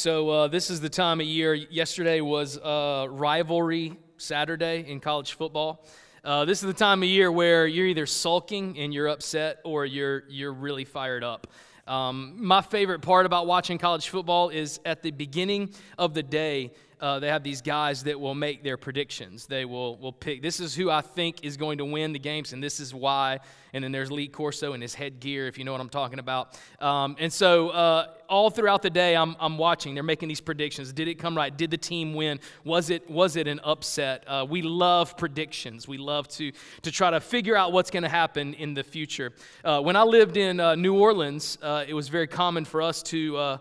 So 0.00 0.30
uh, 0.30 0.48
this 0.48 0.70
is 0.70 0.80
the 0.80 0.88
time 0.88 1.20
of 1.20 1.26
year. 1.26 1.52
Yesterday 1.52 2.22
was 2.22 2.56
uh, 2.56 3.06
rivalry 3.10 3.98
Saturday 4.16 4.86
in 4.88 4.98
college 4.98 5.34
football. 5.34 5.84
Uh, 6.24 6.46
this 6.46 6.62
is 6.62 6.66
the 6.66 6.72
time 6.72 7.02
of 7.02 7.08
year 7.10 7.30
where 7.30 7.66
you're 7.66 7.84
either 7.84 8.06
sulking 8.06 8.78
and 8.78 8.94
you're 8.94 9.08
upset, 9.08 9.58
or 9.62 9.84
you're 9.84 10.22
you're 10.30 10.54
really 10.54 10.86
fired 10.86 11.22
up. 11.22 11.48
Um, 11.86 12.34
my 12.38 12.62
favorite 12.62 13.02
part 13.02 13.26
about 13.26 13.46
watching 13.46 13.76
college 13.76 14.08
football 14.08 14.48
is 14.48 14.80
at 14.86 15.02
the 15.02 15.10
beginning 15.10 15.74
of 15.98 16.14
the 16.14 16.22
day 16.22 16.72
uh, 17.00 17.18
they 17.18 17.28
have 17.28 17.42
these 17.42 17.62
guys 17.62 18.02
that 18.04 18.18
will 18.18 18.34
make 18.34 18.62
their 18.62 18.76
predictions. 18.76 19.46
They 19.46 19.64
will, 19.64 19.96
will 19.96 20.12
pick, 20.12 20.42
this 20.42 20.60
is 20.60 20.74
who 20.74 20.90
I 20.90 21.00
think 21.00 21.44
is 21.44 21.56
going 21.56 21.78
to 21.78 21.84
win 21.84 22.12
the 22.12 22.18
games, 22.18 22.52
and 22.52 22.62
this 22.62 22.78
is 22.78 22.92
why. 22.94 23.40
And 23.72 23.82
then 23.82 23.90
there's 23.90 24.10
Lee 24.10 24.28
Corso 24.28 24.74
and 24.74 24.82
his 24.82 24.94
headgear, 24.94 25.46
if 25.46 25.56
you 25.56 25.64
know 25.64 25.72
what 25.72 25.80
I'm 25.80 25.88
talking 25.88 26.18
about. 26.18 26.58
Um, 26.78 27.16
and 27.18 27.32
so 27.32 27.70
uh, 27.70 28.08
all 28.30 28.48
throughout 28.48 28.80
the 28.80 28.88
day, 28.90 29.16
I'm, 29.16 29.36
I'm 29.40 29.58
watching. 29.58 29.94
They're 29.94 30.02
making 30.02 30.28
these 30.28 30.40
predictions. 30.40 30.92
Did 30.92 31.08
it 31.08 31.16
come 31.16 31.36
right? 31.36 31.54
Did 31.54 31.70
the 31.70 31.76
team 31.76 32.14
win? 32.14 32.40
Was 32.64 32.88
it, 32.88 33.10
was 33.10 33.36
it 33.36 33.48
an 33.48 33.60
upset? 33.64 34.24
Uh, 34.26 34.46
we 34.48 34.62
love 34.62 35.16
predictions. 35.16 35.88
We 35.88 35.98
love 35.98 36.28
to, 36.28 36.52
to 36.82 36.90
try 36.90 37.10
to 37.10 37.20
figure 37.20 37.56
out 37.56 37.72
what's 37.72 37.90
going 37.90 38.04
to 38.04 38.08
happen 38.08 38.54
in 38.54 38.72
the 38.72 38.84
future. 38.84 39.32
Uh, 39.64 39.80
when 39.82 39.96
I 39.96 40.04
lived 40.04 40.36
in 40.36 40.60
uh, 40.60 40.76
New 40.76 40.94
Orleans, 40.94 41.58
uh, 41.60 41.84
it 41.86 41.92
was 41.92 42.08
very 42.08 42.28
common 42.28 42.64
for 42.64 42.80
us 42.80 43.02
to 43.04 43.36
uh, 43.36 43.58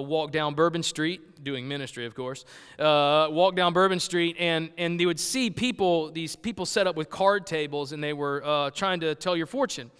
walk 0.00 0.32
down 0.32 0.54
Bourbon 0.54 0.82
Street, 0.82 1.44
doing 1.44 1.68
ministry, 1.68 2.04
of 2.04 2.14
course, 2.14 2.44
uh, 2.78 3.28
walk 3.30 3.54
down 3.54 3.72
Bourbon 3.72 4.00
Street, 4.00 4.36
and, 4.38 4.70
and 4.76 4.98
they 4.98 5.06
would 5.06 5.20
see 5.20 5.50
people, 5.50 6.10
these 6.10 6.34
people 6.34 6.66
set 6.66 6.86
up 6.86 6.96
with 6.96 7.08
card 7.10 7.46
tables, 7.46 7.92
and 7.92 8.02
they 8.02 8.12
were 8.12 8.42
uh, 8.44 8.70
trying 8.70 9.00
to 9.00 9.14
tell 9.14 9.36
your 9.36 9.46
fortune. 9.46 9.90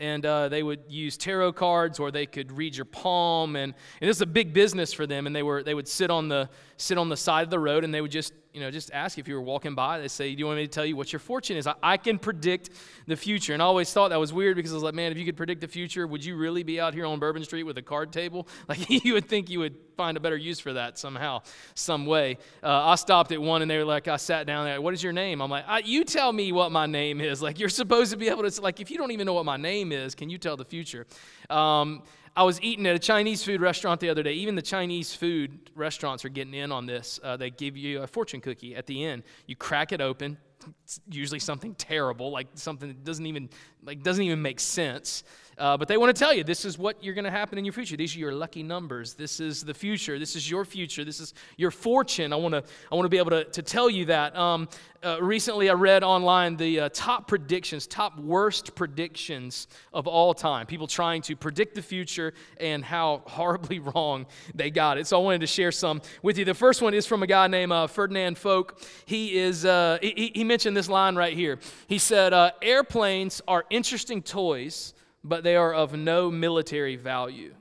And 0.00 0.24
uh, 0.24 0.48
they 0.48 0.62
would 0.62 0.80
use 0.88 1.16
tarot 1.16 1.54
cards, 1.54 1.98
or 1.98 2.12
they 2.12 2.26
could 2.26 2.52
read 2.52 2.76
your 2.76 2.84
palm, 2.84 3.56
and, 3.56 3.74
and 4.00 4.08
this 4.08 4.18
is 4.18 4.22
a 4.22 4.26
big 4.26 4.52
business 4.52 4.92
for 4.92 5.08
them. 5.08 5.26
And 5.26 5.34
they 5.34 5.42
were 5.42 5.64
they 5.64 5.74
would 5.74 5.88
sit 5.88 6.08
on 6.08 6.28
the 6.28 6.48
sit 6.76 6.98
on 6.98 7.08
the 7.08 7.16
side 7.16 7.42
of 7.42 7.50
the 7.50 7.58
road, 7.58 7.82
and 7.82 7.92
they 7.92 8.00
would 8.00 8.12
just 8.12 8.32
you 8.58 8.64
know, 8.64 8.72
just 8.72 8.90
ask 8.92 9.18
if 9.18 9.28
you 9.28 9.36
were 9.36 9.40
walking 9.40 9.76
by. 9.76 10.00
They 10.00 10.08
say, 10.08 10.34
Do 10.34 10.40
you 10.40 10.46
want 10.46 10.56
me 10.56 10.66
to 10.66 10.70
tell 10.70 10.84
you 10.84 10.96
what 10.96 11.12
your 11.12 11.20
fortune 11.20 11.56
is? 11.56 11.68
I, 11.68 11.74
I, 11.80 11.96
can 11.96 12.18
predict 12.18 12.70
the 13.06 13.14
future. 13.14 13.52
And 13.52 13.62
I 13.62 13.66
always 13.66 13.92
thought 13.92 14.08
that 14.08 14.18
was 14.18 14.32
weird 14.32 14.56
because 14.56 14.72
I 14.72 14.74
was 14.74 14.82
like, 14.82 14.94
Man, 14.94 15.12
if 15.12 15.18
you 15.18 15.24
could 15.24 15.36
predict 15.36 15.60
the 15.60 15.68
future, 15.68 16.08
would 16.08 16.24
you 16.24 16.36
really 16.36 16.64
be 16.64 16.80
out 16.80 16.92
here 16.92 17.06
on 17.06 17.20
Bourbon 17.20 17.44
Street 17.44 17.62
with 17.62 17.78
a 17.78 17.82
card 17.82 18.12
table? 18.12 18.48
Like, 18.68 18.90
you 19.04 19.14
would 19.14 19.28
think 19.28 19.48
you 19.48 19.60
would 19.60 19.76
find 19.96 20.16
a 20.16 20.20
better 20.20 20.36
use 20.36 20.60
for 20.60 20.74
that 20.74 20.98
somehow, 20.98 21.42
some 21.74 22.04
way. 22.04 22.36
Uh, 22.62 22.86
I 22.86 22.96
stopped 22.96 23.32
at 23.32 23.40
one 23.40 23.62
and 23.62 23.70
they 23.70 23.78
were 23.78 23.84
like, 23.84 24.08
I 24.08 24.16
sat 24.16 24.46
down 24.46 24.64
there, 24.64 24.80
What 24.80 24.92
is 24.92 25.02
your 25.02 25.12
name? 25.12 25.40
I'm 25.40 25.50
like, 25.50 25.86
You 25.86 26.04
tell 26.04 26.32
me 26.32 26.50
what 26.50 26.72
my 26.72 26.86
name 26.86 27.20
is. 27.20 27.42
Like, 27.48 27.58
you're 27.58 27.68
supposed 27.70 28.10
to 28.10 28.18
be 28.18 28.28
able 28.28 28.50
to, 28.50 28.60
like, 28.60 28.80
if 28.80 28.90
you 28.90 28.98
don't 28.98 29.12
even 29.12 29.24
know 29.24 29.32
what 29.32 29.46
my 29.46 29.56
name 29.56 29.90
is, 29.92 30.14
can 30.14 30.28
you 30.28 30.36
tell 30.38 30.56
the 30.56 30.64
future? 30.64 31.06
Um, 31.48 32.02
I 32.38 32.44
was 32.44 32.62
eating 32.62 32.86
at 32.86 32.94
a 32.94 33.00
Chinese 33.00 33.42
food 33.42 33.60
restaurant 33.60 33.98
the 33.98 34.10
other 34.10 34.22
day. 34.22 34.34
Even 34.34 34.54
the 34.54 34.62
Chinese 34.62 35.12
food 35.12 35.72
restaurants 35.74 36.24
are 36.24 36.28
getting 36.28 36.54
in 36.54 36.70
on 36.70 36.86
this. 36.86 37.18
Uh, 37.20 37.36
they 37.36 37.50
give 37.50 37.76
you 37.76 38.02
a 38.02 38.06
fortune 38.06 38.40
cookie 38.40 38.76
at 38.76 38.86
the 38.86 39.02
end. 39.02 39.24
You 39.48 39.56
crack 39.56 39.90
it 39.90 40.00
open. 40.00 40.38
It's 40.84 41.00
usually 41.10 41.40
something 41.40 41.74
terrible, 41.74 42.30
like 42.30 42.46
something 42.54 42.90
that 42.90 43.02
doesn't 43.02 43.26
even 43.26 43.48
like 43.82 44.04
doesn't 44.04 44.22
even 44.22 44.40
make 44.40 44.60
sense. 44.60 45.24
Uh, 45.58 45.76
but 45.76 45.88
they 45.88 45.96
want 45.96 46.14
to 46.14 46.18
tell 46.18 46.32
you 46.32 46.44
this 46.44 46.64
is 46.64 46.78
what 46.78 47.02
you're 47.02 47.14
going 47.14 47.24
to 47.24 47.30
happen 47.30 47.58
in 47.58 47.64
your 47.64 47.72
future. 47.72 47.96
These 47.96 48.14
are 48.16 48.18
your 48.18 48.32
lucky 48.32 48.62
numbers. 48.62 49.14
This 49.14 49.40
is 49.40 49.64
the 49.64 49.74
future. 49.74 50.18
This 50.18 50.36
is 50.36 50.48
your 50.48 50.64
future. 50.64 51.04
This 51.04 51.20
is 51.20 51.34
your 51.56 51.70
fortune. 51.70 52.32
I 52.32 52.36
want 52.36 52.52
to 52.54 52.62
I 52.90 52.94
want 52.94 53.04
to 53.06 53.10
be 53.10 53.18
able 53.18 53.30
to, 53.30 53.44
to 53.44 53.62
tell 53.62 53.90
you 53.90 54.06
that. 54.06 54.36
Um, 54.36 54.68
uh, 55.00 55.18
recently, 55.22 55.70
I 55.70 55.74
read 55.74 56.02
online 56.02 56.56
the 56.56 56.80
uh, 56.80 56.88
top 56.92 57.28
predictions, 57.28 57.86
top 57.86 58.18
worst 58.18 58.74
predictions 58.74 59.68
of 59.92 60.08
all 60.08 60.34
time. 60.34 60.66
People 60.66 60.88
trying 60.88 61.22
to 61.22 61.36
predict 61.36 61.76
the 61.76 61.82
future 61.82 62.34
and 62.58 62.84
how 62.84 63.22
horribly 63.26 63.78
wrong 63.78 64.26
they 64.54 64.70
got 64.70 64.98
it. 64.98 65.06
So 65.06 65.20
I 65.20 65.22
wanted 65.22 65.40
to 65.42 65.46
share 65.46 65.70
some 65.70 66.02
with 66.22 66.36
you. 66.36 66.44
The 66.44 66.54
first 66.54 66.82
one 66.82 66.94
is 66.94 67.06
from 67.06 67.22
a 67.22 67.28
guy 67.28 67.46
named 67.46 67.70
uh, 67.70 67.86
Ferdinand 67.86 68.38
Folk. 68.38 68.80
He 69.06 69.38
is 69.38 69.64
uh, 69.64 69.98
he, 70.02 70.32
he, 70.34 70.44
mentioned 70.44 70.76
this 70.76 70.88
line 70.88 71.14
right 71.14 71.36
here. 71.36 71.60
He 71.86 71.98
said, 71.98 72.32
uh, 72.32 72.50
"Airplanes 72.60 73.40
are 73.46 73.64
interesting 73.70 74.22
toys." 74.22 74.94
But 75.24 75.44
they 75.44 75.56
are 75.56 75.74
of 75.74 75.94
no 75.94 76.30
military 76.30 76.96
value. 76.96 77.54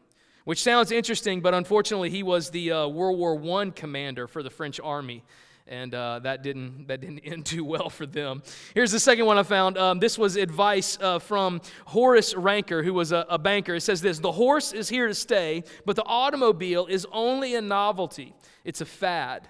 Which 0.46 0.64
sounds 0.64 0.92
interesting, 0.92 1.42
but 1.42 1.54
unfortunately, 1.54 2.10
he 2.10 2.24
was 2.24 2.52
the 2.52 2.72
uh, 2.72 2.88
World 2.88 3.20
War 3.20 3.62
I 3.62 3.70
commander 3.72 4.28
for 4.28 4.42
the 4.42 4.50
French 4.50 4.80
army. 4.80 5.24
And 5.68 5.94
uh, 5.94 6.20
that, 6.20 6.44
didn't, 6.44 6.88
that 6.88 7.02
didn't 7.02 7.20
end 7.26 7.46
too 7.46 7.66
well 7.66 7.90
for 7.90 8.06
them. 8.06 8.42
Here's 8.74 8.94
the 8.94 9.00
second 9.00 9.26
one 9.26 9.38
I 9.38 9.44
found. 9.44 9.78
Um, 9.78 10.00
this 10.00 10.18
was 10.18 10.38
advice 10.38 10.98
uh, 11.02 11.20
from 11.20 11.60
Horace 11.86 12.34
Rackham, 12.34 12.86
who 12.86 12.94
was 12.94 13.12
a, 13.12 13.26
a 13.30 13.38
banker. 13.38 13.76
It 13.76 13.82
says 13.82 14.02
this 14.02 14.20
The 14.20 14.32
horse 14.32 14.72
is 14.72 14.88
here 14.88 15.08
to 15.08 15.14
stay, 15.14 15.66
but 15.86 15.98
the 15.98 16.06
automobile 16.06 16.86
is 16.86 17.06
only 17.12 17.56
a 17.56 17.62
novelty, 17.62 18.34
it's 18.64 18.82
a 18.82 18.86
fad. 18.86 19.50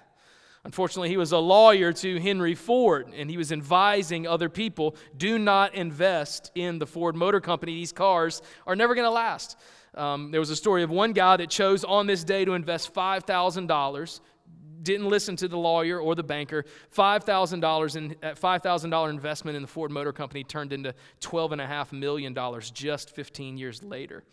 Unfortunately, 0.64 1.08
he 1.08 1.16
was 1.16 1.32
a 1.32 1.38
lawyer 1.38 1.92
to 1.92 2.20
Henry 2.20 2.54
Ford, 2.54 3.12
and 3.14 3.30
he 3.30 3.36
was 3.36 3.52
advising 3.52 4.26
other 4.26 4.48
people 4.48 4.96
do 5.16 5.38
not 5.38 5.74
invest 5.74 6.50
in 6.54 6.78
the 6.78 6.86
Ford 6.86 7.14
Motor 7.14 7.40
Company. 7.40 7.74
These 7.74 7.92
cars 7.92 8.42
are 8.66 8.76
never 8.76 8.94
going 8.94 9.06
to 9.06 9.10
last. 9.10 9.56
Um, 9.94 10.30
there 10.30 10.40
was 10.40 10.50
a 10.50 10.56
story 10.56 10.82
of 10.82 10.90
one 10.90 11.12
guy 11.12 11.36
that 11.36 11.50
chose 11.50 11.84
on 11.84 12.06
this 12.06 12.24
day 12.24 12.44
to 12.44 12.52
invest 12.54 12.92
$5,000, 12.92 14.20
didn't 14.82 15.08
listen 15.08 15.36
to 15.36 15.48
the 15.48 15.58
lawyer 15.58 16.00
or 16.00 16.14
the 16.14 16.22
banker. 16.22 16.64
$5,000 16.94 17.96
in, 17.96 18.14
$5,000 18.14 19.10
investment 19.10 19.56
in 19.56 19.62
the 19.62 19.68
Ford 19.68 19.90
Motor 19.90 20.12
Company 20.12 20.44
turned 20.44 20.72
into 20.72 20.94
$12.5 21.20 21.92
million 21.92 22.36
just 22.72 23.10
15 23.10 23.56
years 23.56 23.82
later. 23.82 24.24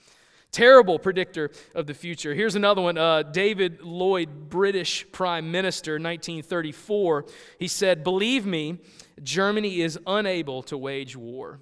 Terrible 0.55 0.99
predictor 0.99 1.51
of 1.73 1.85
the 1.85 1.93
future. 1.93 2.33
Here's 2.33 2.55
another 2.55 2.81
one 2.81 2.97
uh, 2.97 3.23
David 3.23 3.81
Lloyd, 3.81 4.47
British 4.49 5.05
Prime 5.11 5.51
Minister, 5.51 5.95
1934. 5.95 7.25
He 7.59 7.67
said, 7.67 8.05
Believe 8.05 8.45
me, 8.45 8.77
Germany 9.21 9.81
is 9.81 9.99
unable 10.07 10.63
to 10.63 10.77
wage 10.77 11.17
war. 11.17 11.59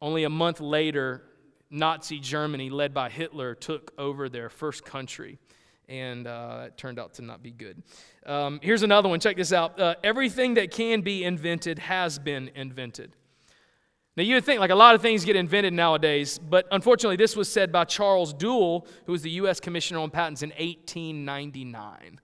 Only 0.00 0.22
a 0.22 0.30
month 0.30 0.60
later, 0.60 1.24
Nazi 1.70 2.20
Germany, 2.20 2.70
led 2.70 2.94
by 2.94 3.08
Hitler, 3.10 3.56
took 3.56 3.92
over 3.98 4.28
their 4.28 4.48
first 4.48 4.84
country. 4.84 5.40
And 5.88 6.28
uh, 6.28 6.66
it 6.66 6.76
turned 6.76 7.00
out 7.00 7.14
to 7.14 7.22
not 7.22 7.42
be 7.42 7.50
good. 7.50 7.82
Um, 8.24 8.60
here's 8.62 8.84
another 8.84 9.08
one. 9.08 9.18
Check 9.18 9.36
this 9.36 9.52
out. 9.52 9.80
Uh, 9.80 9.96
everything 10.04 10.54
that 10.54 10.70
can 10.70 11.00
be 11.00 11.24
invented 11.24 11.80
has 11.80 12.20
been 12.20 12.52
invented. 12.54 13.10
Now, 14.16 14.22
you 14.22 14.36
would 14.36 14.44
think 14.44 14.60
like 14.60 14.70
a 14.70 14.76
lot 14.76 14.94
of 14.94 15.02
things 15.02 15.24
get 15.24 15.34
invented 15.34 15.72
nowadays, 15.72 16.38
but 16.38 16.68
unfortunately, 16.70 17.16
this 17.16 17.34
was 17.34 17.48
said 17.48 17.72
by 17.72 17.84
Charles 17.84 18.32
Duell, 18.32 18.86
who 19.06 19.12
was 19.12 19.22
the 19.22 19.30
U.S. 19.30 19.58
Commissioner 19.58 19.98
on 20.00 20.10
Patents 20.10 20.42
in 20.42 20.50
1899. 20.50 22.20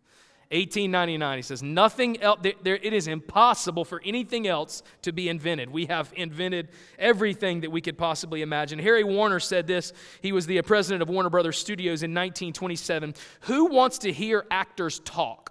1899, 0.53 1.39
he 1.39 1.43
says, 1.43 1.63
nothing 1.63 2.21
else, 2.21 2.41
there, 2.43 2.55
there, 2.63 2.77
it 2.77 2.93
is 2.93 3.07
impossible 3.07 3.85
for 3.85 4.03
anything 4.05 4.49
else 4.49 4.83
to 5.03 5.13
be 5.13 5.29
invented. 5.29 5.71
We 5.71 5.87
have 5.87 6.13
invented 6.17 6.71
everything 6.99 7.61
that 7.61 7.71
we 7.71 7.81
could 7.81 7.97
possibly 7.97 8.43
imagine. 8.43 8.81
Harry 8.81 9.05
Warner 9.05 9.39
said 9.39 9.69
this. 9.69 9.93
He 10.23 10.33
was 10.33 10.47
the 10.47 10.61
president 10.63 11.03
of 11.03 11.09
Warner 11.09 11.31
Brothers 11.31 11.57
Studios 11.57 12.03
in 12.03 12.11
1927. 12.11 13.15
Who 13.43 13.67
wants 13.67 13.99
to 13.99 14.13
hear 14.13 14.45
actors 14.51 15.01
talk? 15.05 15.50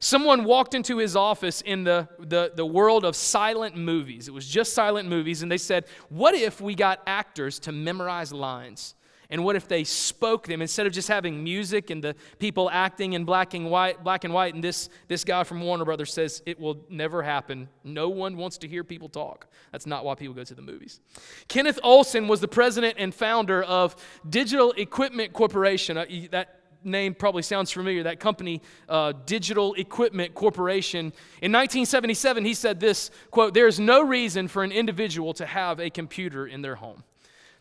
Someone 0.00 0.44
walked 0.44 0.74
into 0.74 0.96
his 0.96 1.14
office 1.14 1.60
in 1.60 1.84
the, 1.84 2.08
the, 2.18 2.52
the 2.54 2.64
world 2.64 3.04
of 3.04 3.14
silent 3.14 3.76
movies. 3.76 4.28
It 4.28 4.34
was 4.34 4.48
just 4.48 4.72
silent 4.72 5.08
movies, 5.08 5.42
and 5.42 5.52
they 5.52 5.58
said, 5.58 5.84
What 6.08 6.34
if 6.34 6.60
we 6.60 6.74
got 6.74 7.02
actors 7.06 7.58
to 7.60 7.72
memorize 7.72 8.32
lines? 8.32 8.94
And 9.32 9.44
what 9.44 9.54
if 9.54 9.68
they 9.68 9.84
spoke 9.84 10.48
them 10.48 10.60
instead 10.60 10.86
of 10.88 10.92
just 10.92 11.06
having 11.06 11.44
music 11.44 11.90
and 11.90 12.02
the 12.02 12.16
people 12.40 12.68
acting 12.68 13.12
in 13.12 13.24
black 13.24 13.54
and 13.54 13.70
white, 13.70 14.02
black 14.02 14.24
and 14.24 14.34
white? 14.34 14.54
And 14.54 14.64
this, 14.64 14.88
this 15.06 15.22
guy 15.22 15.44
from 15.44 15.60
Warner 15.60 15.84
Brothers 15.84 16.12
says 16.12 16.42
it 16.46 16.58
will 16.58 16.84
never 16.88 17.22
happen. 17.22 17.68
No 17.84 18.08
one 18.08 18.36
wants 18.36 18.58
to 18.58 18.68
hear 18.68 18.82
people 18.82 19.08
talk. 19.08 19.46
That's 19.70 19.86
not 19.86 20.04
why 20.04 20.16
people 20.16 20.34
go 20.34 20.42
to 20.42 20.54
the 20.54 20.62
movies. 20.62 21.00
Kenneth 21.46 21.78
Olsen 21.84 22.26
was 22.26 22.40
the 22.40 22.48
president 22.48 22.96
and 22.98 23.14
founder 23.14 23.62
of 23.62 23.94
Digital 24.28 24.72
Equipment 24.72 25.32
Corporation. 25.32 25.96
Uh, 25.96 26.06
that 26.32 26.59
name 26.84 27.14
probably 27.14 27.42
sounds 27.42 27.70
familiar, 27.70 28.02
that 28.04 28.20
company, 28.20 28.62
uh, 28.88 29.12
Digital 29.26 29.74
Equipment 29.74 30.34
Corporation. 30.34 31.06
In 31.42 31.52
1977, 31.52 32.44
he 32.44 32.54
said 32.54 32.80
this 32.80 33.10
quote, 33.30 33.54
There 33.54 33.66
is 33.66 33.80
no 33.80 34.02
reason 34.02 34.48
for 34.48 34.62
an 34.62 34.72
individual 34.72 35.34
to 35.34 35.46
have 35.46 35.80
a 35.80 35.90
computer 35.90 36.46
in 36.46 36.62
their 36.62 36.76
home. 36.76 37.04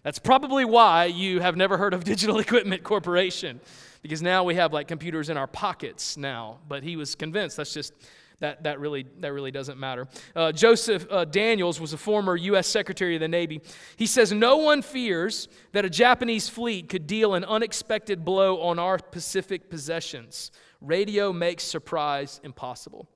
That's 0.03 0.19
probably 0.19 0.65
why 0.65 1.05
you 1.05 1.41
have 1.41 1.55
never 1.57 1.77
heard 1.77 1.93
of 1.93 2.03
Digital 2.05 2.39
Equipment 2.39 2.83
Corporation, 2.83 3.59
because 4.01 4.21
now 4.21 4.43
we 4.43 4.55
have 4.55 4.73
like 4.73 4.87
computers 4.87 5.29
in 5.29 5.37
our 5.37 5.47
pockets 5.47 6.17
now. 6.17 6.59
But 6.67 6.83
he 6.83 6.95
was 6.95 7.15
convinced 7.15 7.57
that's 7.57 7.73
just 7.73 7.93
that, 8.39 8.63
that, 8.63 8.79
really, 8.79 9.05
that 9.19 9.33
really 9.33 9.51
doesn't 9.51 9.77
matter. 9.77 10.07
Uh, 10.35 10.51
Joseph 10.51 11.05
uh, 11.11 11.25
Daniels 11.25 11.79
was 11.79 11.93
a 11.93 11.97
former 11.97 12.35
U.S. 12.35 12.67
Secretary 12.67 13.15
of 13.15 13.21
the 13.21 13.27
Navy. 13.27 13.61
He 13.97 14.05
says, 14.05 14.31
No 14.31 14.57
one 14.57 14.81
fears 14.81 15.47
that 15.73 15.85
a 15.85 15.89
Japanese 15.89 16.47
fleet 16.47 16.89
could 16.89 17.05
deal 17.05 17.35
an 17.35 17.43
unexpected 17.43 18.23
blow 18.23 18.61
on 18.61 18.79
our 18.79 18.97
Pacific 18.97 19.69
possessions. 19.69 20.51
Radio 20.81 21.33
makes 21.33 21.63
surprise 21.63 22.39
impossible. 22.43 23.07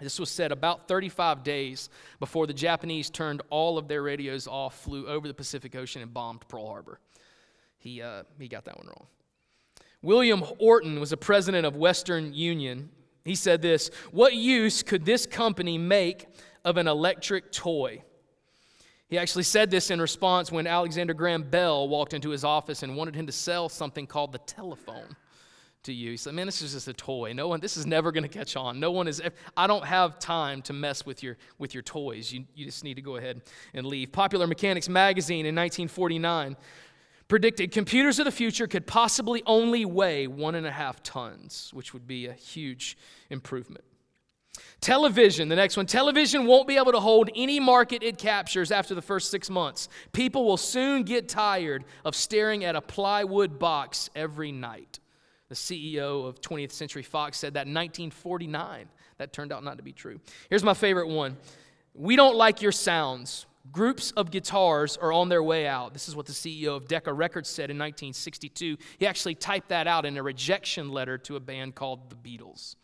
This 0.00 0.18
was 0.18 0.30
said 0.30 0.50
about 0.50 0.88
35 0.88 1.42
days 1.44 1.88
before 2.18 2.46
the 2.46 2.52
Japanese 2.52 3.10
turned 3.10 3.42
all 3.50 3.78
of 3.78 3.86
their 3.86 4.02
radios 4.02 4.48
off, 4.48 4.80
flew 4.80 5.06
over 5.06 5.28
the 5.28 5.34
Pacific 5.34 5.76
Ocean, 5.76 6.02
and 6.02 6.12
bombed 6.12 6.46
Pearl 6.48 6.66
Harbor. 6.66 6.98
He, 7.78 8.02
uh, 8.02 8.24
he 8.38 8.48
got 8.48 8.64
that 8.64 8.76
one 8.76 8.86
wrong. 8.86 9.06
William 10.02 10.44
Orton 10.58 11.00
was 11.00 11.12
a 11.12 11.16
president 11.16 11.64
of 11.64 11.76
Western 11.76 12.34
Union. 12.34 12.90
He 13.24 13.34
said 13.34 13.62
this 13.62 13.90
What 14.10 14.34
use 14.34 14.82
could 14.82 15.04
this 15.04 15.26
company 15.26 15.78
make 15.78 16.26
of 16.64 16.76
an 16.76 16.88
electric 16.88 17.52
toy? 17.52 18.02
He 19.08 19.18
actually 19.18 19.44
said 19.44 19.70
this 19.70 19.90
in 19.90 20.00
response 20.00 20.50
when 20.50 20.66
Alexander 20.66 21.14
Graham 21.14 21.42
Bell 21.42 21.88
walked 21.88 22.14
into 22.14 22.30
his 22.30 22.42
office 22.42 22.82
and 22.82 22.96
wanted 22.96 23.14
him 23.14 23.26
to 23.26 23.32
sell 23.32 23.68
something 23.68 24.06
called 24.06 24.32
the 24.32 24.38
telephone 24.38 25.14
to 25.84 25.92
you. 25.92 26.12
He 26.12 26.16
said, 26.16 26.34
Man, 26.34 26.46
this 26.46 26.62
is 26.62 26.72
just 26.72 26.88
a 26.88 26.92
toy. 26.92 27.32
No 27.32 27.48
one, 27.48 27.60
this 27.60 27.76
is 27.76 27.86
never 27.86 28.10
going 28.12 28.24
to 28.24 28.28
catch 28.28 28.56
on. 28.56 28.80
No 28.80 28.90
one 28.90 29.06
is, 29.06 29.22
I 29.56 29.66
don't 29.66 29.84
have 29.84 30.18
time 30.18 30.62
to 30.62 30.72
mess 30.72 31.06
with 31.06 31.22
your, 31.22 31.36
with 31.58 31.74
your 31.74 31.82
toys. 31.82 32.32
You, 32.32 32.44
you 32.54 32.64
just 32.64 32.82
need 32.82 32.94
to 32.94 33.02
go 33.02 33.16
ahead 33.16 33.42
and 33.74 33.86
leave. 33.86 34.10
Popular 34.10 34.46
Mechanics 34.46 34.88
magazine 34.88 35.46
in 35.46 35.54
1949 35.54 36.56
predicted 37.28 37.72
computers 37.72 38.18
of 38.18 38.24
the 38.24 38.32
future 38.32 38.66
could 38.66 38.86
possibly 38.86 39.42
only 39.46 39.84
weigh 39.84 40.26
one 40.26 40.54
and 40.54 40.66
a 40.66 40.70
half 40.70 41.02
tons, 41.02 41.70
which 41.72 41.92
would 41.92 42.06
be 42.06 42.26
a 42.26 42.32
huge 42.32 42.96
improvement. 43.30 43.84
Television, 44.80 45.48
the 45.48 45.56
next 45.56 45.76
one. 45.76 45.86
Television 45.86 46.46
won't 46.46 46.68
be 46.68 46.76
able 46.76 46.92
to 46.92 47.00
hold 47.00 47.30
any 47.34 47.58
market 47.58 48.02
it 48.02 48.18
captures 48.18 48.70
after 48.70 48.94
the 48.94 49.02
first 49.02 49.30
six 49.30 49.50
months. 49.50 49.88
People 50.12 50.44
will 50.44 50.56
soon 50.56 51.02
get 51.02 51.28
tired 51.28 51.84
of 52.04 52.14
staring 52.14 52.64
at 52.64 52.76
a 52.76 52.80
plywood 52.80 53.58
box 53.58 54.10
every 54.14 54.52
night. 54.52 55.00
The 55.48 55.54
CEO 55.54 56.26
of 56.26 56.40
20th 56.40 56.72
Century 56.72 57.02
Fox 57.02 57.38
said 57.38 57.54
that 57.54 57.66
in 57.66 57.74
1949. 57.74 58.86
That 59.18 59.32
turned 59.32 59.52
out 59.52 59.64
not 59.64 59.76
to 59.78 59.82
be 59.82 59.92
true. 59.92 60.20
Here's 60.50 60.64
my 60.64 60.74
favorite 60.74 61.08
one 61.08 61.36
We 61.94 62.16
don't 62.16 62.36
like 62.36 62.62
your 62.62 62.72
sounds. 62.72 63.46
Groups 63.72 64.10
of 64.12 64.30
guitars 64.30 64.96
are 64.98 65.12
on 65.12 65.28
their 65.28 65.42
way 65.42 65.66
out. 65.66 65.94
This 65.94 66.08
is 66.08 66.14
what 66.14 66.26
the 66.26 66.32
CEO 66.32 66.76
of 66.76 66.86
Decca 66.86 67.12
Records 67.12 67.48
said 67.48 67.70
in 67.70 67.78
1962. 67.78 68.76
He 68.98 69.06
actually 69.06 69.34
typed 69.34 69.70
that 69.70 69.86
out 69.86 70.04
in 70.04 70.16
a 70.16 70.22
rejection 70.22 70.90
letter 70.90 71.16
to 71.18 71.36
a 71.36 71.40
band 71.40 71.74
called 71.74 72.10
the 72.10 72.16
Beatles 72.16 72.76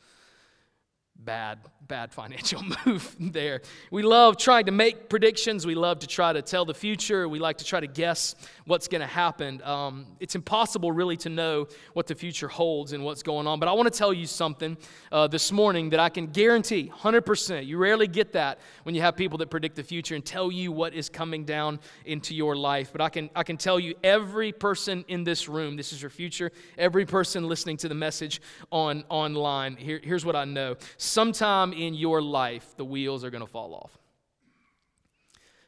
bad, 1.25 1.59
bad 1.87 2.13
financial 2.13 2.63
move 2.87 3.17
there. 3.19 3.61
We 3.91 4.03
love 4.03 4.37
trying 4.37 4.67
to 4.67 4.73
make 4.73 5.09
predictions. 5.09 5.67
We 5.67 5.75
love 5.75 5.99
to 6.01 6.07
try 6.07 6.33
to 6.33 6.43
tell 6.43 6.65
the 6.65 6.75
future. 6.75 7.29
We 7.29 7.39
like 7.39 7.59
to 7.59 7.65
try 7.65 7.81
to 7.81 7.87
guess 7.87 8.35
what's 8.65 8.89
going 8.89 9.01
to 9.01 9.07
happen. 9.07 9.63
Um, 9.63 10.07
it's 10.21 10.35
impossible, 10.35 10.93
really, 10.93 11.17
to 11.19 11.29
know 11.29 11.69
what 11.93 12.07
the 12.07 12.15
future 12.15 12.49
holds 12.49 12.93
and 12.93 13.05
what's 13.05 13.23
going 13.23 13.47
on. 13.47 13.61
But 13.61 13.69
I 13.69 13.73
want 13.73 13.93
to 13.93 13.99
tell 13.99 14.13
you 14.13 14.27
something 14.27 14.77
uh, 15.13 15.27
this 15.27 15.53
morning 15.53 15.91
that 15.91 16.01
I 16.01 16.09
can 16.09 16.29
guarantee 16.29 16.91
100%. 16.95 17.67
You 17.67 17.77
rarely 17.79 18.07
get 18.07 18.33
that 18.33 18.59
when 18.85 18.95
you 18.95 19.01
have 19.03 19.17
people 19.17 19.39
that 19.39 19.51
predict 19.51 19.77
the 19.77 19.83
future 19.83 20.15
and 20.15 20.25
tell 20.25 20.51
you 20.51 20.73
what 20.73 20.95
is 20.95 21.09
coming 21.09 21.45
down 21.45 21.81
into 22.05 22.35
your 22.35 22.57
life. 22.57 22.93
But 22.93 23.01
I 23.01 23.09
can, 23.09 23.31
I 23.35 23.43
can 23.43 23.57
tell 23.57 23.79
you, 23.79 23.95
every 24.03 24.53
person 24.53 25.05
in 25.09 25.25
this 25.25 25.49
room, 25.49 25.77
this 25.77 25.93
is 25.93 26.01
your 26.01 26.11
future. 26.11 26.53
Every 26.79 27.05
person 27.05 27.47
listening 27.49 27.77
to 27.79 27.89
the 27.89 27.95
message 27.95 28.41
on 28.71 29.05
online, 29.09 29.77
here, 29.77 30.01
here's 30.03 30.25
what 30.25 30.37
I 30.37 30.45
know 30.45 30.77
sometime 31.11 31.73
in 31.73 31.95
your 31.95 32.23
life, 32.23 32.75
the 32.77 32.85
wheels 32.85 33.25
are 33.25 33.31
going 33.31 33.45
to 33.45 33.51
fall 33.51 33.75
off. 33.75 33.99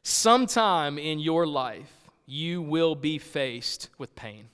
Sometime 0.03 0.99
in 0.99 1.19
your 1.19 1.47
life, 1.47 1.93
you 2.27 2.63
will 2.63 2.95
be 2.95 3.19
faced 3.19 3.89
with 3.99 4.15
pain. 4.15 4.49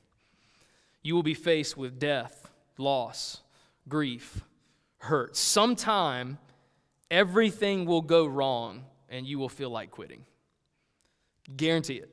You 1.03 1.15
will 1.15 1.23
be 1.23 1.35
faced 1.35 1.77
with 1.77 1.99
death, 1.99 2.51
loss, 2.77 3.43
grief, 3.89 4.43
hurt. 4.99 5.37
Sometime, 5.37 6.39
everything 7.11 7.87
will 7.87 8.03
go 8.03 8.27
wrong 8.27 8.85
and 9.09 9.27
you 9.27 9.39
will 9.39 9.49
feel 9.49 9.71
like 9.71 9.91
quitting. 9.91 10.25
Guarantee 11.57 11.97
it. 11.97 12.11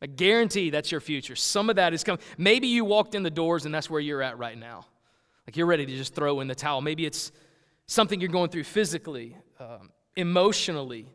I 0.00 0.06
guarantee 0.06 0.70
that's 0.70 0.92
your 0.92 1.00
future. 1.00 1.34
Some 1.34 1.70
of 1.70 1.76
that 1.76 1.94
is 1.94 2.04
coming. 2.04 2.20
Maybe 2.36 2.68
you 2.68 2.84
walked 2.84 3.14
in 3.14 3.22
the 3.22 3.30
doors 3.30 3.64
and 3.64 3.74
that's 3.74 3.88
where 3.88 4.00
you're 4.00 4.22
at 4.22 4.38
right 4.38 4.58
now. 4.58 4.86
Like 5.46 5.56
you're 5.56 5.66
ready 5.66 5.86
to 5.86 5.96
just 5.96 6.14
throw 6.14 6.40
in 6.40 6.46
the 6.46 6.54
towel. 6.54 6.80
Maybe 6.80 7.06
it's 7.06 7.32
something 7.86 8.20
you're 8.20 8.30
going 8.30 8.50
through 8.50 8.64
physically, 8.64 9.36
um, 9.60 9.90
emotionally, 10.16 11.06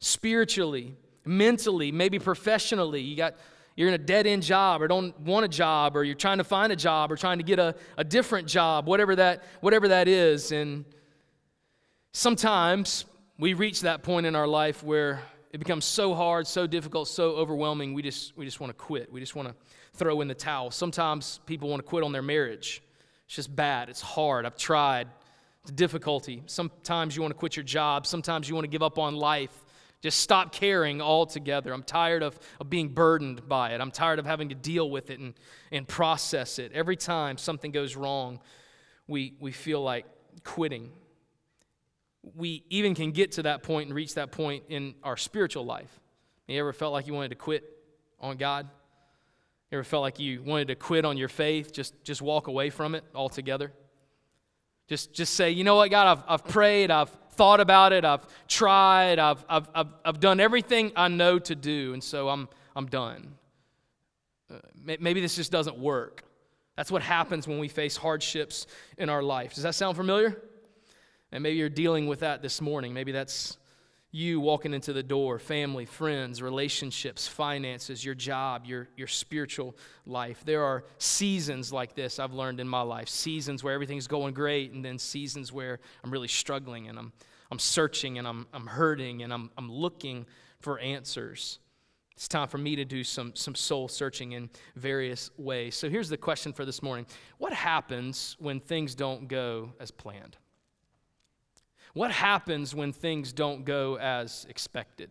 spiritually, 0.00 0.94
mentally, 1.24 1.92
maybe 1.92 2.18
professionally. 2.18 3.00
You 3.00 3.16
got 3.16 3.36
you're 3.76 3.88
in 3.88 3.94
a 3.94 3.98
dead 3.98 4.26
end 4.26 4.42
job 4.42 4.80
or 4.80 4.88
don't 4.88 5.18
want 5.20 5.44
a 5.44 5.48
job 5.48 5.96
or 5.96 6.02
you're 6.02 6.14
trying 6.14 6.38
to 6.38 6.44
find 6.44 6.72
a 6.72 6.76
job 6.76 7.12
or 7.12 7.16
trying 7.16 7.38
to 7.38 7.44
get 7.44 7.58
a, 7.58 7.74
a 7.98 8.04
different 8.04 8.48
job, 8.48 8.86
whatever 8.86 9.14
that, 9.14 9.44
whatever 9.60 9.88
that 9.88 10.08
is. 10.08 10.50
And 10.50 10.86
sometimes 12.12 13.04
we 13.38 13.52
reach 13.52 13.82
that 13.82 14.02
point 14.02 14.24
in 14.24 14.34
our 14.34 14.46
life 14.46 14.82
where 14.82 15.20
it 15.52 15.58
becomes 15.58 15.84
so 15.84 16.14
hard, 16.14 16.46
so 16.46 16.66
difficult, 16.66 17.06
so 17.06 17.32
overwhelming, 17.32 17.92
we 17.92 18.00
just, 18.00 18.36
we 18.36 18.46
just 18.46 18.60
want 18.60 18.70
to 18.70 18.74
quit. 18.74 19.12
We 19.12 19.20
just 19.20 19.36
want 19.36 19.48
to 19.48 19.54
throw 19.92 20.22
in 20.22 20.28
the 20.28 20.34
towel. 20.34 20.70
Sometimes 20.70 21.40
people 21.44 21.68
want 21.68 21.82
to 21.82 21.88
quit 21.88 22.02
on 22.02 22.12
their 22.12 22.22
marriage. 22.22 22.82
It's 23.26 23.36
just 23.36 23.54
bad. 23.54 23.90
It's 23.90 24.00
hard. 24.00 24.46
I've 24.46 24.56
tried 24.56 25.08
difficulty. 25.74 26.42
Sometimes 26.46 27.16
you 27.16 27.22
want 27.22 27.32
to 27.32 27.38
quit 27.38 27.56
your 27.56 27.64
job. 27.64 28.06
Sometimes 28.06 28.48
you 28.48 28.54
want 28.54 28.64
to 28.64 28.70
give 28.70 28.82
up 28.82 28.98
on 28.98 29.16
life. 29.16 29.52
Just 30.02 30.20
stop 30.20 30.52
caring 30.52 31.00
altogether. 31.00 31.72
I'm 31.72 31.82
tired 31.82 32.22
of, 32.22 32.38
of 32.60 32.68
being 32.70 32.88
burdened 32.88 33.48
by 33.48 33.72
it. 33.72 33.80
I'm 33.80 33.90
tired 33.90 34.18
of 34.18 34.26
having 34.26 34.50
to 34.50 34.54
deal 34.54 34.90
with 34.90 35.10
it 35.10 35.18
and, 35.18 35.34
and 35.72 35.88
process 35.88 36.58
it. 36.58 36.72
Every 36.72 36.96
time 36.96 37.38
something 37.38 37.70
goes 37.72 37.96
wrong, 37.96 38.40
we, 39.08 39.34
we 39.40 39.52
feel 39.52 39.82
like 39.82 40.06
quitting. 40.44 40.90
We 42.34 42.64
even 42.70 42.94
can 42.94 43.12
get 43.12 43.32
to 43.32 43.44
that 43.44 43.62
point 43.62 43.88
and 43.88 43.96
reach 43.96 44.14
that 44.14 44.32
point 44.32 44.64
in 44.68 44.94
our 45.02 45.16
spiritual 45.16 45.64
life. 45.64 46.00
You 46.46 46.60
ever 46.60 46.72
felt 46.72 46.92
like 46.92 47.06
you 47.06 47.14
wanted 47.14 47.30
to 47.30 47.36
quit 47.36 47.64
on 48.20 48.36
God? 48.36 48.68
You 49.70 49.78
ever 49.78 49.84
felt 49.84 50.02
like 50.02 50.20
you 50.20 50.42
wanted 50.42 50.68
to 50.68 50.76
quit 50.76 51.04
on 51.04 51.16
your 51.16 51.28
faith, 51.28 51.72
just, 51.72 51.94
just 52.04 52.22
walk 52.22 52.46
away 52.46 52.70
from 52.70 52.94
it 52.94 53.02
altogether? 53.14 53.72
Just, 54.88 55.12
just 55.12 55.34
say, 55.34 55.50
you 55.50 55.64
know 55.64 55.76
what, 55.76 55.90
God, 55.90 56.18
I've, 56.18 56.24
I've 56.28 56.44
prayed, 56.48 56.90
I've 56.90 57.10
thought 57.32 57.60
about 57.60 57.92
it, 57.92 58.04
I've 58.04 58.26
tried, 58.46 59.18
I've, 59.18 59.44
I've, 59.48 59.68
I've, 59.74 59.88
I've 60.04 60.20
done 60.20 60.38
everything 60.40 60.92
I 60.94 61.08
know 61.08 61.38
to 61.40 61.54
do, 61.54 61.92
and 61.92 62.02
so 62.02 62.28
I'm, 62.28 62.48
I'm 62.74 62.86
done. 62.86 63.34
Uh, 64.48 64.58
maybe 64.84 65.20
this 65.20 65.36
just 65.36 65.50
doesn't 65.50 65.76
work. 65.78 66.22
That's 66.76 66.90
what 66.90 67.02
happens 67.02 67.48
when 67.48 67.58
we 67.58 67.68
face 67.68 67.96
hardships 67.96 68.66
in 68.96 69.08
our 69.08 69.22
life. 69.22 69.54
Does 69.54 69.64
that 69.64 69.74
sound 69.74 69.96
familiar? 69.96 70.40
And 71.32 71.42
maybe 71.42 71.56
you're 71.56 71.68
dealing 71.68 72.06
with 72.06 72.20
that 72.20 72.42
this 72.42 72.60
morning. 72.60 72.94
Maybe 72.94 73.12
that's 73.12 73.56
you 74.16 74.40
walking 74.40 74.72
into 74.72 74.94
the 74.94 75.02
door, 75.02 75.38
family, 75.38 75.84
friends, 75.84 76.40
relationships, 76.40 77.28
finances, 77.28 78.02
your 78.02 78.14
job, 78.14 78.64
your, 78.64 78.88
your 78.96 79.06
spiritual 79.06 79.76
life. 80.06 80.42
There 80.42 80.64
are 80.64 80.84
seasons 80.96 81.70
like 81.70 81.94
this 81.94 82.18
I've 82.18 82.32
learned 82.32 82.58
in 82.58 82.66
my 82.66 82.80
life 82.80 83.10
seasons 83.10 83.62
where 83.62 83.74
everything's 83.74 84.06
going 84.06 84.32
great, 84.32 84.72
and 84.72 84.82
then 84.82 84.98
seasons 84.98 85.52
where 85.52 85.80
I'm 86.02 86.10
really 86.10 86.28
struggling 86.28 86.88
and 86.88 86.98
I'm, 86.98 87.12
I'm 87.50 87.58
searching 87.58 88.16
and 88.16 88.26
I'm, 88.26 88.46
I'm 88.54 88.66
hurting 88.66 89.22
and 89.22 89.34
I'm, 89.34 89.50
I'm 89.58 89.70
looking 89.70 90.24
for 90.60 90.78
answers. 90.78 91.58
It's 92.12 92.26
time 92.26 92.48
for 92.48 92.56
me 92.56 92.74
to 92.76 92.86
do 92.86 93.04
some, 93.04 93.34
some 93.34 93.54
soul 93.54 93.86
searching 93.86 94.32
in 94.32 94.48
various 94.76 95.30
ways. 95.36 95.76
So 95.76 95.90
here's 95.90 96.08
the 96.08 96.16
question 96.16 96.54
for 96.54 96.64
this 96.64 96.82
morning 96.82 97.04
What 97.36 97.52
happens 97.52 98.34
when 98.38 98.60
things 98.60 98.94
don't 98.94 99.28
go 99.28 99.74
as 99.78 99.90
planned? 99.90 100.38
What 101.96 102.10
happens 102.10 102.74
when 102.74 102.92
things 102.92 103.32
don't 103.32 103.64
go 103.64 103.96
as 103.96 104.44
expected? 104.50 105.08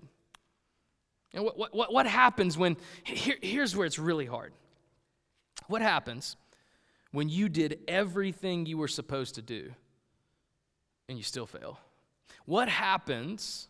And 1.34 1.44
what, 1.44 1.74
what, 1.74 1.92
what 1.92 2.06
happens 2.06 2.60
when, 2.60 2.78
here, 3.04 3.38
here's 3.42 3.76
where 3.76 3.88
it's 3.88 3.98
really 3.98 4.28
hard. 4.28 4.54
What 5.66 5.82
happens 5.82 6.38
when 7.12 7.28
you 7.28 7.50
did 7.50 7.80
everything 7.88 8.68
you 8.68 8.78
were 8.78 8.88
supposed 8.88 9.34
to 9.34 9.42
do 9.42 9.72
and 11.10 11.18
you 11.18 11.24
still 11.24 11.48
fail? 11.48 11.80
What 12.46 12.70
happens 12.70 13.68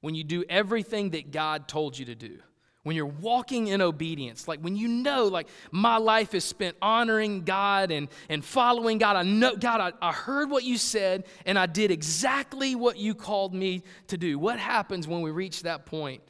when 0.00 0.16
you 0.16 0.24
do 0.24 0.42
everything 0.50 1.10
that 1.10 1.30
God 1.30 1.68
told 1.68 1.96
you 1.96 2.06
to 2.06 2.16
do? 2.16 2.40
When 2.82 2.96
you're 2.96 3.06
walking 3.06 3.68
in 3.68 3.80
obedience, 3.80 4.48
like 4.48 4.60
when 4.60 4.76
you 4.76 4.88
know, 4.88 5.26
like 5.26 5.48
my 5.70 5.98
life 5.98 6.34
is 6.34 6.44
spent 6.44 6.76
honoring 6.82 7.42
God 7.42 7.90
and, 7.90 8.08
and 8.28 8.44
following 8.44 8.98
God. 8.98 9.16
I 9.16 9.22
know, 9.22 9.54
God, 9.54 9.80
I, 9.80 10.08
I 10.08 10.12
heard 10.12 10.50
what 10.50 10.64
you 10.64 10.76
said 10.76 11.24
and 11.46 11.58
I 11.58 11.66
did 11.66 11.90
exactly 11.90 12.74
what 12.74 12.96
you 12.96 13.14
called 13.14 13.54
me 13.54 13.82
to 14.08 14.18
do. 14.18 14.38
What 14.38 14.58
happens 14.58 15.06
when 15.06 15.20
we 15.20 15.30
reach 15.30 15.62
that 15.62 15.86
point, 15.86 16.22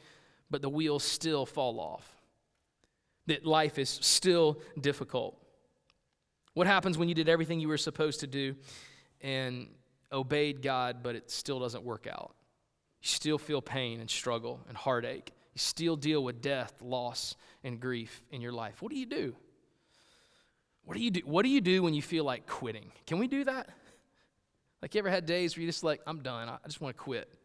but 0.50 0.60
the 0.60 0.68
wheels 0.68 1.04
still 1.04 1.46
fall 1.46 1.80
off? 1.80 2.12
that 3.26 3.46
life 3.46 3.78
is 3.78 3.88
still 3.88 4.60
difficult? 4.80 5.36
What 6.54 6.66
happens 6.66 6.98
when 6.98 7.08
you 7.08 7.14
did 7.14 7.28
everything 7.28 7.60
you 7.60 7.68
were 7.68 7.78
supposed 7.78 8.20
to 8.20 8.26
do 8.26 8.56
and 9.20 9.68
obeyed 10.12 10.62
God, 10.62 10.98
but 11.02 11.14
it 11.14 11.30
still 11.30 11.60
doesn't 11.60 11.84
work 11.84 12.06
out? 12.06 12.34
You 13.00 13.08
still 13.08 13.38
feel 13.38 13.62
pain 13.62 14.00
and 14.00 14.10
struggle 14.10 14.60
and 14.68 14.76
heartache. 14.76 15.32
You 15.54 15.58
still 15.58 15.96
deal 15.96 16.24
with 16.24 16.40
death, 16.40 16.74
loss, 16.80 17.36
and 17.62 17.80
grief 17.80 18.22
in 18.30 18.40
your 18.40 18.52
life. 18.52 18.80
What 18.80 18.90
do 18.90 18.98
you 18.98 19.06
do? 19.06 19.34
What 20.84 20.96
do 20.96 21.02
you 21.02 21.10
do? 21.10 21.20
What 21.24 21.42
do 21.42 21.48
you 21.48 21.60
do 21.60 21.82
when 21.82 21.94
you 21.94 22.02
feel 22.02 22.24
like 22.24 22.46
quitting? 22.46 22.90
Can 23.06 23.18
we 23.18 23.28
do 23.28 23.44
that? 23.44 23.68
Like 24.80 24.94
you 24.94 24.98
ever 24.98 25.10
had 25.10 25.26
days 25.26 25.56
where 25.56 25.62
you 25.62 25.68
just 25.68 25.84
like, 25.84 26.00
I'm 26.06 26.20
done. 26.20 26.48
I 26.48 26.58
just 26.66 26.80
want 26.80 26.96
to 26.96 27.02
quit. 27.02 27.28
I 27.32 27.36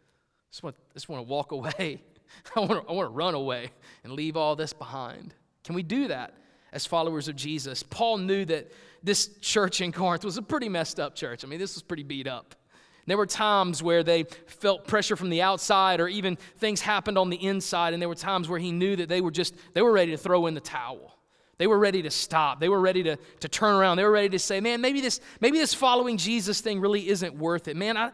just 0.52 0.64
want, 0.64 0.76
I 0.90 0.94
just 0.94 1.08
want 1.08 1.26
to 1.26 1.30
walk 1.30 1.52
away. 1.52 2.02
I 2.56 2.60
want 2.60 2.72
to, 2.72 2.90
I 2.90 2.94
want 2.94 3.08
to 3.08 3.14
run 3.14 3.36
away 3.36 3.72
and 4.04 4.14
leave 4.14 4.36
all 4.36 4.56
this 4.56 4.74
behind. 4.74 5.34
Can 5.64 5.76
we 5.76 5.84
do 5.84 6.08
that 6.08 6.34
as 6.72 6.86
followers 6.86 7.28
of 7.28 7.36
Jesus? 7.36 7.84
Paul 7.84 8.18
knew 8.18 8.44
that 8.46 8.72
this 9.04 9.38
church 9.40 9.82
in 9.82 9.92
Corinth 9.92 10.26
was 10.26 10.38
a 10.38 10.42
pretty 10.42 10.68
messed 10.68 11.00
up 11.00 11.16
church. 11.16 11.44
I 11.44 11.48
mean, 11.48 11.60
this 11.60 11.76
was 11.76 11.84
pretty 11.84 12.04
beat 12.04 12.28
up. 12.28 12.56
There 13.08 13.18
were 13.18 13.26
times 13.26 13.82
where 13.82 14.04
they 14.04 14.24
felt 14.24 14.86
pressure 14.86 15.16
from 15.16 15.30
the 15.30 15.42
outside 15.42 16.00
or 16.00 16.08
even 16.08 16.36
things 16.58 16.82
happened 16.82 17.18
on 17.18 17.30
the 17.30 17.44
inside 17.44 17.94
and 17.94 18.02
there 18.02 18.10
were 18.10 18.16
times 18.16 18.50
where 18.50 18.60
he 18.60 18.72
knew 18.72 18.96
that 18.98 19.10
they 19.10 19.22
were 19.22 19.32
just 19.32 19.56
they 19.74 19.82
were 19.82 19.94
ready 19.94 20.12
to 20.12 20.18
throw 20.18 20.46
in 20.46 20.54
the 20.54 20.62
towel. 20.62 21.17
They 21.58 21.66
were 21.66 21.80
ready 21.80 22.04
to 22.04 22.12
stop. 22.12 22.60
They 22.60 22.70
were 22.70 22.80
ready 22.80 23.02
to, 23.04 23.18
to 23.40 23.50
turn 23.50 23.74
around. 23.74 23.98
They 23.98 24.04
were 24.04 24.12
ready 24.12 24.30
to 24.30 24.38
say, 24.38 24.62
man, 24.62 24.80
maybe 24.80 25.02
this, 25.02 25.20
maybe 25.42 25.58
this 25.58 25.74
following 25.74 26.18
Jesus 26.18 26.62
thing 26.62 26.80
really 26.80 27.10
isn't 27.10 27.36
worth 27.36 27.68
it. 27.68 27.76
Man, 27.76 27.98
I, 27.98 28.12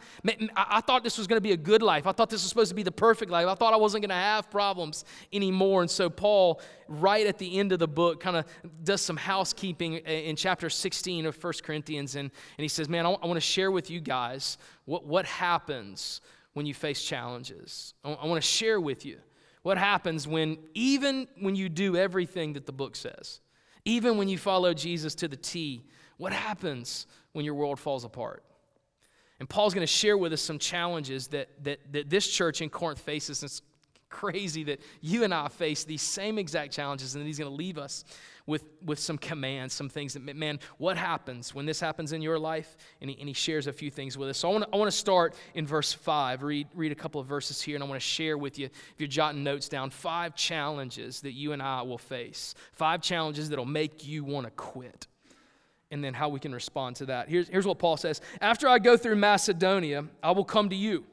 I 0.55 0.79
thought 0.79 1.03
this 1.03 1.17
was 1.17 1.27
going 1.27 1.37
to 1.37 1.41
be 1.41 1.51
a 1.51 1.57
good 1.57 1.81
life. 1.81 2.07
I 2.07 2.13
thought 2.13 2.29
this 2.29 2.41
was 2.41 2.49
supposed 2.49 2.69
to 2.69 2.75
be 2.75 2.83
the 2.83 2.91
perfect 2.91 3.29
life. 3.29 3.47
I 3.47 3.55
thought 3.55 3.73
I 3.73 3.77
wasn't 3.77 4.03
going 4.03 4.09
to 4.09 4.15
have 4.15 4.49
problems 4.49 5.03
anymore. 5.33 5.81
And 5.81 5.91
so, 5.91 6.09
Paul, 6.09 6.61
right 6.87 7.27
at 7.27 7.37
the 7.37 7.59
end 7.59 7.73
of 7.73 7.79
the 7.79 7.87
book, 7.87 8.21
kind 8.21 8.37
of 8.37 8.45
does 8.81 9.01
some 9.01 9.17
housekeeping 9.17 9.95
in 9.95 10.37
chapter 10.37 10.69
16 10.69 11.25
of 11.25 11.43
1 11.43 11.53
Corinthians. 11.63 12.15
And, 12.15 12.31
and 12.57 12.63
he 12.63 12.69
says, 12.69 12.87
man, 12.87 13.05
I, 13.05 13.11
I 13.11 13.25
want 13.25 13.35
to 13.35 13.41
share 13.41 13.71
with 13.71 13.89
you 13.89 13.99
guys 13.99 14.57
what, 14.85 15.05
what 15.05 15.25
happens 15.25 16.21
when 16.53 16.65
you 16.65 16.73
face 16.73 17.03
challenges. 17.03 17.93
I, 18.05 18.13
I 18.13 18.25
want 18.25 18.41
to 18.41 18.47
share 18.47 18.79
with 18.79 19.05
you 19.05 19.17
what 19.63 19.77
happens 19.77 20.27
when, 20.27 20.57
even 20.73 21.27
when 21.39 21.55
you 21.55 21.69
do 21.69 21.95
everything 21.95 22.53
that 22.53 22.65
the 22.65 22.71
book 22.71 22.95
says, 22.95 23.39
even 23.85 24.17
when 24.17 24.29
you 24.29 24.37
follow 24.37 24.73
Jesus 24.73 25.15
to 25.15 25.27
the 25.27 25.35
T, 25.35 25.83
what 26.17 26.31
happens 26.31 27.07
when 27.31 27.43
your 27.43 27.55
world 27.55 27.79
falls 27.79 28.03
apart? 28.03 28.43
And 29.39 29.49
Paul's 29.49 29.73
going 29.73 29.85
to 29.85 29.91
share 29.91 30.17
with 30.17 30.31
us 30.31 30.41
some 30.41 30.59
challenges 30.59 31.27
that, 31.29 31.49
that, 31.63 31.79
that 31.91 32.09
this 32.09 32.29
church 32.29 32.61
in 32.61 32.69
Corinth 32.69 32.99
faces. 32.99 33.61
Crazy 34.13 34.63
that 34.65 34.79
you 35.01 35.23
and 35.23 35.33
I 35.33 35.47
face 35.47 35.83
these 35.85 36.03
same 36.03 36.37
exact 36.37 36.71
challenges, 36.71 37.15
and 37.15 37.21
then 37.21 37.25
he's 37.25 37.39
going 37.39 37.49
to 37.49 37.57
leave 37.57 37.79
us 37.79 38.05
with, 38.45 38.63
with 38.85 38.99
some 38.99 39.17
commands, 39.17 39.73
some 39.73 39.89
things 39.89 40.13
that, 40.13 40.35
man, 40.35 40.59
what 40.77 40.97
happens 40.97 41.55
when 41.55 41.65
this 41.65 41.79
happens 41.79 42.13
in 42.13 42.21
your 42.21 42.37
life? 42.37 42.77
And 43.01 43.09
he, 43.09 43.17
and 43.19 43.27
he 43.27 43.33
shares 43.33 43.65
a 43.65 43.73
few 43.73 43.89
things 43.89 44.15
with 44.15 44.29
us. 44.29 44.37
So 44.37 44.49
I 44.49 44.51
want 44.51 44.65
to 44.65 44.69
I 44.71 44.77
wanna 44.77 44.91
start 44.91 45.33
in 45.55 45.65
verse 45.65 45.91
5, 45.91 46.43
read, 46.43 46.67
read 46.75 46.91
a 46.91 46.95
couple 46.95 47.19
of 47.19 47.25
verses 47.25 47.59
here, 47.59 47.75
and 47.75 47.83
I 47.83 47.87
want 47.87 47.99
to 47.99 48.07
share 48.07 48.37
with 48.37 48.59
you, 48.59 48.65
if 48.65 48.93
you're 48.99 49.07
jotting 49.07 49.43
notes 49.43 49.67
down, 49.67 49.89
five 49.89 50.35
challenges 50.35 51.21
that 51.21 51.31
you 51.31 51.53
and 51.53 51.61
I 51.61 51.81
will 51.81 51.97
face. 51.97 52.53
Five 52.73 53.01
challenges 53.01 53.49
that'll 53.49 53.65
make 53.65 54.05
you 54.05 54.23
want 54.23 54.45
to 54.45 54.51
quit 54.51 55.07
and 55.89 56.03
then 56.03 56.13
how 56.13 56.27
we 56.27 56.39
can 56.39 56.53
respond 56.53 56.95
to 56.97 57.05
that. 57.05 57.29
Here's, 57.29 57.47
here's 57.47 57.67
what 57.67 57.79
Paul 57.79 57.97
says 57.97 58.21
After 58.41 58.67
I 58.67 58.79
go 58.79 58.95
through 58.95 59.15
Macedonia, 59.15 60.05
I 60.21 60.31
will 60.31 60.43
come 60.43 60.69
to 60.69 60.75
you, 60.75 61.05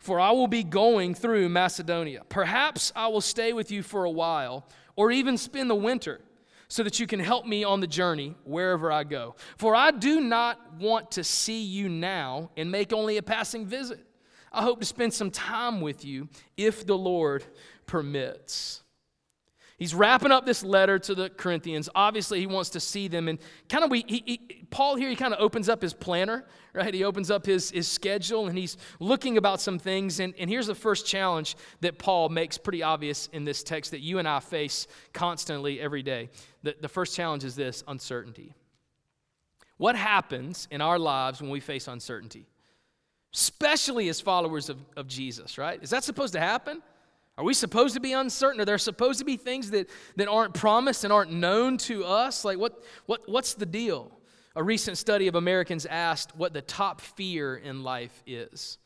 for 0.00 0.18
I 0.18 0.32
will 0.32 0.48
be 0.48 0.64
going 0.64 1.14
through 1.14 1.48
Macedonia. 1.50 2.22
Perhaps 2.28 2.92
I 2.96 3.06
will 3.08 3.20
stay 3.20 3.52
with 3.52 3.70
you 3.70 3.82
for 3.82 4.04
a 4.04 4.10
while, 4.10 4.66
or 4.96 5.12
even 5.12 5.38
spend 5.38 5.70
the 5.70 5.74
winter 5.74 6.20
so 6.68 6.82
that 6.82 6.98
you 6.98 7.06
can 7.06 7.20
help 7.20 7.46
me 7.46 7.64
on 7.64 7.80
the 7.80 7.86
journey 7.86 8.34
wherever 8.44 8.90
I 8.90 9.04
go. 9.04 9.36
For 9.58 9.74
I 9.74 9.90
do 9.90 10.20
not 10.20 10.74
want 10.78 11.12
to 11.12 11.24
see 11.24 11.62
you 11.62 11.88
now 11.88 12.50
and 12.56 12.70
make 12.70 12.92
only 12.92 13.18
a 13.18 13.22
passing 13.22 13.66
visit. 13.66 14.06
I 14.52 14.62
hope 14.62 14.80
to 14.80 14.86
spend 14.86 15.12
some 15.12 15.30
time 15.30 15.80
with 15.80 16.04
you 16.04 16.28
if 16.56 16.86
the 16.86 16.96
Lord 16.96 17.44
permits. 17.86 18.82
He's 19.80 19.94
wrapping 19.94 20.30
up 20.30 20.44
this 20.44 20.62
letter 20.62 20.98
to 20.98 21.14
the 21.14 21.30
Corinthians. 21.30 21.88
Obviously, 21.94 22.38
he 22.38 22.46
wants 22.46 22.68
to 22.70 22.80
see 22.80 23.08
them. 23.08 23.28
And 23.28 23.38
kind 23.70 23.82
of, 23.82 23.90
we, 23.90 24.04
he, 24.06 24.22
he, 24.26 24.66
Paul 24.68 24.94
here, 24.96 25.08
he 25.08 25.16
kind 25.16 25.32
of 25.32 25.40
opens 25.40 25.70
up 25.70 25.80
his 25.80 25.94
planner, 25.94 26.44
right? 26.74 26.92
He 26.92 27.02
opens 27.02 27.30
up 27.30 27.46
his, 27.46 27.70
his 27.70 27.88
schedule 27.88 28.46
and 28.46 28.58
he's 28.58 28.76
looking 28.98 29.38
about 29.38 29.58
some 29.58 29.78
things. 29.78 30.20
And, 30.20 30.34
and 30.38 30.50
here's 30.50 30.66
the 30.66 30.74
first 30.74 31.06
challenge 31.06 31.56
that 31.80 31.98
Paul 31.98 32.28
makes 32.28 32.58
pretty 32.58 32.82
obvious 32.82 33.30
in 33.32 33.46
this 33.46 33.62
text 33.62 33.92
that 33.92 34.00
you 34.00 34.18
and 34.18 34.28
I 34.28 34.40
face 34.40 34.86
constantly 35.14 35.80
every 35.80 36.02
day. 36.02 36.28
The, 36.62 36.76
the 36.78 36.88
first 36.88 37.16
challenge 37.16 37.44
is 37.44 37.56
this 37.56 37.82
uncertainty. 37.88 38.54
What 39.78 39.96
happens 39.96 40.68
in 40.70 40.82
our 40.82 40.98
lives 40.98 41.40
when 41.40 41.48
we 41.48 41.60
face 41.60 41.88
uncertainty? 41.88 42.46
Especially 43.32 44.10
as 44.10 44.20
followers 44.20 44.68
of, 44.68 44.76
of 44.94 45.08
Jesus, 45.08 45.56
right? 45.56 45.82
Is 45.82 45.88
that 45.88 46.04
supposed 46.04 46.34
to 46.34 46.40
happen? 46.40 46.82
Are 47.40 47.42
we 47.42 47.54
supposed 47.54 47.94
to 47.94 48.00
be 48.00 48.12
uncertain? 48.12 48.60
Are 48.60 48.66
there 48.66 48.76
supposed 48.76 49.18
to 49.20 49.24
be 49.24 49.38
things 49.38 49.70
that, 49.70 49.88
that 50.16 50.28
aren't 50.28 50.52
promised 50.52 51.04
and 51.04 51.12
aren't 51.12 51.32
known 51.32 51.78
to 51.78 52.04
us? 52.04 52.44
Like, 52.44 52.58
what, 52.58 52.84
what, 53.06 53.22
what's 53.30 53.54
the 53.54 53.64
deal? 53.64 54.12
A 54.56 54.62
recent 54.62 54.98
study 54.98 55.26
of 55.26 55.34
Americans 55.34 55.86
asked 55.86 56.36
what 56.36 56.52
the 56.52 56.60
top 56.60 57.00
fear 57.00 57.56
in 57.56 57.82
life 57.82 58.22
is. 58.26 58.76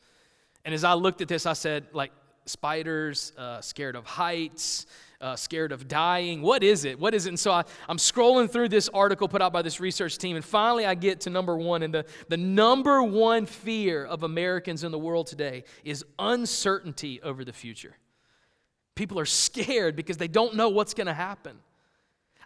And 0.63 0.73
as 0.73 0.85
I 0.85 0.93
looked 0.93 1.19
at 1.19 1.27
this, 1.27 1.45
I 1.45 1.51
said, 1.51 1.87
like, 1.91 2.13
spiders, 2.45 3.33
uh, 3.37 3.59
scared 3.59 3.97
of 3.97 4.05
heights, 4.05 4.85
uh, 5.19 5.35
scared 5.35 5.73
of 5.73 5.89
dying. 5.89 6.41
What 6.41 6.63
is 6.63 6.85
it? 6.85 6.97
What 6.97 7.13
is 7.13 7.25
it? 7.25 7.29
And 7.29 7.39
so 7.39 7.51
I, 7.51 7.65
I'm 7.89 7.97
scrolling 7.97 8.49
through 8.49 8.69
this 8.69 8.87
article 8.87 9.27
put 9.27 9.41
out 9.41 9.51
by 9.51 9.63
this 9.63 9.81
research 9.81 10.17
team, 10.17 10.37
and 10.37 10.45
finally 10.45 10.85
I 10.85 10.95
get 10.95 11.19
to 11.21 11.29
number 11.29 11.57
one. 11.57 11.83
And 11.83 11.93
the, 11.93 12.05
the 12.29 12.37
number 12.37 13.03
one 13.03 13.47
fear 13.47 14.05
of 14.05 14.23
Americans 14.23 14.85
in 14.85 14.93
the 14.93 14.99
world 14.99 15.27
today 15.27 15.65
is 15.83 16.05
uncertainty 16.17 17.21
over 17.21 17.43
the 17.43 17.51
future. 17.51 17.97
People 18.95 19.19
are 19.19 19.25
scared 19.25 19.95
because 19.95 20.17
they 20.17 20.27
don't 20.27 20.55
know 20.55 20.69
what's 20.69 20.93
going 20.93 21.07
to 21.07 21.13
happen. 21.13 21.59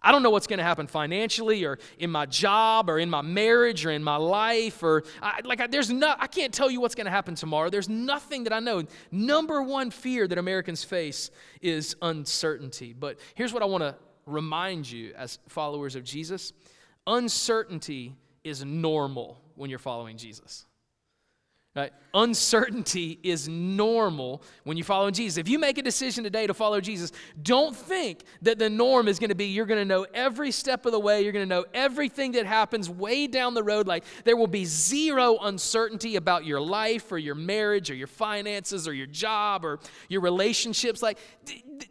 I 0.01 0.11
don't 0.11 0.23
know 0.23 0.29
what's 0.29 0.47
going 0.47 0.59
to 0.59 0.63
happen 0.63 0.87
financially 0.87 1.65
or 1.65 1.77
in 1.97 2.09
my 2.09 2.25
job 2.25 2.89
or 2.89 2.99
in 2.99 3.09
my 3.09 3.21
marriage 3.21 3.85
or 3.85 3.91
in 3.91 4.03
my 4.03 4.15
life 4.15 4.81
or 4.81 5.03
I, 5.21 5.41
like 5.43 5.59
I, 5.59 5.67
there's 5.67 5.89
no 5.89 6.15
I 6.17 6.27
can't 6.27 6.53
tell 6.53 6.71
you 6.71 6.79
what's 6.79 6.95
going 6.95 7.05
to 7.05 7.11
happen 7.11 7.35
tomorrow. 7.35 7.69
There's 7.69 7.89
nothing 7.89 8.45
that 8.45 8.53
I 8.53 8.59
know. 8.59 8.83
Number 9.11 9.61
one 9.61 9.91
fear 9.91 10.27
that 10.27 10.37
Americans 10.37 10.83
face 10.83 11.31
is 11.61 11.95
uncertainty. 12.01 12.93
But 12.93 13.19
here's 13.35 13.53
what 13.53 13.61
I 13.61 13.65
want 13.65 13.83
to 13.83 13.95
remind 14.25 14.89
you 14.89 15.13
as 15.17 15.39
followers 15.47 15.95
of 15.95 16.03
Jesus. 16.03 16.53
Uncertainty 17.05 18.15
is 18.43 18.63
normal 18.63 19.41
when 19.55 19.69
you're 19.69 19.79
following 19.79 20.15
Jesus. 20.15 20.65
Right? 21.75 21.93
Uncertainty 22.15 23.19
is 23.21 23.47
normal 23.47 24.41
when 24.63 24.75
you 24.75 24.83
follow 24.83 25.11
Jesus. 25.11 25.38
If 25.38 25.47
you 25.47 25.59
make 25.59 25.77
a 25.77 25.83
decision 25.83 26.23
today 26.23 26.47
to 26.47 26.53
follow 26.55 26.81
Jesus, 26.81 27.11
don't 27.43 27.75
think 27.75 28.23
that 28.41 28.57
the 28.57 28.71
norm 28.71 29.07
is 29.07 29.19
going 29.19 29.29
to 29.29 29.35
be 29.35 29.45
you're 29.45 29.67
going 29.67 29.79
to 29.79 29.85
know 29.85 30.07
every 30.15 30.49
step 30.49 30.88
of 30.88 30.91
the 30.91 30.99
way, 30.99 31.21
you're 31.21 31.31
going 31.31 31.47
to 31.47 31.55
know 31.55 31.65
everything 31.75 32.31
that 32.31 32.47
happens 32.47 32.89
way 32.89 33.27
down 33.27 33.53
the 33.53 33.61
road. 33.61 33.85
Like 33.85 34.03
there 34.23 34.35
will 34.35 34.47
be 34.47 34.65
zero 34.65 35.38
uncertainty 35.38 36.15
about 36.15 36.43
your 36.43 36.59
life 36.59 37.11
or 37.11 37.19
your 37.19 37.35
marriage 37.35 37.91
or 37.91 37.95
your 37.95 38.07
finances 38.07 38.88
or 38.88 38.93
your 38.93 39.07
job 39.07 39.63
or 39.63 39.79
your 40.09 40.21
relationships. 40.21 41.03
Like 41.03 41.19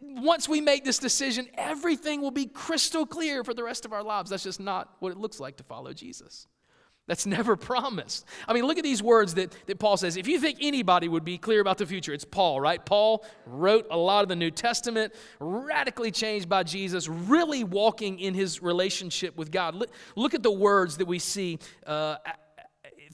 once 0.01 0.49
we 0.49 0.59
make 0.59 0.83
this 0.83 0.99
decision, 0.99 1.47
everything 1.53 2.19
will 2.19 2.31
be 2.31 2.47
crystal 2.47 3.05
clear 3.05 3.45
for 3.45 3.53
the 3.53 3.63
rest 3.63 3.85
of 3.85 3.93
our 3.93 4.03
lives. 4.03 4.29
That's 4.29 4.43
just 4.43 4.59
not 4.59 4.93
what 4.99 5.13
it 5.13 5.17
looks 5.17 5.39
like 5.39 5.55
to 5.55 5.63
follow 5.63 5.93
Jesus. 5.93 6.47
That's 7.09 7.25
never 7.25 7.55
promised. 7.57 8.23
I 8.47 8.53
mean, 8.53 8.65
look 8.65 8.77
at 8.77 8.83
these 8.83 9.01
words 9.01 9.33
that, 9.33 9.51
that 9.65 9.79
Paul 9.79 9.97
says. 9.97 10.15
If 10.15 10.27
you 10.27 10.39
think 10.39 10.59
anybody 10.61 11.09
would 11.09 11.25
be 11.25 11.39
clear 11.39 11.59
about 11.59 11.79
the 11.79 11.87
future, 11.87 12.13
it's 12.13 12.23
Paul, 12.23 12.61
right? 12.61 12.85
Paul 12.85 13.25
wrote 13.47 13.87
a 13.89 13.97
lot 13.97 14.21
of 14.21 14.29
the 14.29 14.35
New 14.35 14.51
Testament, 14.51 15.15
radically 15.39 16.11
changed 16.11 16.47
by 16.47 16.61
Jesus, 16.61 17.07
really 17.07 17.63
walking 17.63 18.19
in 18.19 18.35
his 18.35 18.61
relationship 18.61 19.35
with 19.35 19.51
God. 19.51 19.73
Look, 19.73 19.89
look 20.15 20.35
at 20.35 20.43
the 20.43 20.51
words 20.51 20.97
that 20.97 21.07
we 21.07 21.17
see 21.17 21.57
uh, 21.87 22.17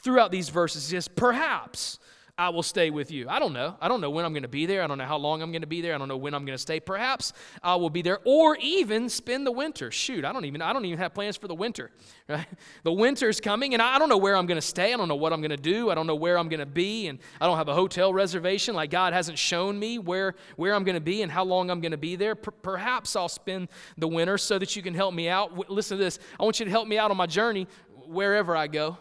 throughout 0.03 0.29
these 0.29 0.49
verses. 0.49 0.83
Says, 0.83 1.07
perhaps 1.07 1.97
I 2.37 2.49
will 2.49 2.63
stay 2.63 2.89
with 2.89 3.11
you. 3.11 3.29
I 3.29 3.39
don't 3.39 3.53
know. 3.53 3.77
I 3.79 3.87
don't 3.87 4.01
know 4.01 4.09
when 4.09 4.25
I'm 4.25 4.33
going 4.33 4.43
to 4.43 4.49
be 4.49 4.65
there. 4.65 4.83
I 4.83 4.87
don't 4.87 4.97
know 4.97 5.05
how 5.05 5.15
long 5.15 5.41
I'm 5.41 5.51
going 5.51 5.61
to 5.61 5.67
be 5.67 5.79
there. 5.79 5.95
I 5.95 5.97
don't 5.97 6.09
know 6.09 6.17
when 6.17 6.33
I'm 6.33 6.43
going 6.43 6.55
to 6.55 6.61
stay. 6.61 6.81
Perhaps 6.81 7.31
I 7.63 7.75
will 7.75 7.89
be 7.89 8.01
there 8.01 8.19
or 8.25 8.57
even 8.57 9.07
spend 9.07 9.47
the 9.47 9.53
winter. 9.53 9.89
Shoot, 9.89 10.25
I 10.25 10.33
don't 10.33 10.43
even 10.43 10.61
I 10.61 10.73
don't 10.73 10.83
even 10.83 10.97
have 10.99 11.13
plans 11.13 11.37
for 11.37 11.47
the 11.47 11.55
winter. 11.55 11.91
Right? 12.27 12.47
The 12.83 12.91
winter's 12.91 13.39
coming 13.39 13.73
and 13.73 13.81
I 13.81 13.99
don't 13.99 14.09
know 14.09 14.17
where 14.17 14.35
I'm 14.35 14.47
going 14.47 14.57
to 14.57 14.67
stay. 14.67 14.93
I 14.93 14.97
don't 14.97 15.07
know 15.07 15.15
what 15.15 15.31
I'm 15.31 15.41
going 15.41 15.51
to 15.51 15.57
do. 15.57 15.91
I 15.91 15.95
don't 15.95 16.07
know 16.07 16.15
where 16.15 16.39
I'm 16.39 16.49
going 16.49 16.59
to 16.59 16.65
be 16.65 17.07
and 17.07 17.19
I 17.39 17.45
don't 17.45 17.55
have 17.55 17.69
a 17.69 17.73
hotel 17.73 18.11
reservation 18.11 18.73
like 18.73 18.89
God 18.89 19.13
hasn't 19.13 19.37
shown 19.37 19.77
me 19.77 19.99
where 19.99 20.33
where 20.55 20.73
I'm 20.73 20.83
going 20.83 20.95
to 20.95 21.01
be 21.01 21.21
and 21.21 21.31
how 21.31 21.45
long 21.45 21.69
I'm 21.69 21.79
going 21.79 21.91
to 21.91 21.97
be 21.97 22.15
there. 22.15 22.35
P- 22.35 22.51
perhaps 22.63 23.15
I'll 23.15 23.29
spend 23.29 23.69
the 23.97 24.07
winter 24.07 24.37
so 24.37 24.57
that 24.57 24.75
you 24.75 24.81
can 24.81 24.93
help 24.93 25.13
me 25.13 25.29
out. 25.29 25.51
W- 25.51 25.73
listen 25.73 25.97
to 25.99 26.03
this. 26.03 26.19
I 26.39 26.43
want 26.43 26.59
you 26.59 26.65
to 26.65 26.71
help 26.71 26.87
me 26.87 26.97
out 26.97 27.11
on 27.11 27.17
my 27.17 27.27
journey 27.27 27.67
wherever 28.07 28.57
I 28.57 28.67
go. 28.67 28.97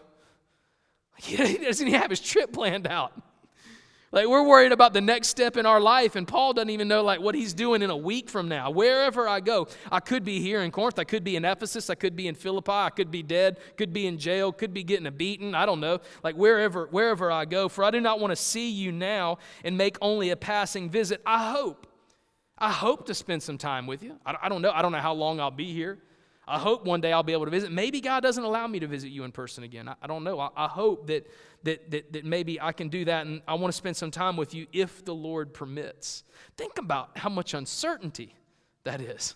He 1.21 1.57
doesn't 1.57 1.87
even 1.87 1.99
have 1.99 2.09
his 2.09 2.19
trip 2.19 2.51
planned 2.51 2.87
out. 2.87 3.13
Like 4.15 4.27
we're 4.27 4.47
worried 4.47 4.71
about 4.71 4.93
the 4.93 5.01
next 5.01 5.27
step 5.27 5.57
in 5.57 5.65
our 5.65 5.81
life, 5.81 6.15
and 6.15 6.25
Paul 6.25 6.53
doesn't 6.53 6.69
even 6.69 6.87
know 6.87 7.03
like 7.03 7.19
what 7.19 7.35
he's 7.35 7.53
doing 7.53 7.81
in 7.81 7.89
a 7.89 7.97
week 7.97 8.29
from 8.29 8.47
now. 8.47 8.69
Wherever 8.69 9.27
I 9.27 9.41
go, 9.41 9.67
I 9.91 9.99
could 9.99 10.23
be 10.23 10.39
here 10.39 10.61
in 10.61 10.71
Corinth, 10.71 10.97
I 10.97 11.03
could 11.03 11.25
be 11.25 11.35
in 11.35 11.43
Ephesus, 11.43 11.89
I 11.89 11.95
could 11.95 12.15
be 12.15 12.29
in 12.29 12.33
Philippi, 12.33 12.71
I 12.71 12.91
could 12.91 13.11
be 13.11 13.23
dead, 13.23 13.59
could 13.75 13.91
be 13.91 14.07
in 14.07 14.17
jail, 14.17 14.53
could 14.53 14.73
be 14.73 14.83
getting 14.83 15.05
a 15.05 15.11
beating. 15.11 15.53
I 15.53 15.65
don't 15.65 15.81
know. 15.81 15.99
Like 16.23 16.35
wherever 16.35 16.85
wherever 16.85 17.29
I 17.29 17.43
go, 17.43 17.67
for 17.67 17.83
I 17.83 17.91
do 17.91 17.99
not 17.99 18.21
want 18.21 18.31
to 18.31 18.37
see 18.37 18.69
you 18.69 18.93
now 18.93 19.39
and 19.65 19.77
make 19.77 19.97
only 20.01 20.29
a 20.29 20.37
passing 20.37 20.89
visit. 20.89 21.21
I 21.25 21.51
hope, 21.51 21.85
I 22.57 22.71
hope 22.71 23.07
to 23.07 23.13
spend 23.13 23.43
some 23.43 23.57
time 23.57 23.85
with 23.85 24.01
you. 24.01 24.17
I, 24.25 24.35
I 24.43 24.47
don't 24.47 24.61
know. 24.61 24.71
I 24.71 24.81
don't 24.81 24.93
know 24.93 24.99
how 24.99 25.13
long 25.13 25.41
I'll 25.41 25.51
be 25.51 25.73
here. 25.73 25.97
I 26.47 26.59
hope 26.59 26.85
one 26.85 27.01
day 27.01 27.11
I'll 27.11 27.23
be 27.23 27.33
able 27.33 27.45
to 27.45 27.51
visit. 27.51 27.71
Maybe 27.71 28.01
God 28.01 28.21
doesn't 28.21 28.43
allow 28.43 28.67
me 28.67 28.79
to 28.79 28.87
visit 28.87 29.09
you 29.09 29.23
in 29.23 29.31
person 29.31 29.63
again. 29.63 29.87
I, 29.87 29.95
I 30.01 30.07
don't 30.07 30.23
know. 30.23 30.39
I, 30.39 30.49
I 30.55 30.67
hope 30.67 31.07
that, 31.07 31.27
that, 31.63 31.89
that, 31.91 32.13
that 32.13 32.25
maybe 32.25 32.61
I 32.61 32.71
can 32.71 32.89
do 32.89 33.05
that 33.05 33.25
and 33.25 33.41
I 33.47 33.55
want 33.55 33.71
to 33.71 33.77
spend 33.77 33.97
some 33.97 34.11
time 34.11 34.37
with 34.37 34.53
you 34.53 34.67
if 34.71 35.03
the 35.03 35.15
Lord 35.15 35.53
permits. 35.53 36.23
Think 36.55 36.77
about 36.77 37.17
how 37.17 37.29
much 37.29 37.53
uncertainty 37.53 38.35
that 38.83 39.01
is. 39.01 39.33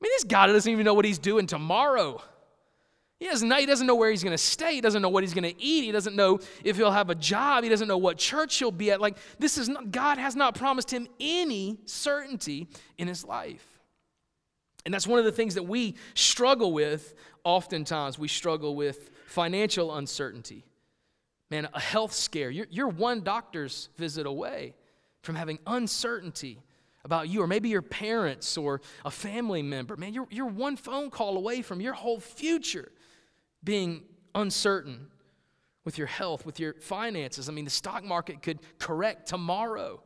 I 0.00 0.04
mean, 0.04 0.10
this 0.16 0.24
God 0.24 0.48
doesn't 0.48 0.70
even 0.70 0.84
know 0.84 0.94
what 0.94 1.04
he's 1.04 1.18
doing 1.18 1.46
tomorrow. 1.46 2.20
He 3.20 3.26
doesn't, 3.26 3.50
he 3.52 3.66
doesn't 3.66 3.86
know 3.86 3.96
where 3.96 4.10
he's 4.10 4.22
going 4.22 4.34
to 4.34 4.38
stay. 4.38 4.74
He 4.74 4.80
doesn't 4.80 5.02
know 5.02 5.08
what 5.08 5.24
he's 5.24 5.34
going 5.34 5.52
to 5.52 5.60
eat. 5.62 5.82
He 5.84 5.90
doesn't 5.90 6.14
know 6.14 6.38
if 6.62 6.76
he'll 6.76 6.92
have 6.92 7.10
a 7.10 7.16
job. 7.16 7.64
He 7.64 7.70
doesn't 7.70 7.88
know 7.88 7.98
what 7.98 8.16
church 8.16 8.56
he'll 8.58 8.70
be 8.70 8.92
at. 8.92 9.00
Like, 9.00 9.16
this 9.40 9.58
is 9.58 9.68
not, 9.68 9.90
God 9.90 10.18
has 10.18 10.36
not 10.36 10.54
promised 10.54 10.92
him 10.92 11.08
any 11.18 11.78
certainty 11.84 12.68
in 12.96 13.08
his 13.08 13.24
life. 13.24 13.77
And 14.84 14.94
that's 14.94 15.06
one 15.06 15.18
of 15.18 15.24
the 15.24 15.32
things 15.32 15.54
that 15.54 15.64
we 15.64 15.96
struggle 16.14 16.72
with 16.72 17.14
oftentimes. 17.44 18.18
We 18.18 18.28
struggle 18.28 18.74
with 18.76 19.10
financial 19.26 19.94
uncertainty. 19.96 20.64
Man, 21.50 21.68
a 21.72 21.80
health 21.80 22.12
scare. 22.12 22.50
You're, 22.50 22.66
you're 22.70 22.88
one 22.88 23.22
doctor's 23.22 23.88
visit 23.96 24.26
away 24.26 24.74
from 25.22 25.34
having 25.34 25.58
uncertainty 25.66 26.62
about 27.04 27.28
you, 27.28 27.42
or 27.42 27.46
maybe 27.46 27.68
your 27.68 27.82
parents 27.82 28.56
or 28.58 28.80
a 29.04 29.10
family 29.10 29.62
member. 29.62 29.96
Man, 29.96 30.12
you're, 30.12 30.26
you're 30.30 30.46
one 30.46 30.76
phone 30.76 31.10
call 31.10 31.36
away 31.36 31.62
from 31.62 31.80
your 31.80 31.94
whole 31.94 32.20
future 32.20 32.90
being 33.64 34.02
uncertain 34.34 35.06
with 35.84 35.96
your 35.96 36.06
health, 36.06 36.44
with 36.44 36.60
your 36.60 36.74
finances. 36.74 37.48
I 37.48 37.52
mean, 37.52 37.64
the 37.64 37.70
stock 37.70 38.04
market 38.04 38.42
could 38.42 38.58
correct 38.78 39.26
tomorrow. 39.26 40.02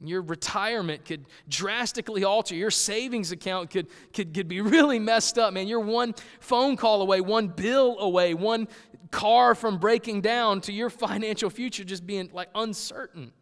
Your 0.00 0.22
retirement 0.22 1.04
could 1.04 1.26
drastically 1.48 2.24
alter. 2.24 2.54
Your 2.54 2.70
savings 2.70 3.32
account 3.32 3.70
could, 3.70 3.86
could, 4.12 4.34
could 4.34 4.48
be 4.48 4.60
really 4.60 4.98
messed 4.98 5.38
up, 5.38 5.52
man. 5.52 5.68
You're 5.68 5.80
one 5.80 6.14
phone 6.40 6.76
call 6.76 7.00
away, 7.02 7.20
one 7.20 7.48
bill 7.48 7.98
away, 8.00 8.34
one 8.34 8.68
car 9.10 9.54
from 9.54 9.78
breaking 9.78 10.20
down 10.20 10.60
to 10.62 10.72
your 10.72 10.90
financial 10.90 11.48
future 11.48 11.84
just 11.84 12.06
being 12.06 12.28
like 12.32 12.48
uncertain. 12.54 13.32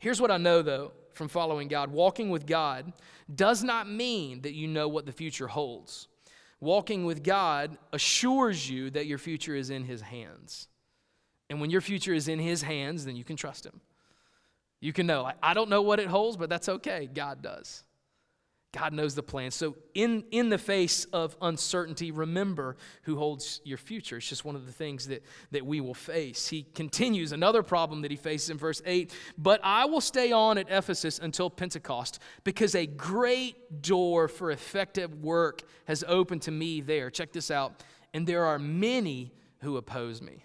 Here's 0.00 0.20
what 0.20 0.30
I 0.30 0.36
know, 0.36 0.60
though, 0.60 0.92
from 1.12 1.28
following 1.28 1.68
God 1.68 1.90
walking 1.90 2.28
with 2.28 2.46
God 2.46 2.92
does 3.34 3.64
not 3.64 3.88
mean 3.88 4.42
that 4.42 4.52
you 4.52 4.68
know 4.68 4.88
what 4.88 5.06
the 5.06 5.12
future 5.12 5.48
holds. 5.48 6.08
Walking 6.60 7.04
with 7.04 7.22
God 7.22 7.78
assures 7.92 8.68
you 8.68 8.90
that 8.90 9.06
your 9.06 9.18
future 9.18 9.54
is 9.54 9.70
in 9.70 9.84
His 9.84 10.02
hands. 10.02 10.68
And 11.48 11.60
when 11.60 11.70
your 11.70 11.80
future 11.80 12.12
is 12.12 12.28
in 12.28 12.38
His 12.38 12.62
hands, 12.62 13.04
then 13.04 13.16
you 13.16 13.24
can 13.24 13.36
trust 13.36 13.64
Him. 13.64 13.80
You 14.84 14.92
can 14.92 15.06
know. 15.06 15.32
I 15.42 15.54
don't 15.54 15.70
know 15.70 15.80
what 15.80 15.98
it 15.98 16.08
holds, 16.08 16.36
but 16.36 16.50
that's 16.50 16.68
okay. 16.68 17.08
God 17.14 17.40
does. 17.40 17.84
God 18.70 18.92
knows 18.92 19.14
the 19.14 19.22
plan. 19.22 19.50
So, 19.50 19.76
in, 19.94 20.24
in 20.30 20.50
the 20.50 20.58
face 20.58 21.06
of 21.06 21.38
uncertainty, 21.40 22.10
remember 22.10 22.76
who 23.04 23.16
holds 23.16 23.62
your 23.64 23.78
future. 23.78 24.18
It's 24.18 24.28
just 24.28 24.44
one 24.44 24.56
of 24.56 24.66
the 24.66 24.72
things 24.72 25.08
that, 25.08 25.24
that 25.52 25.64
we 25.64 25.80
will 25.80 25.94
face. 25.94 26.48
He 26.48 26.66
continues 26.74 27.32
another 27.32 27.62
problem 27.62 28.02
that 28.02 28.10
he 28.10 28.18
faces 28.18 28.50
in 28.50 28.58
verse 28.58 28.82
8 28.84 29.10
But 29.38 29.60
I 29.64 29.86
will 29.86 30.02
stay 30.02 30.32
on 30.32 30.58
at 30.58 30.66
Ephesus 30.68 31.18
until 31.18 31.48
Pentecost, 31.48 32.18
because 32.42 32.74
a 32.74 32.84
great 32.84 33.80
door 33.80 34.28
for 34.28 34.50
effective 34.50 35.14
work 35.14 35.62
has 35.86 36.04
opened 36.06 36.42
to 36.42 36.50
me 36.50 36.82
there. 36.82 37.08
Check 37.08 37.32
this 37.32 37.50
out. 37.50 37.82
And 38.12 38.26
there 38.26 38.44
are 38.44 38.58
many 38.58 39.32
who 39.60 39.78
oppose 39.78 40.20
me. 40.20 40.44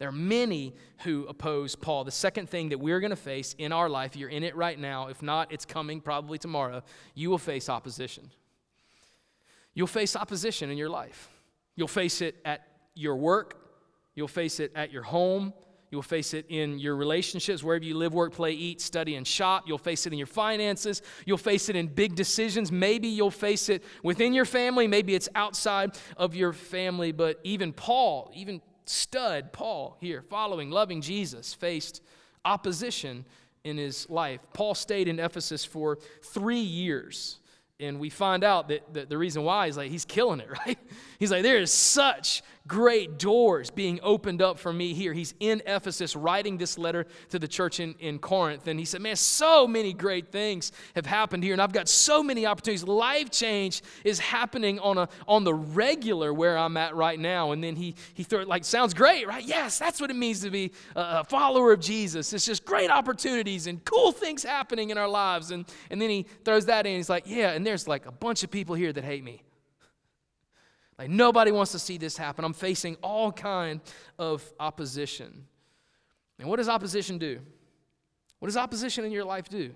There 0.00 0.08
are 0.08 0.12
many 0.12 0.74
who 1.04 1.26
oppose 1.26 1.76
Paul. 1.76 2.04
The 2.04 2.10
second 2.10 2.48
thing 2.48 2.70
that 2.70 2.78
we're 2.78 2.98
going 3.00 3.10
to 3.10 3.16
face 3.16 3.54
in 3.58 3.70
our 3.70 3.88
life, 3.88 4.16
you're 4.16 4.30
in 4.30 4.42
it 4.42 4.56
right 4.56 4.78
now. 4.78 5.08
If 5.08 5.22
not, 5.22 5.52
it's 5.52 5.66
coming 5.66 6.00
probably 6.00 6.38
tomorrow. 6.38 6.82
You 7.14 7.30
will 7.30 7.38
face 7.38 7.68
opposition. 7.68 8.30
You'll 9.74 9.86
face 9.86 10.16
opposition 10.16 10.70
in 10.70 10.78
your 10.78 10.88
life. 10.88 11.28
You'll 11.76 11.86
face 11.86 12.22
it 12.22 12.36
at 12.44 12.66
your 12.94 13.14
work, 13.16 13.56
you'll 14.14 14.26
face 14.26 14.58
it 14.58 14.72
at 14.74 14.90
your 14.90 15.04
home, 15.04 15.52
You'll 15.90 16.02
face 16.02 16.34
it 16.34 16.46
in 16.48 16.78
your 16.78 16.94
relationships, 16.94 17.64
wherever 17.64 17.84
you 17.84 17.96
live, 17.96 18.14
work, 18.14 18.32
play, 18.32 18.52
eat, 18.52 18.80
study, 18.80 19.16
and 19.16 19.26
shop. 19.26 19.64
You'll 19.66 19.76
face 19.76 20.06
it 20.06 20.12
in 20.12 20.18
your 20.18 20.28
finances. 20.28 21.02
You'll 21.26 21.36
face 21.36 21.68
it 21.68 21.74
in 21.74 21.88
big 21.88 22.14
decisions. 22.14 22.70
Maybe 22.70 23.08
you'll 23.08 23.32
face 23.32 23.68
it 23.68 23.82
within 24.04 24.32
your 24.32 24.44
family. 24.44 24.86
Maybe 24.86 25.16
it's 25.16 25.28
outside 25.34 25.98
of 26.16 26.36
your 26.36 26.52
family. 26.52 27.10
But 27.10 27.40
even 27.42 27.72
Paul, 27.72 28.30
even 28.36 28.62
stud, 28.84 29.52
Paul, 29.52 29.96
here, 30.00 30.22
following, 30.22 30.70
loving 30.70 31.00
Jesus, 31.00 31.54
faced 31.54 32.02
opposition 32.44 33.24
in 33.64 33.76
his 33.76 34.08
life. 34.08 34.40
Paul 34.52 34.74
stayed 34.74 35.08
in 35.08 35.18
Ephesus 35.18 35.64
for 35.64 35.98
three 36.22 36.60
years. 36.60 37.38
And 37.78 37.98
we 37.98 38.10
find 38.10 38.44
out 38.44 38.68
that, 38.68 39.08
the 39.08 39.16
reason 39.16 39.42
why 39.42 39.66
is 39.66 39.76
like 39.76 39.90
he's 39.90 40.04
killing 40.04 40.40
it, 40.40 40.50
right? 40.66 40.78
He's 41.18 41.30
like, 41.30 41.42
there 41.42 41.58
is 41.58 41.72
such 41.72 42.42
great 42.66 43.18
doors 43.18 43.70
being 43.70 43.98
opened 44.02 44.42
up 44.42 44.58
for 44.58 44.72
me 44.72 44.94
here. 44.94 45.12
He's 45.12 45.34
in 45.40 45.62
Ephesus 45.66 46.14
writing 46.14 46.56
this 46.58 46.78
letter 46.78 47.06
to 47.30 47.38
the 47.38 47.48
church 47.48 47.80
in, 47.80 47.94
in 47.98 48.18
Corinth. 48.18 48.66
And 48.66 48.78
he 48.78 48.84
said, 48.84 49.00
Man, 49.00 49.16
so 49.16 49.66
many 49.66 49.92
great 49.92 50.30
things 50.30 50.72
have 50.94 51.06
happened 51.06 51.42
here. 51.42 51.52
And 51.52 51.62
I've 51.62 51.72
got 51.72 51.88
so 51.88 52.22
many 52.22 52.46
opportunities. 52.46 52.84
Life 52.84 53.30
change 53.30 53.82
is 54.04 54.18
happening 54.18 54.78
on, 54.78 54.98
a, 54.98 55.08
on 55.26 55.44
the 55.44 55.54
regular 55.54 56.32
where 56.32 56.56
I'm 56.56 56.76
at 56.76 56.94
right 56.94 57.18
now. 57.18 57.52
And 57.52 57.62
then 57.62 57.76
he, 57.76 57.94
he 58.14 58.22
threw 58.22 58.40
it 58.40 58.48
like, 58.48 58.64
Sounds 58.64 58.94
great, 58.94 59.26
right? 59.26 59.44
Yes, 59.44 59.78
that's 59.78 60.00
what 60.00 60.10
it 60.10 60.16
means 60.16 60.40
to 60.40 60.50
be 60.50 60.72
a 60.94 61.24
follower 61.24 61.72
of 61.72 61.80
Jesus. 61.80 62.32
It's 62.32 62.46
just 62.46 62.64
great 62.64 62.90
opportunities 62.90 63.66
and 63.66 63.84
cool 63.84 64.12
things 64.12 64.42
happening 64.42 64.90
in 64.90 64.98
our 64.98 65.08
lives. 65.08 65.50
And, 65.50 65.64
and 65.90 66.00
then 66.00 66.10
he 66.10 66.26
throws 66.44 66.66
that 66.66 66.86
in. 66.86 66.96
He's 66.96 67.10
like, 67.10 67.24
Yeah, 67.26 67.50
and 67.50 67.66
there's 67.66 67.88
like 67.88 68.06
a 68.06 68.12
bunch 68.12 68.44
of 68.44 68.50
people 68.50 68.74
here 68.74 68.92
that 68.92 69.04
hate 69.04 69.24
me. 69.24 69.42
Like 71.00 71.08
nobody 71.08 71.50
wants 71.50 71.72
to 71.72 71.78
see 71.78 71.96
this 71.96 72.18
happen. 72.18 72.44
I'm 72.44 72.52
facing 72.52 72.96
all 73.02 73.32
kind 73.32 73.80
of 74.18 74.44
opposition. 74.60 75.46
And 76.38 76.46
what 76.46 76.56
does 76.56 76.68
opposition 76.68 77.16
do? 77.16 77.40
What 78.38 78.48
does 78.48 78.58
opposition 78.58 79.06
in 79.06 79.10
your 79.10 79.24
life 79.24 79.48
do? 79.48 79.74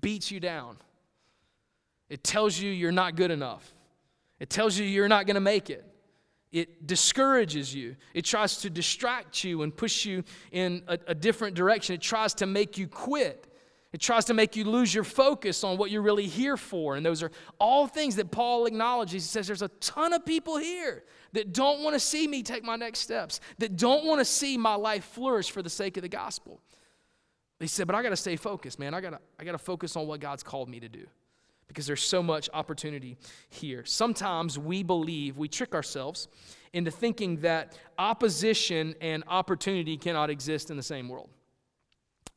Beats 0.00 0.32
you 0.32 0.40
down. 0.40 0.78
It 2.08 2.24
tells 2.24 2.58
you 2.58 2.72
you're 2.72 2.90
not 2.90 3.14
good 3.14 3.30
enough. 3.30 3.72
It 4.40 4.50
tells 4.50 4.76
you 4.76 4.84
you're 4.84 5.06
not 5.06 5.26
going 5.26 5.36
to 5.36 5.40
make 5.40 5.70
it. 5.70 5.84
It 6.50 6.88
discourages 6.88 7.72
you. 7.72 7.94
It 8.12 8.24
tries 8.24 8.56
to 8.62 8.70
distract 8.70 9.44
you 9.44 9.62
and 9.62 9.74
push 9.74 10.04
you 10.04 10.24
in 10.50 10.82
a, 10.88 10.98
a 11.06 11.14
different 11.14 11.54
direction. 11.54 11.94
It 11.94 12.00
tries 12.00 12.34
to 12.34 12.46
make 12.46 12.78
you 12.78 12.88
quit. 12.88 13.46
It 13.94 14.00
tries 14.00 14.24
to 14.24 14.34
make 14.34 14.56
you 14.56 14.64
lose 14.64 14.92
your 14.92 15.04
focus 15.04 15.62
on 15.62 15.78
what 15.78 15.88
you're 15.88 16.02
really 16.02 16.26
here 16.26 16.56
for. 16.56 16.96
And 16.96 17.06
those 17.06 17.22
are 17.22 17.30
all 17.60 17.86
things 17.86 18.16
that 18.16 18.32
Paul 18.32 18.66
acknowledges. 18.66 19.22
He 19.22 19.28
says, 19.28 19.46
There's 19.46 19.62
a 19.62 19.68
ton 19.68 20.12
of 20.12 20.26
people 20.26 20.56
here 20.56 21.04
that 21.32 21.52
don't 21.52 21.80
want 21.80 21.94
to 21.94 22.00
see 22.00 22.26
me 22.26 22.42
take 22.42 22.64
my 22.64 22.74
next 22.74 22.98
steps, 22.98 23.38
that 23.58 23.76
don't 23.76 24.04
want 24.04 24.18
to 24.18 24.24
see 24.24 24.58
my 24.58 24.74
life 24.74 25.04
flourish 25.04 25.52
for 25.52 25.62
the 25.62 25.70
sake 25.70 25.96
of 25.96 26.02
the 26.02 26.08
gospel. 26.08 26.60
He 27.60 27.68
said, 27.68 27.86
But 27.86 27.94
I 27.94 28.02
got 28.02 28.08
to 28.08 28.16
stay 28.16 28.34
focused, 28.34 28.80
man. 28.80 28.94
I 28.94 29.00
got 29.00 29.10
to 29.10 29.20
I 29.38 29.44
gotta 29.44 29.58
focus 29.58 29.94
on 29.94 30.08
what 30.08 30.18
God's 30.18 30.42
called 30.42 30.68
me 30.68 30.80
to 30.80 30.88
do 30.88 31.06
because 31.68 31.86
there's 31.86 32.02
so 32.02 32.20
much 32.20 32.50
opportunity 32.52 33.16
here. 33.48 33.84
Sometimes 33.84 34.58
we 34.58 34.82
believe, 34.82 35.38
we 35.38 35.46
trick 35.46 35.72
ourselves 35.72 36.26
into 36.72 36.90
thinking 36.90 37.36
that 37.42 37.78
opposition 37.96 38.96
and 39.00 39.22
opportunity 39.28 39.96
cannot 39.96 40.30
exist 40.30 40.72
in 40.72 40.76
the 40.76 40.82
same 40.82 41.08
world 41.08 41.30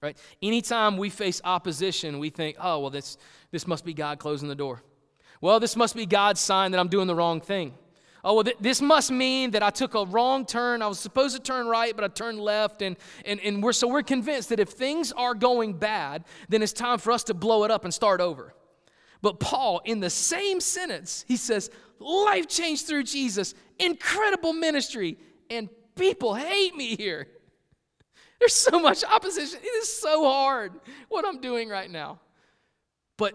right? 0.01 0.17
Anytime 0.41 0.97
we 0.97 1.10
face 1.10 1.41
opposition, 1.43 2.19
we 2.19 2.29
think, 2.29 2.57
oh, 2.60 2.79
well, 2.79 2.89
this, 2.89 3.17
this 3.51 3.67
must 3.67 3.86
be 3.86 3.93
God 3.93 4.19
closing 4.19 4.47
the 4.47 4.55
door. 4.55 4.83
Well, 5.41 5.60
this 5.60 5.75
must 5.75 5.95
be 5.95 6.05
God's 6.05 6.39
sign 6.39 6.71
that 6.71 6.79
I'm 6.79 6.88
doing 6.88 7.07
the 7.07 7.15
wrong 7.15 7.41
thing. 7.41 7.73
Oh, 8.23 8.33
well, 8.33 8.43
th- 8.43 8.57
this 8.60 8.81
must 8.81 9.12
mean 9.12 9.51
that 9.51 9.63
I 9.63 9.69
took 9.69 9.93
a 9.93 10.05
wrong 10.05 10.45
turn. 10.45 10.81
I 10.81 10.88
was 10.88 10.99
supposed 10.99 11.36
to 11.36 11.41
turn 11.41 11.67
right, 11.67 11.95
but 11.95 12.03
I 12.03 12.07
turned 12.07 12.39
left. 12.39 12.81
And, 12.81 12.97
and, 13.25 13.39
and 13.39 13.62
we're, 13.63 13.73
so 13.73 13.88
we're 13.88 14.03
convinced 14.03 14.49
that 14.49 14.60
if 14.60 14.69
things 14.69 15.12
are 15.12 15.33
going 15.33 15.73
bad, 15.73 16.25
then 16.49 16.62
it's 16.62 16.73
time 16.73 16.97
for 16.97 17.12
us 17.12 17.23
to 17.25 17.33
blow 17.33 17.63
it 17.63 17.71
up 17.71 17.86
and 17.86 17.93
start 17.93 18.19
over. 18.19 18.53
But 19.21 19.39
Paul, 19.39 19.81
in 19.86 19.99
the 19.99 20.10
same 20.10 20.60
sentence, 20.60 21.25
he 21.27 21.38
says, 21.38 21.69
life 21.99 22.47
changed 22.47 22.86
through 22.86 23.03
Jesus, 23.03 23.53
incredible 23.79 24.53
ministry, 24.53 25.17
and 25.49 25.69
people 25.95 26.36
hate 26.36 26.75
me 26.75 26.95
here. 26.95 27.27
There's 28.39 28.54
so 28.54 28.80
much 28.80 29.04
opposition. 29.04 29.60
It 29.62 29.67
is 29.67 29.91
so 29.91 30.23
hard 30.23 30.73
what 31.10 31.26
I'm 31.28 31.41
doing 31.41 31.69
right 31.69 31.89
now. 31.89 32.19
But 33.17 33.34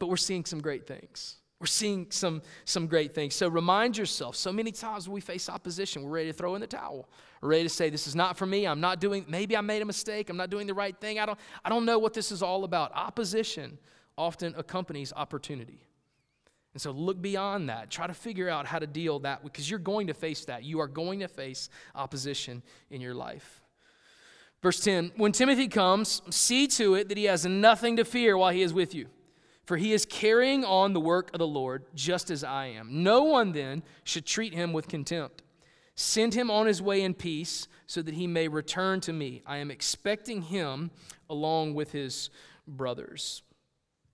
but 0.00 0.08
we're 0.08 0.16
seeing 0.16 0.44
some 0.44 0.60
great 0.60 0.86
things. 0.86 1.36
We're 1.60 1.66
seeing 1.66 2.06
some, 2.08 2.40
some 2.64 2.86
great 2.86 3.12
things. 3.12 3.34
So 3.34 3.46
remind 3.46 3.98
yourself 3.98 4.34
so 4.34 4.50
many 4.50 4.72
times 4.72 5.10
we 5.10 5.20
face 5.20 5.50
opposition, 5.50 6.02
we're 6.02 6.10
ready 6.10 6.28
to 6.28 6.32
throw 6.32 6.54
in 6.54 6.62
the 6.62 6.66
towel. 6.66 7.06
We're 7.42 7.50
ready 7.50 7.64
to 7.64 7.68
say, 7.68 7.90
This 7.90 8.06
is 8.06 8.16
not 8.16 8.38
for 8.38 8.46
me. 8.46 8.66
I'm 8.66 8.80
not 8.80 8.98
doing, 8.98 9.26
maybe 9.28 9.56
I 9.56 9.60
made 9.60 9.82
a 9.82 9.84
mistake. 9.84 10.30
I'm 10.30 10.38
not 10.38 10.48
doing 10.48 10.66
the 10.66 10.74
right 10.74 10.98
thing. 10.98 11.20
I 11.20 11.26
don't, 11.26 11.38
I 11.64 11.68
don't 11.68 11.84
know 11.84 11.98
what 11.98 12.14
this 12.14 12.32
is 12.32 12.42
all 12.42 12.64
about. 12.64 12.92
Opposition 12.94 13.78
often 14.16 14.54
accompanies 14.56 15.12
opportunity. 15.14 15.86
And 16.72 16.80
so 16.80 16.92
look 16.92 17.20
beyond 17.20 17.68
that. 17.68 17.90
Try 17.90 18.06
to 18.06 18.14
figure 18.14 18.48
out 18.48 18.64
how 18.64 18.78
to 18.78 18.86
deal 18.86 19.18
that 19.20 19.42
because 19.44 19.68
you're 19.68 19.78
going 19.78 20.06
to 20.06 20.14
face 20.14 20.46
that. 20.46 20.64
You 20.64 20.80
are 20.80 20.88
going 20.88 21.20
to 21.20 21.28
face 21.28 21.68
opposition 21.94 22.62
in 22.90 23.02
your 23.02 23.14
life. 23.14 23.59
Verse 24.62 24.80
10 24.80 25.12
When 25.16 25.32
Timothy 25.32 25.68
comes, 25.68 26.22
see 26.30 26.66
to 26.68 26.94
it 26.94 27.08
that 27.08 27.18
he 27.18 27.24
has 27.24 27.44
nothing 27.46 27.96
to 27.96 28.04
fear 28.04 28.36
while 28.36 28.52
he 28.52 28.62
is 28.62 28.72
with 28.72 28.94
you 28.94 29.06
for 29.70 29.76
he 29.76 29.92
is 29.92 30.04
carrying 30.04 30.64
on 30.64 30.94
the 30.94 31.00
work 31.00 31.30
of 31.32 31.38
the 31.38 31.46
Lord 31.46 31.84
just 31.94 32.28
as 32.28 32.42
I 32.42 32.66
am. 32.66 33.04
No 33.04 33.22
one 33.22 33.52
then 33.52 33.84
should 34.02 34.26
treat 34.26 34.52
him 34.52 34.72
with 34.72 34.88
contempt. 34.88 35.42
Send 35.94 36.34
him 36.34 36.50
on 36.50 36.66
his 36.66 36.82
way 36.82 37.02
in 37.02 37.14
peace 37.14 37.68
so 37.86 38.02
that 38.02 38.14
he 38.14 38.26
may 38.26 38.48
return 38.48 39.00
to 39.02 39.12
me. 39.12 39.42
I 39.46 39.58
am 39.58 39.70
expecting 39.70 40.42
him 40.42 40.90
along 41.28 41.74
with 41.74 41.92
his 41.92 42.30
brothers. 42.66 43.44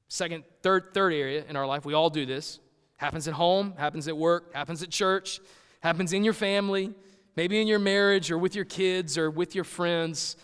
Second, 0.08 0.44
third, 0.62 0.92
third 0.92 1.14
area 1.14 1.42
in 1.48 1.56
our 1.56 1.66
life, 1.66 1.86
we 1.86 1.94
all 1.94 2.10
do 2.10 2.26
this. 2.26 2.60
Happens 2.96 3.26
at 3.26 3.32
home, 3.32 3.72
happens 3.78 4.08
at 4.08 4.16
work, 4.18 4.52
happens 4.52 4.82
at 4.82 4.90
church, 4.90 5.40
happens 5.80 6.12
in 6.12 6.22
your 6.22 6.34
family, 6.34 6.92
maybe 7.36 7.60
in 7.60 7.66
your 7.66 7.78
marriage 7.78 8.30
or 8.30 8.38
with 8.38 8.54
your 8.54 8.64
kids 8.64 9.16
or 9.16 9.30
with 9.30 9.54
your 9.54 9.64
friends. 9.64 10.36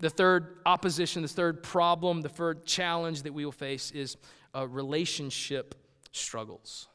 The 0.00 0.10
third 0.10 0.58
opposition, 0.66 1.22
the 1.22 1.28
third 1.28 1.62
problem, 1.62 2.22
the 2.22 2.28
third 2.28 2.66
challenge 2.66 3.22
that 3.22 3.32
we 3.32 3.44
will 3.44 3.52
face 3.52 3.90
is 3.90 4.16
uh, 4.54 4.66
relationship 4.66 5.74
struggles. 6.12 6.88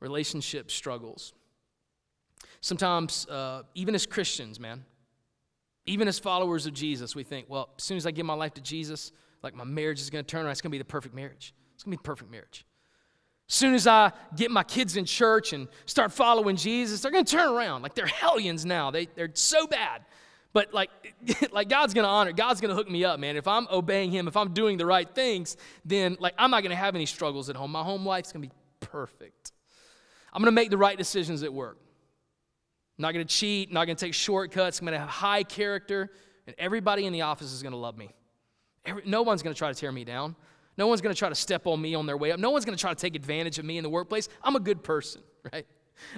Relationship 0.00 0.70
struggles. 0.70 1.32
Sometimes, 2.60 3.26
uh, 3.28 3.62
even 3.74 3.94
as 3.94 4.06
Christians, 4.06 4.58
man, 4.58 4.84
even 5.86 6.06
as 6.06 6.18
followers 6.18 6.66
of 6.66 6.72
Jesus, 6.72 7.16
we 7.16 7.24
think, 7.24 7.46
well, 7.48 7.70
as 7.76 7.84
soon 7.84 7.96
as 7.96 8.06
I 8.06 8.12
give 8.12 8.24
my 8.24 8.34
life 8.34 8.54
to 8.54 8.60
Jesus, 8.60 9.10
like 9.42 9.54
my 9.54 9.64
marriage 9.64 10.00
is 10.00 10.10
going 10.10 10.24
to 10.24 10.28
turn 10.28 10.44
around. 10.44 10.52
It's 10.52 10.60
going 10.60 10.70
to 10.70 10.74
be 10.74 10.78
the 10.78 10.84
perfect 10.84 11.14
marriage. 11.14 11.54
It's 11.74 11.82
going 11.82 11.92
to 11.92 11.98
be 11.98 12.02
the 12.02 12.06
perfect 12.06 12.30
marriage. 12.30 12.64
Soon 13.52 13.74
as 13.74 13.86
I 13.86 14.12
get 14.34 14.50
my 14.50 14.62
kids 14.62 14.96
in 14.96 15.04
church 15.04 15.52
and 15.52 15.68
start 15.84 16.10
following 16.10 16.56
Jesus, 16.56 17.02
they're 17.02 17.10
going 17.10 17.26
to 17.26 17.36
turn 17.36 17.50
around. 17.50 17.82
Like 17.82 17.94
they're 17.94 18.06
hellions 18.06 18.64
now. 18.64 18.90
They, 18.90 19.08
they're 19.14 19.28
so 19.34 19.66
bad. 19.66 20.06
But 20.54 20.72
like, 20.72 20.88
like 21.52 21.68
God's 21.68 21.92
gonna 21.92 22.08
honor, 22.08 22.32
God's 22.32 22.62
gonna 22.62 22.74
hook 22.74 22.90
me 22.90 23.04
up, 23.04 23.20
man. 23.20 23.36
If 23.36 23.46
I'm 23.46 23.68
obeying 23.70 24.10
Him, 24.10 24.26
if 24.26 24.38
I'm 24.38 24.54
doing 24.54 24.78
the 24.78 24.86
right 24.86 25.06
things, 25.14 25.58
then 25.84 26.16
like 26.18 26.32
I'm 26.38 26.50
not 26.50 26.62
gonna 26.62 26.76
have 26.76 26.94
any 26.94 27.04
struggles 27.04 27.50
at 27.50 27.56
home. 27.56 27.72
My 27.72 27.82
home 27.82 28.06
life's 28.06 28.32
gonna 28.32 28.46
be 28.46 28.52
perfect. 28.80 29.52
I'm 30.32 30.40
gonna 30.40 30.52
make 30.52 30.70
the 30.70 30.78
right 30.78 30.96
decisions 30.96 31.42
at 31.42 31.52
work. 31.52 31.76
I'm 32.98 33.02
not 33.02 33.12
gonna 33.12 33.26
cheat, 33.26 33.70
not 33.70 33.84
gonna 33.84 33.96
take 33.96 34.14
shortcuts. 34.14 34.80
I'm 34.80 34.86
gonna 34.86 34.98
have 34.98 35.10
high 35.10 35.42
character, 35.42 36.10
and 36.46 36.56
everybody 36.58 37.04
in 37.04 37.12
the 37.12 37.20
office 37.20 37.52
is 37.52 37.62
gonna 37.62 37.76
love 37.76 37.98
me. 37.98 38.14
Every, 38.86 39.02
no 39.04 39.20
one's 39.20 39.42
gonna 39.42 39.54
try 39.54 39.70
to 39.70 39.78
tear 39.78 39.92
me 39.92 40.04
down. 40.04 40.36
No 40.76 40.86
one's 40.86 41.00
gonna 41.00 41.14
try 41.14 41.28
to 41.28 41.34
step 41.34 41.66
on 41.66 41.80
me 41.80 41.94
on 41.94 42.06
their 42.06 42.16
way 42.16 42.32
up. 42.32 42.40
No 42.40 42.50
one's 42.50 42.64
gonna 42.64 42.76
try 42.76 42.90
to 42.90 43.00
take 43.00 43.14
advantage 43.14 43.58
of 43.58 43.64
me 43.64 43.78
in 43.78 43.82
the 43.82 43.90
workplace. 43.90 44.28
I'm 44.42 44.56
a 44.56 44.60
good 44.60 44.82
person, 44.82 45.22
right? 45.52 45.66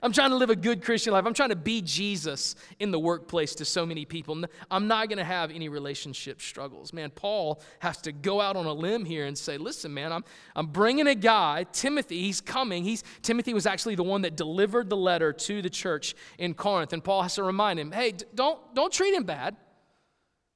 I'm 0.02 0.12
trying 0.12 0.30
to 0.30 0.36
live 0.36 0.50
a 0.50 0.56
good 0.56 0.82
Christian 0.82 1.12
life. 1.12 1.24
I'm 1.26 1.34
trying 1.34 1.50
to 1.50 1.56
be 1.56 1.80
Jesus 1.80 2.54
in 2.78 2.90
the 2.90 2.98
workplace 2.98 3.54
to 3.56 3.64
so 3.64 3.86
many 3.86 4.04
people. 4.04 4.44
I'm 4.70 4.86
not 4.86 5.08
going 5.08 5.18
to 5.18 5.24
have 5.24 5.50
any 5.50 5.68
relationship 5.68 6.40
struggles. 6.40 6.92
Man, 6.92 7.10
Paul 7.10 7.60
has 7.80 7.98
to 8.02 8.12
go 8.12 8.40
out 8.40 8.56
on 8.56 8.66
a 8.66 8.72
limb 8.72 9.04
here 9.04 9.26
and 9.26 9.36
say, 9.36 9.58
listen, 9.58 9.92
man, 9.92 10.12
I'm, 10.12 10.24
I'm 10.56 10.66
bringing 10.66 11.06
a 11.06 11.14
guy, 11.14 11.66
Timothy, 11.72 12.22
he's 12.22 12.40
coming. 12.40 12.84
He's, 12.84 13.04
Timothy 13.22 13.54
was 13.54 13.66
actually 13.66 13.94
the 13.94 14.02
one 14.02 14.22
that 14.22 14.36
delivered 14.36 14.90
the 14.90 14.96
letter 14.96 15.32
to 15.32 15.62
the 15.62 15.70
church 15.70 16.14
in 16.38 16.54
Corinth. 16.54 16.92
And 16.92 17.02
Paul 17.02 17.22
has 17.22 17.34
to 17.36 17.42
remind 17.42 17.78
him, 17.78 17.92
hey, 17.92 18.14
don't, 18.34 18.58
don't 18.74 18.92
treat 18.92 19.14
him 19.14 19.24
bad. 19.24 19.56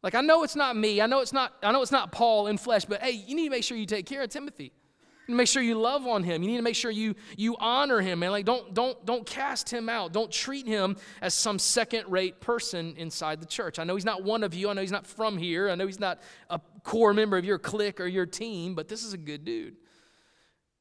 Like, 0.02 0.14
I 0.14 0.20
know 0.20 0.44
it's 0.44 0.54
not 0.54 0.76
me. 0.76 1.00
I 1.00 1.06
know 1.06 1.20
it's 1.20 1.32
not, 1.32 1.54
I 1.62 1.72
know 1.72 1.82
it's 1.82 1.90
not 1.90 2.12
Paul 2.12 2.46
in 2.46 2.56
flesh, 2.56 2.84
but 2.84 3.02
hey, 3.02 3.10
you 3.10 3.34
need 3.34 3.44
to 3.44 3.50
make 3.50 3.64
sure 3.64 3.76
you 3.76 3.86
take 3.86 4.06
care 4.06 4.22
of 4.22 4.30
Timothy 4.30 4.64
You 4.64 4.70
need 5.26 5.34
to 5.34 5.36
make 5.36 5.48
sure 5.48 5.60
you 5.60 5.74
love 5.74 6.06
on 6.06 6.22
him. 6.22 6.42
You 6.42 6.50
need 6.50 6.56
to 6.56 6.62
make 6.62 6.76
sure 6.76 6.90
you, 6.90 7.16
you 7.36 7.56
honor 7.58 8.00
him. 8.00 8.22
And 8.22 8.30
like 8.30 8.44
don't, 8.44 8.72
don't, 8.74 9.04
don't 9.04 9.26
cast 9.26 9.68
him 9.68 9.88
out. 9.88 10.12
Don't 10.12 10.30
treat 10.30 10.66
him 10.66 10.96
as 11.20 11.34
some 11.34 11.58
second-rate 11.58 12.40
person 12.40 12.94
inside 12.96 13.40
the 13.40 13.46
church. 13.46 13.80
I 13.80 13.84
know 13.84 13.96
he's 13.96 14.04
not 14.04 14.22
one 14.22 14.44
of 14.44 14.54
you. 14.54 14.70
I 14.70 14.72
know 14.72 14.80
he's 14.80 14.92
not 14.92 15.06
from 15.06 15.36
here. 15.36 15.68
I 15.68 15.74
know 15.74 15.86
he's 15.86 16.00
not 16.00 16.20
a 16.48 16.60
core 16.84 17.12
member 17.12 17.36
of 17.36 17.44
your 17.44 17.58
clique 17.58 18.00
or 18.00 18.06
your 18.06 18.24
team, 18.24 18.76
but 18.76 18.88
this 18.88 19.02
is 19.02 19.12
a 19.12 19.18
good 19.18 19.44
dude. 19.44 19.76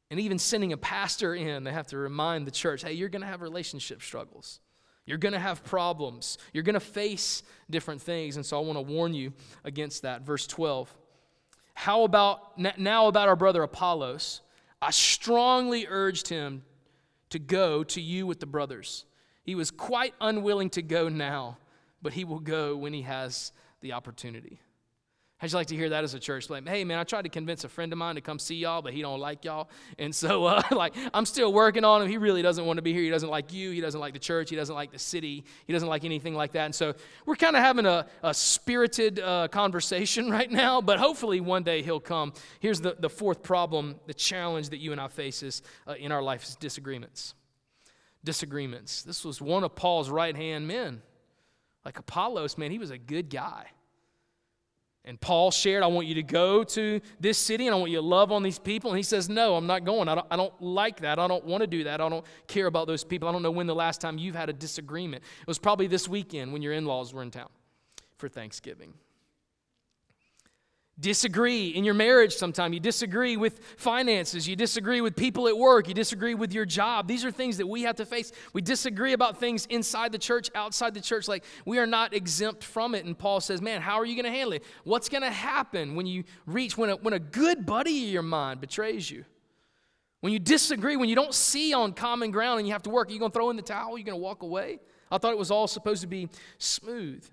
And 0.10 0.19
even 0.19 0.39
sending 0.39 0.71
a 0.71 0.77
pastor 0.77 1.36
in, 1.36 1.65
they 1.65 1.73
have 1.73 1.88
to 1.88 1.97
remind 1.97 2.47
the 2.47 2.51
church, 2.51 2.84
hey, 2.84 2.93
you're 2.93 3.10
going 3.10 3.23
to 3.23 3.27
have 3.27 3.41
relationship 3.41 4.01
struggles. 4.01 4.60
You're 5.07 5.17
going 5.17 5.33
to 5.33 5.39
have 5.39 5.63
problems. 5.63 6.37
You're 6.53 6.63
going 6.63 6.75
to 6.75 6.79
face 6.79 7.41
different 7.69 8.01
things. 8.01 8.35
And 8.35 8.45
so 8.45 8.57
I 8.57 8.61
want 8.61 8.77
to 8.77 8.81
warn 8.81 9.13
you 9.13 9.33
against 9.63 10.03
that. 10.03 10.21
Verse 10.21 10.45
12. 10.45 10.95
How 11.73 12.03
about 12.03 12.59
now 12.77 13.07
about 13.07 13.27
our 13.27 13.35
brother 13.35 13.63
Apollos? 13.63 14.41
I 14.81 14.91
strongly 14.91 15.87
urged 15.89 16.27
him 16.27 16.63
to 17.29 17.39
go 17.39 17.83
to 17.85 18.01
you 18.01 18.27
with 18.27 18.39
the 18.39 18.45
brothers. 18.45 19.05
He 19.43 19.55
was 19.55 19.71
quite 19.71 20.13
unwilling 20.19 20.69
to 20.71 20.81
go 20.81 21.07
now, 21.07 21.57
but 22.01 22.13
he 22.13 22.25
will 22.25 22.39
go 22.39 22.75
when 22.75 22.93
he 22.93 23.03
has 23.03 23.53
the 23.81 23.93
opportunity. 23.93 24.59
How'd 25.39 25.52
you 25.52 25.56
like 25.56 25.67
to 25.67 25.76
hear 25.76 25.89
that 25.89 26.04
as 26.04 26.15
a 26.15 26.19
church? 26.19 26.50
Like, 26.50 26.67
hey 26.67 26.84
man, 26.84 26.97
I 26.97 27.04
tried 27.04 27.21
to 27.23 27.30
convince 27.30 27.63
a 27.63 27.69
friend 27.69 27.93
of 27.93 28.00
mine 28.00 28.15
to 28.15 28.21
come 28.21 28.39
see 28.39 28.56
y'all, 28.56 28.82
but 28.82 28.91
he 28.91 29.04
don't 29.04 29.19
like 29.19 29.45
y'all, 29.45 29.69
and 30.00 30.13
so 30.13 30.45
uh, 30.45 30.63
like 30.71 30.95
I'm 31.13 31.28
still 31.28 31.54
working 31.54 31.86
on 31.86 32.02
him. 32.02 32.10
He 32.10 32.17
really 32.17 32.41
doesn't 32.41 32.65
want 32.65 32.78
to 32.78 32.82
be 32.82 32.91
here. 32.91 33.04
He 33.04 33.12
doesn't 33.12 33.30
like 33.30 33.54
you. 33.54 33.69
He 33.69 33.80
doesn't 33.80 34.00
like 34.00 34.13
the 34.13 34.19
church. 34.19 34.50
He 34.50 34.56
doesn't 34.56 34.73
like 34.73 34.91
the 34.91 34.97
city. 34.97 35.45
He 35.67 35.73
doesn't 35.73 35.88
like 35.88 36.06
anything 36.06 36.34
like 36.34 36.54
that. 36.54 36.65
And 36.65 36.73
so 36.73 36.95
we're 37.28 37.36
kind 37.36 37.56
of 37.56 37.62
having 37.62 37.86
a, 37.86 38.08
a 38.23 38.34
spirited 38.34 39.19
uh, 39.19 39.47
conversation 39.50 40.30
right 40.32 40.50
now, 40.50 40.82
but 40.82 40.97
hopefully 40.97 41.39
one 41.39 41.62
day 41.62 41.84
he'll 41.84 42.00
come. 42.00 42.34
Here's 42.60 42.82
the, 42.82 42.95
the 42.97 43.10
fourth 43.10 43.43
problem, 43.43 44.00
the 44.08 44.15
challenge 44.15 44.69
that 44.69 44.80
you 44.80 44.91
and 44.91 45.00
I 45.00 45.08
face 45.08 45.43
is, 45.43 45.62
uh, 45.86 45.93
in 45.93 46.12
our 46.12 46.23
life 46.23 46.45
is 46.45 46.56
disagreements. 46.56 47.36
Disagreements. 48.23 49.04
This 49.04 49.23
was 49.23 49.39
one 49.39 49.63
of 49.63 49.76
Paul's 49.76 50.10
right 50.10 50.36
hand 50.36 50.67
men. 50.67 51.04
Like 51.86 52.00
Apollos, 52.00 52.58
man, 52.58 52.71
he 52.71 52.80
was 52.80 52.89
a 52.89 52.97
good 52.97 53.30
guy. 53.30 53.67
And 55.07 55.19
Paul 55.19 55.51
shared, 55.51 55.83
I 55.83 55.87
want 55.87 56.05
you 56.05 56.15
to 56.15 56.23
go 56.23 56.65
to 56.65 56.99
this 57.17 57.37
city 57.37 57.65
and 57.65 57.73
I 57.73 57.79
want 57.79 57.91
you 57.91 57.97
to 57.97 58.05
love 58.05 58.31
on 58.33 58.43
these 58.43 58.59
people. 58.59 58.91
And 58.91 58.97
he 58.97 59.03
says, 59.03 59.29
No, 59.29 59.55
I'm 59.55 59.65
not 59.65 59.85
going. 59.85 60.09
I 60.09 60.15
don't, 60.15 60.27
I 60.29 60.35
don't 60.35 60.53
like 60.61 60.99
that. 60.99 61.17
I 61.17 61.27
don't 61.27 61.45
want 61.45 61.61
to 61.61 61.67
do 61.67 61.85
that. 61.85 62.01
I 62.01 62.09
don't 62.09 62.25
care 62.47 62.67
about 62.67 62.87
those 62.87 63.05
people. 63.05 63.29
I 63.29 63.31
don't 63.31 63.41
know 63.41 63.49
when 63.49 63.67
the 63.67 63.75
last 63.75 64.01
time 64.01 64.17
you've 64.17 64.35
had 64.35 64.49
a 64.49 64.53
disagreement. 64.53 65.23
It 65.41 65.47
was 65.47 65.59
probably 65.59 65.87
this 65.87 66.09
weekend 66.09 66.51
when 66.51 66.61
your 66.61 66.73
in 66.73 66.85
laws 66.85 67.13
were 67.13 67.23
in 67.23 67.31
town 67.31 67.49
for 68.17 68.27
Thanksgiving 68.27 68.93
disagree 70.99 71.69
in 71.69 71.83
your 71.83 71.93
marriage 71.93 72.36
sometime. 72.36 72.73
You 72.73 72.79
disagree 72.79 73.38
with 73.38 73.60
finances. 73.77 74.47
You 74.47 74.55
disagree 74.55 75.01
with 75.01 75.15
people 75.15 75.47
at 75.47 75.57
work. 75.57 75.88
You 75.88 75.93
disagree 75.93 76.33
with 76.33 76.53
your 76.53 76.65
job. 76.65 77.07
These 77.07 77.23
are 77.23 77.31
things 77.31 77.57
that 77.57 77.67
we 77.67 77.83
have 77.83 77.95
to 77.97 78.05
face. 78.05 78.31
We 78.53 78.62
disagree 78.62 79.13
about 79.13 79.39
things 79.39 79.67
inside 79.67 80.12
the 80.12 80.17
church 80.17 80.49
outside 80.55 80.93
the 80.93 81.01
church. 81.01 81.27
Like 81.27 81.43
we 81.65 81.77
are 81.77 81.86
not 81.86 82.13
exempt 82.13 82.63
from 82.63 82.95
it. 82.95 83.05
And 83.05 83.17
paul 83.17 83.39
says 83.39 83.62
man 83.62 83.81
how 83.81 83.99
are 83.99 84.05
you 84.05 84.15
going 84.15 84.25
to 84.25 84.31
handle 84.31 84.53
it? 84.53 84.63
What's 84.83 85.10
going 85.10 85.23
to 85.23 85.29
happen 85.29 85.95
when 85.95 86.07
you 86.07 86.23
reach 86.45 86.77
when 86.77 86.89
a, 86.89 86.95
when 86.95 87.13
a 87.13 87.19
good 87.19 87.65
buddy 87.65 88.05
of 88.05 88.10
your 88.10 88.23
mind 88.23 88.60
betrays 88.60 89.10
you? 89.10 89.23
When 90.21 90.33
you 90.33 90.39
disagree 90.39 90.95
when 90.95 91.10
you 91.10 91.15
don't 91.15 91.33
see 91.33 91.73
on 91.73 91.93
common 91.93 92.31
ground 92.31 92.60
and 92.60 92.67
you 92.67 92.73
have 92.73 92.83
to 92.83 92.89
work 92.89 93.10
are 93.10 93.13
you 93.13 93.19
going 93.19 93.31
to 93.31 93.36
throw 93.36 93.51
in 93.51 93.55
the 93.55 93.62
towel? 93.62 93.93
Are 93.93 93.97
you 93.97 94.03
going 94.03 94.17
to 94.17 94.23
walk 94.23 94.41
away? 94.41 94.79
I 95.12 95.19
thought 95.19 95.31
it 95.31 95.38
was 95.38 95.51
all 95.51 95.67
supposed 95.67 96.01
to 96.01 96.07
be 96.07 96.27
smooth 96.57 97.25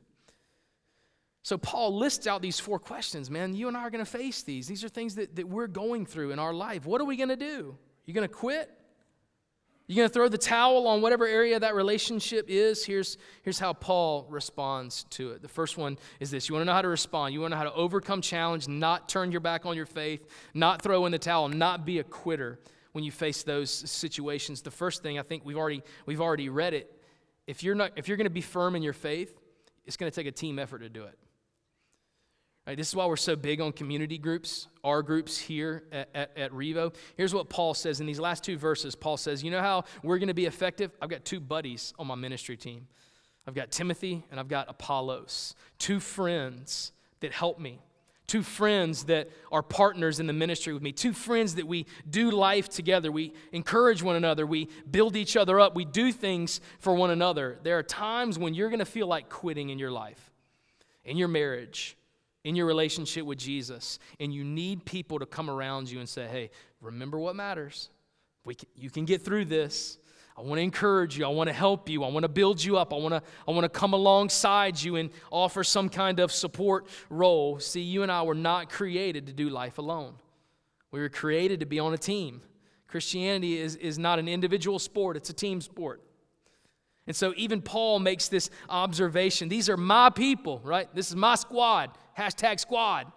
so 1.44 1.59
Paul 1.59 1.94
lists 1.98 2.26
out 2.26 2.40
these 2.40 2.59
four 2.59 2.78
questions, 2.78 3.30
man. 3.30 3.54
You 3.54 3.68
and 3.68 3.76
I 3.76 3.83
are 3.83 3.90
going 3.90 4.02
to 4.02 4.11
face 4.11 4.42
these. 4.42 4.66
These 4.66 4.83
are 4.83 4.88
things 4.88 5.14
that, 5.16 5.37
that 5.37 5.46
we're 5.46 5.66
going 5.66 6.07
through 6.07 6.30
in 6.30 6.38
our 6.38 6.54
life. 6.54 6.87
What 6.87 7.02
are 7.02 7.04
we 7.04 7.18
going 7.18 7.28
to 7.28 7.37
do? 7.37 7.76
You 8.07 8.14
going 8.14 8.26
to 8.26 8.35
quit? 8.35 8.70
You 9.87 9.94
going 9.94 10.09
to 10.09 10.12
throw 10.12 10.28
the 10.28 10.38
towel 10.38 10.87
on 10.87 11.02
whatever 11.02 11.26
area 11.26 11.61
that 11.61 11.74
relationship 11.74 12.46
is? 12.48 12.87
Here's, 12.87 13.18
here's 13.42 13.59
how 13.59 13.74
Paul 13.74 14.26
responds 14.30 15.04
to 15.11 15.33
it. 15.33 15.42
The 15.42 15.48
first 15.48 15.76
one 15.76 15.98
is 16.18 16.30
this 16.30 16.48
you 16.48 16.54
want 16.54 16.62
to 16.62 16.64
know 16.64 16.72
how 16.72 16.80
to 16.80 16.88
respond. 16.88 17.35
You 17.35 17.42
want 17.42 17.52
to 17.52 17.59
know 17.59 17.64
how 17.64 17.70
to 17.70 17.76
overcome 17.76 18.22
challenge, 18.22 18.66
not 18.66 19.11
turn 19.11 19.30
your 19.30 19.42
back 19.42 19.66
on 19.66 19.76
your 19.76 19.85
faith, 19.85 20.26
not 20.54 20.80
throw 20.80 21.04
in 21.04 21.12
the 21.12 21.18
towel, 21.18 21.50
not 21.50 21.85
be 21.85 21.98
a 21.98 22.04
quitter 22.04 22.59
when 22.92 23.04
you 23.04 23.12
face 23.12 23.42
those 23.42 23.70
situations. 23.70 24.62
The 24.62 24.70
first 24.70 25.02
thing 25.02 25.18
I 25.18 25.22
think 25.22 25.44
we've 25.44 25.59
already, 25.59 25.83
we've 26.07 26.22
already 26.22 26.48
read 26.48 26.72
it. 26.72 26.90
If 27.46 27.62
you're, 27.62 27.74
not, 27.74 27.92
if 27.96 28.09
you're 28.09 28.16
going 28.16 28.24
to 28.24 28.30
be 28.30 28.40
firm 28.40 28.76
in 28.76 28.83
your 28.83 28.94
faith, 28.94 29.38
it's 29.85 29.98
going 29.98 30.11
to 30.11 30.16
take 30.16 30.26
a 30.26 30.33
team 30.33 30.59
effort 30.59 30.78
to 30.78 30.88
do 30.88 31.04
it. 31.04 31.18
Right, 32.66 32.79
this 32.79 32.88
is 32.88 32.96
why 32.96 33.05
we're 33.05 33.16
so 33.16 33.37
big 33.37 33.61
on 33.61 33.72
community 33.72 34.16
groups, 34.16 34.68
our 34.83 35.03
groups 35.03 35.37
here 35.37 35.85
at, 35.92 36.09
at, 36.14 36.38
at, 36.38 36.50
Revo. 36.53 36.94
Here's 37.14 37.35
what 37.35 37.50
Paul 37.50 37.74
says 37.74 38.00
in 38.00 38.07
these 38.07 38.18
last 38.18 38.42
two 38.42 38.57
verses. 38.57 38.94
Paul 38.94 39.18
says, 39.18 39.44
You 39.44 39.50
know 39.50 39.61
how 39.61 39.85
we're 40.03 40.16
going 40.16 40.29
to 40.29 40.35
be 40.35 40.46
effective? 40.46 40.90
I've 41.03 41.11
got 41.11 41.27
two 41.27 41.40
buddies 41.40 41.92
on 41.98 42.07
my 42.07 42.14
ministry 42.14 42.57
team. 42.57 42.87
I've 43.46 43.55
got 43.55 43.70
Timothy 43.70 44.24
and 44.31 44.40
I've 44.40 44.48
got 44.48 44.70
Apollos, 44.70 45.55
two 45.79 46.00
friends 46.00 46.92
that 47.20 47.33
help 47.33 47.59
me, 47.59 47.81
two 48.27 48.42
friends 48.42 49.05
that 49.05 49.29
are 49.53 49.62
partners 49.62 50.18
in 50.18 50.27
the 50.27 50.33
ministry 50.33 50.72
with 50.72 50.83
me, 50.83 50.92
two 50.92 51.12
friends 51.12 51.57
that 51.57 51.66
we 51.66 51.85
do 52.09 52.31
life 52.31 52.70
together. 52.70 53.12
We 53.12 53.35
encourage 53.53 54.03
one 54.03 54.16
another, 54.16 54.46
we 54.46 54.70
build 54.90 55.16
each 55.16 55.37
other 55.37 55.61
up, 55.61 55.74
we 55.74 55.85
do 55.85 56.11
things 56.12 56.62
for 56.79 56.94
one 56.94 57.11
another. 57.11 57.59
There 57.62 57.77
are 57.79 57.83
times 57.83 58.38
when 58.38 58.55
you're 58.55 58.70
going 58.70 58.79
to 58.79 58.87
feel 58.87 59.07
like 59.07 59.29
quitting 59.29 59.68
in 59.68 59.79
your 59.79 59.90
life, 59.90 60.33
in 61.05 61.18
your 61.18 61.29
marriage, 61.29 61.98
in 62.44 62.54
your 62.54 62.66
relationship 62.66 63.24
with 63.24 63.38
Jesus, 63.38 63.98
and 64.20 64.33
you 64.33 64.44
need 64.44 64.85
people 64.85 65.18
to 65.18 65.26
come 65.26 65.48
around 65.48 65.90
you 65.90 65.98
and 65.98 66.09
say, 66.09 66.26
hey, 66.26 66.50
remember 66.80 67.18
what 67.18 67.35
matters. 67.35 67.88
We 68.44 68.54
can, 68.54 68.68
you 68.76 68.90
can 68.90 69.07
get 69.07 69.22
through 69.22 69.46
this. 69.46 69.98
I 70.37 70.42
want 70.42 70.59
to 70.59 70.62
encourage 70.62 71.16
you. 71.16 71.24
I 71.24 71.28
want 71.28 71.48
to 71.48 71.54
help 71.54 71.88
you. 71.88 72.04
I 72.04 72.09
want 72.09 72.24
to 72.24 72.28
build 72.28 72.62
you 72.62 72.76
up. 72.76 72.92
I 72.92 72.96
want 72.96 73.14
to, 73.14 73.22
I 73.46 73.50
want 73.52 73.64
to 73.64 73.68
come 73.68 73.94
alongside 73.94 74.80
you 74.80 74.96
and 74.96 75.11
offer 75.30 75.64
some 75.64 75.88
kind 75.88 76.20
of 76.20 76.33
support 76.33 76.88
role. 77.09 77.61
See, 77.61 77.80
you 77.80 78.02
and 78.02 78.11
I 78.11 78.22
were 78.22 78.35
not 78.35 78.68
created 78.68 79.26
to 79.28 79.33
do 79.33 79.48
life 79.48 79.78
alone. 79.78 80.14
We 80.90 81.00
were 81.00 81.09
created 81.09 81.61
to 81.61 81.66
be 81.66 81.78
on 81.78 81.94
a 81.94 81.98
team. 81.98 82.42
Christianity 82.88 83.59
is, 83.59 83.76
is 83.76 83.98
not 83.98 84.18
an 84.18 84.28
individual 84.28 84.78
sport, 84.78 85.16
it's 85.16 85.30
a 85.30 85.35
team 85.35 85.61
sport. 85.61 86.02
And 87.07 87.14
so 87.14 87.35
even 87.37 87.61
Paul 87.61 87.99
makes 87.99 88.29
this 88.29 88.51
observation. 88.69 89.49
These 89.49 89.69
are 89.69 89.77
my 89.77 90.11
people, 90.11 90.61
right? 90.64 90.88
This 90.95 91.11
is 91.11 91.17
my 91.17 91.35
squad. 91.35 91.90
Hashtag 92.19 92.61
squad. 92.61 93.12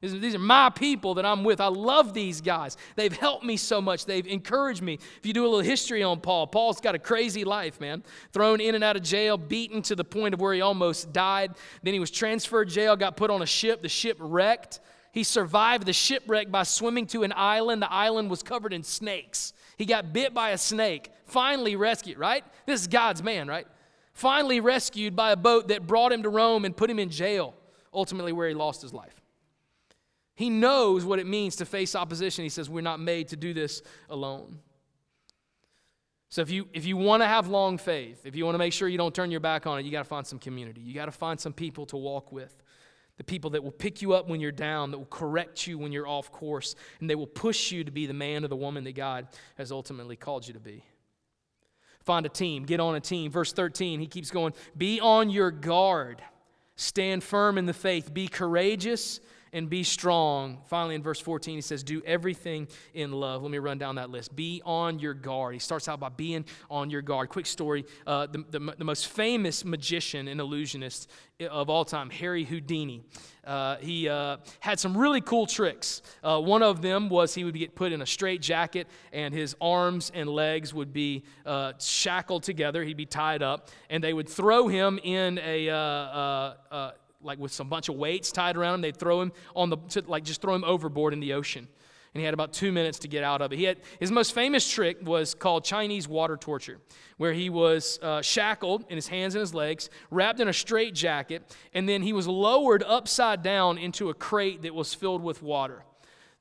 These 0.00 0.34
are 0.34 0.40
my 0.40 0.68
people 0.68 1.14
that 1.14 1.24
I'm 1.24 1.44
with. 1.44 1.60
I 1.60 1.68
love 1.68 2.12
these 2.12 2.40
guys. 2.40 2.76
They've 2.96 3.12
helped 3.12 3.44
me 3.44 3.56
so 3.56 3.80
much. 3.80 4.04
They've 4.04 4.26
encouraged 4.26 4.82
me. 4.82 4.94
If 4.94 5.24
you 5.24 5.32
do 5.32 5.42
a 5.42 5.46
little 5.46 5.60
history 5.60 6.02
on 6.02 6.18
Paul, 6.18 6.48
Paul's 6.48 6.80
got 6.80 6.96
a 6.96 6.98
crazy 6.98 7.44
life, 7.44 7.80
man. 7.80 8.02
Thrown 8.32 8.60
in 8.60 8.74
and 8.74 8.82
out 8.82 8.96
of 8.96 9.04
jail, 9.04 9.38
beaten 9.38 9.80
to 9.82 9.94
the 9.94 10.02
point 10.02 10.34
of 10.34 10.40
where 10.40 10.54
he 10.54 10.60
almost 10.60 11.12
died. 11.12 11.52
Then 11.84 11.94
he 11.94 12.00
was 12.00 12.10
transferred 12.10 12.68
jail, 12.68 12.96
got 12.96 13.16
put 13.16 13.30
on 13.30 13.42
a 13.42 13.46
ship. 13.46 13.80
The 13.80 13.88
ship 13.88 14.16
wrecked. 14.18 14.80
He 15.12 15.22
survived 15.22 15.86
the 15.86 15.92
shipwreck 15.92 16.50
by 16.50 16.64
swimming 16.64 17.06
to 17.08 17.22
an 17.22 17.32
island. 17.36 17.80
The 17.80 17.92
island 17.92 18.28
was 18.28 18.42
covered 18.42 18.72
in 18.72 18.82
snakes. 18.82 19.52
He 19.78 19.86
got 19.86 20.12
bit 20.12 20.34
by 20.34 20.50
a 20.50 20.58
snake, 20.58 21.10
finally 21.24 21.76
rescued, 21.76 22.18
right? 22.18 22.44
This 22.66 22.80
is 22.80 22.86
God's 22.86 23.22
man, 23.22 23.48
right? 23.48 23.66
Finally 24.12 24.60
rescued 24.60 25.16
by 25.16 25.32
a 25.32 25.36
boat 25.36 25.68
that 25.68 25.86
brought 25.86 26.12
him 26.12 26.22
to 26.22 26.28
Rome 26.28 26.64
and 26.64 26.76
put 26.76 26.90
him 26.90 26.98
in 26.98 27.08
jail, 27.08 27.54
ultimately, 27.92 28.32
where 28.32 28.48
he 28.48 28.54
lost 28.54 28.82
his 28.82 28.92
life. 28.92 29.20
He 30.34 30.50
knows 30.50 31.04
what 31.04 31.18
it 31.18 31.26
means 31.26 31.56
to 31.56 31.66
face 31.66 31.94
opposition. 31.94 32.42
He 32.42 32.48
says, 32.48 32.68
We're 32.68 32.80
not 32.80 33.00
made 33.00 33.28
to 33.28 33.36
do 33.36 33.54
this 33.54 33.82
alone. 34.08 34.58
So 36.28 36.40
if 36.40 36.50
you 36.50 36.66
if 36.72 36.86
you 36.86 36.96
want 36.96 37.22
to 37.22 37.26
have 37.26 37.48
long 37.48 37.76
faith, 37.76 38.24
if 38.24 38.34
you 38.34 38.46
want 38.46 38.54
to 38.54 38.58
make 38.58 38.72
sure 38.72 38.88
you 38.88 38.96
don't 38.96 39.14
turn 39.14 39.30
your 39.30 39.40
back 39.40 39.66
on 39.66 39.78
it, 39.78 39.84
you 39.84 39.92
got 39.92 39.98
to 39.98 40.08
find 40.08 40.26
some 40.26 40.38
community. 40.38 40.80
You 40.80 40.94
got 40.94 41.04
to 41.04 41.12
find 41.12 41.38
some 41.38 41.52
people 41.52 41.84
to 41.86 41.96
walk 41.98 42.32
with. 42.32 42.61
The 43.18 43.24
people 43.24 43.50
that 43.50 43.62
will 43.62 43.70
pick 43.70 44.02
you 44.02 44.14
up 44.14 44.28
when 44.28 44.40
you're 44.40 44.52
down, 44.52 44.90
that 44.90 44.98
will 44.98 45.04
correct 45.06 45.66
you 45.66 45.78
when 45.78 45.92
you're 45.92 46.08
off 46.08 46.32
course, 46.32 46.74
and 47.00 47.08
they 47.08 47.14
will 47.14 47.26
push 47.26 47.70
you 47.70 47.84
to 47.84 47.90
be 47.90 48.06
the 48.06 48.14
man 48.14 48.44
or 48.44 48.48
the 48.48 48.56
woman 48.56 48.84
that 48.84 48.94
God 48.94 49.28
has 49.56 49.70
ultimately 49.70 50.16
called 50.16 50.46
you 50.46 50.54
to 50.54 50.60
be. 50.60 50.84
Find 52.04 52.26
a 52.26 52.30
team, 52.30 52.64
get 52.64 52.80
on 52.80 52.94
a 52.96 53.00
team. 53.00 53.30
Verse 53.30 53.52
13, 53.52 54.00
he 54.00 54.06
keeps 54.06 54.30
going, 54.30 54.54
Be 54.76 55.00
on 55.00 55.30
your 55.30 55.50
guard, 55.50 56.22
stand 56.74 57.22
firm 57.22 57.58
in 57.58 57.66
the 57.66 57.74
faith, 57.74 58.12
be 58.12 58.28
courageous 58.28 59.20
and 59.52 59.68
be 59.68 59.82
strong. 59.82 60.58
Finally, 60.66 60.94
in 60.94 61.02
verse 61.02 61.20
14, 61.20 61.56
he 61.56 61.60
says, 61.60 61.82
Do 61.82 62.02
everything 62.06 62.68
in 62.94 63.12
love. 63.12 63.42
Let 63.42 63.50
me 63.50 63.58
run 63.58 63.78
down 63.78 63.96
that 63.96 64.10
list. 64.10 64.34
Be 64.34 64.62
on 64.64 64.98
your 64.98 65.14
guard. 65.14 65.54
He 65.54 65.60
starts 65.60 65.88
out 65.88 66.00
by 66.00 66.08
being 66.08 66.44
on 66.70 66.90
your 66.90 67.02
guard. 67.02 67.28
Quick 67.28 67.46
story 67.46 67.84
uh, 68.06 68.26
the, 68.26 68.44
the, 68.50 68.74
the, 68.78 68.84
most 68.84 69.08
famous 69.08 69.64
magician 69.64 70.28
and 70.28 70.40
illusionist 70.40 71.10
of 71.50 71.68
all 71.68 71.84
time, 71.84 72.08
Harry 72.10 72.44
Houdini. 72.44 73.02
Uh, 73.44 73.76
he 73.78 74.08
uh, 74.08 74.36
had 74.60 74.78
some 74.78 74.96
really 74.96 75.20
cool 75.20 75.46
tricks. 75.46 76.02
Uh, 76.22 76.40
one 76.40 76.62
of 76.62 76.80
them 76.80 77.08
was 77.08 77.34
he 77.34 77.42
would 77.42 77.54
get 77.54 77.74
put 77.74 77.92
in 77.92 78.00
a 78.00 78.06
straight 78.06 78.40
jacket, 78.40 78.86
and 79.12 79.34
his 79.34 79.56
arms 79.60 80.12
and 80.14 80.28
legs 80.28 80.72
would 80.72 80.92
be 80.92 81.24
uh, 81.44 81.72
shackled 81.78 82.44
together. 82.44 82.84
He'd 82.84 82.96
be 82.96 83.06
tied 83.06 83.42
up, 83.42 83.68
and 83.90 84.02
they 84.02 84.12
would 84.12 84.28
throw 84.28 84.68
him 84.68 85.00
in 85.02 85.40
a 85.44 85.68
uh, 85.68 86.92
like 87.22 87.38
with 87.38 87.52
some 87.52 87.68
bunch 87.68 87.88
of 87.88 87.96
weights 87.96 88.32
tied 88.32 88.56
around 88.56 88.74
him. 88.74 88.80
They'd 88.82 88.96
throw 88.96 89.20
him 89.20 89.32
on 89.54 89.70
the, 89.70 89.76
to, 89.90 90.02
like 90.06 90.24
just 90.24 90.40
throw 90.40 90.54
him 90.54 90.64
overboard 90.64 91.12
in 91.12 91.20
the 91.20 91.32
ocean. 91.32 91.68
And 92.14 92.20
he 92.20 92.26
had 92.26 92.34
about 92.34 92.52
two 92.52 92.72
minutes 92.72 92.98
to 93.00 93.08
get 93.08 93.24
out 93.24 93.40
of 93.40 93.52
it. 93.52 93.58
He 93.58 93.64
had, 93.64 93.78
his 93.98 94.10
most 94.10 94.34
famous 94.34 94.70
trick 94.70 94.98
was 95.02 95.32
called 95.32 95.64
Chinese 95.64 96.06
water 96.06 96.36
torture, 96.36 96.78
where 97.16 97.32
he 97.32 97.48
was 97.48 97.98
uh, 98.02 98.20
shackled 98.20 98.84
in 98.90 98.96
his 98.96 99.08
hands 99.08 99.34
and 99.34 99.40
his 99.40 99.54
legs, 99.54 99.88
wrapped 100.10 100.38
in 100.38 100.46
a 100.46 100.52
straight 100.52 100.94
jacket, 100.94 101.56
and 101.72 101.88
then 101.88 102.02
he 102.02 102.12
was 102.12 102.28
lowered 102.28 102.82
upside 102.82 103.42
down 103.42 103.78
into 103.78 104.10
a 104.10 104.14
crate 104.14 104.62
that 104.62 104.74
was 104.74 104.92
filled 104.92 105.22
with 105.22 105.42
water. 105.42 105.84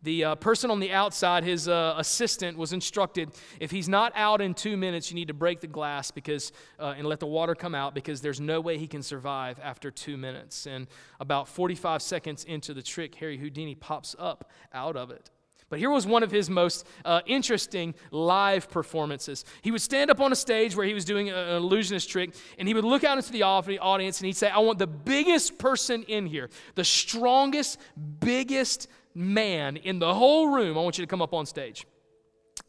The 0.04 0.24
uh, 0.24 0.36
person 0.36 0.72
on 0.72 0.80
the 0.80 0.92
outside, 0.92 1.44
his 1.44 1.68
uh, 1.68 1.94
assistant, 1.98 2.58
was 2.58 2.74
instructed 2.74 3.30
if 3.60 3.70
he's 3.70 3.88
not 3.88 4.12
out 4.16 4.42
in 4.42 4.54
two 4.54 4.76
minutes, 4.76 5.12
you 5.12 5.16
need 5.16 5.28
to 5.28 5.34
break 5.34 5.60
the 5.60 5.68
glass 5.68 6.10
because, 6.10 6.52
uh, 6.80 6.96
and 6.98 7.06
let 7.06 7.20
the 7.20 7.28
water 7.28 7.54
come 7.54 7.76
out 7.76 7.94
because 7.94 8.22
there's 8.22 8.42
no 8.42 8.60
way 8.62 8.78
he 8.78 8.88
can 8.88 9.04
survive 9.04 9.60
after 9.62 9.92
two 9.92 10.18
minutes. 10.18 10.66
And 10.66 10.88
about 11.20 11.48
45 11.48 12.02
seconds 12.02 12.44
into 12.46 12.74
the 12.74 12.82
trick, 12.82 13.14
Harry 13.16 13.38
Houdini 13.38 13.76
pops 13.76 14.16
up 14.18 14.50
out 14.74 14.96
of 14.96 15.12
it. 15.12 15.30
But 15.72 15.80
here 15.80 15.90
was 15.90 16.06
one 16.06 16.22
of 16.22 16.32
his 16.32 16.50
most 16.50 16.86
uh, 17.06 17.22
interesting 17.26 17.96
live 18.12 18.70
performances. 18.70 19.46
He 19.62 19.72
would 19.72 19.82
stand 19.82 20.12
up 20.12 20.20
on 20.20 20.34
a 20.34 20.36
stage 20.36 20.76
where 20.76 20.86
he 20.86 20.94
was 20.94 21.06
doing 21.06 21.30
an 21.30 21.48
illusionist 21.48 22.10
trick, 22.10 22.36
and 22.60 22.68
he 22.68 22.74
would 22.74 22.84
look 22.84 23.06
out 23.06 23.18
into 23.18 23.32
the 23.32 23.44
audience 23.44 24.20
and 24.20 24.26
he'd 24.26 24.36
say, 24.36 24.50
I 24.50 24.60
want 24.60 24.80
the 24.80 24.88
biggest 24.88 25.58
person 25.58 26.04
in 26.04 26.26
here, 26.26 26.50
the 26.76 26.84
strongest, 26.84 27.80
biggest 28.20 28.90
man 29.13 29.78
in 29.78 30.00
the 30.00 30.13
whole 30.13 30.47
room, 30.47 30.78
I 30.78 30.82
want 30.82 30.97
you 30.97 31.06
to 31.06 31.10
come 31.10 31.21
up 31.21 31.34
on 31.34 31.45
stage. 31.45 31.86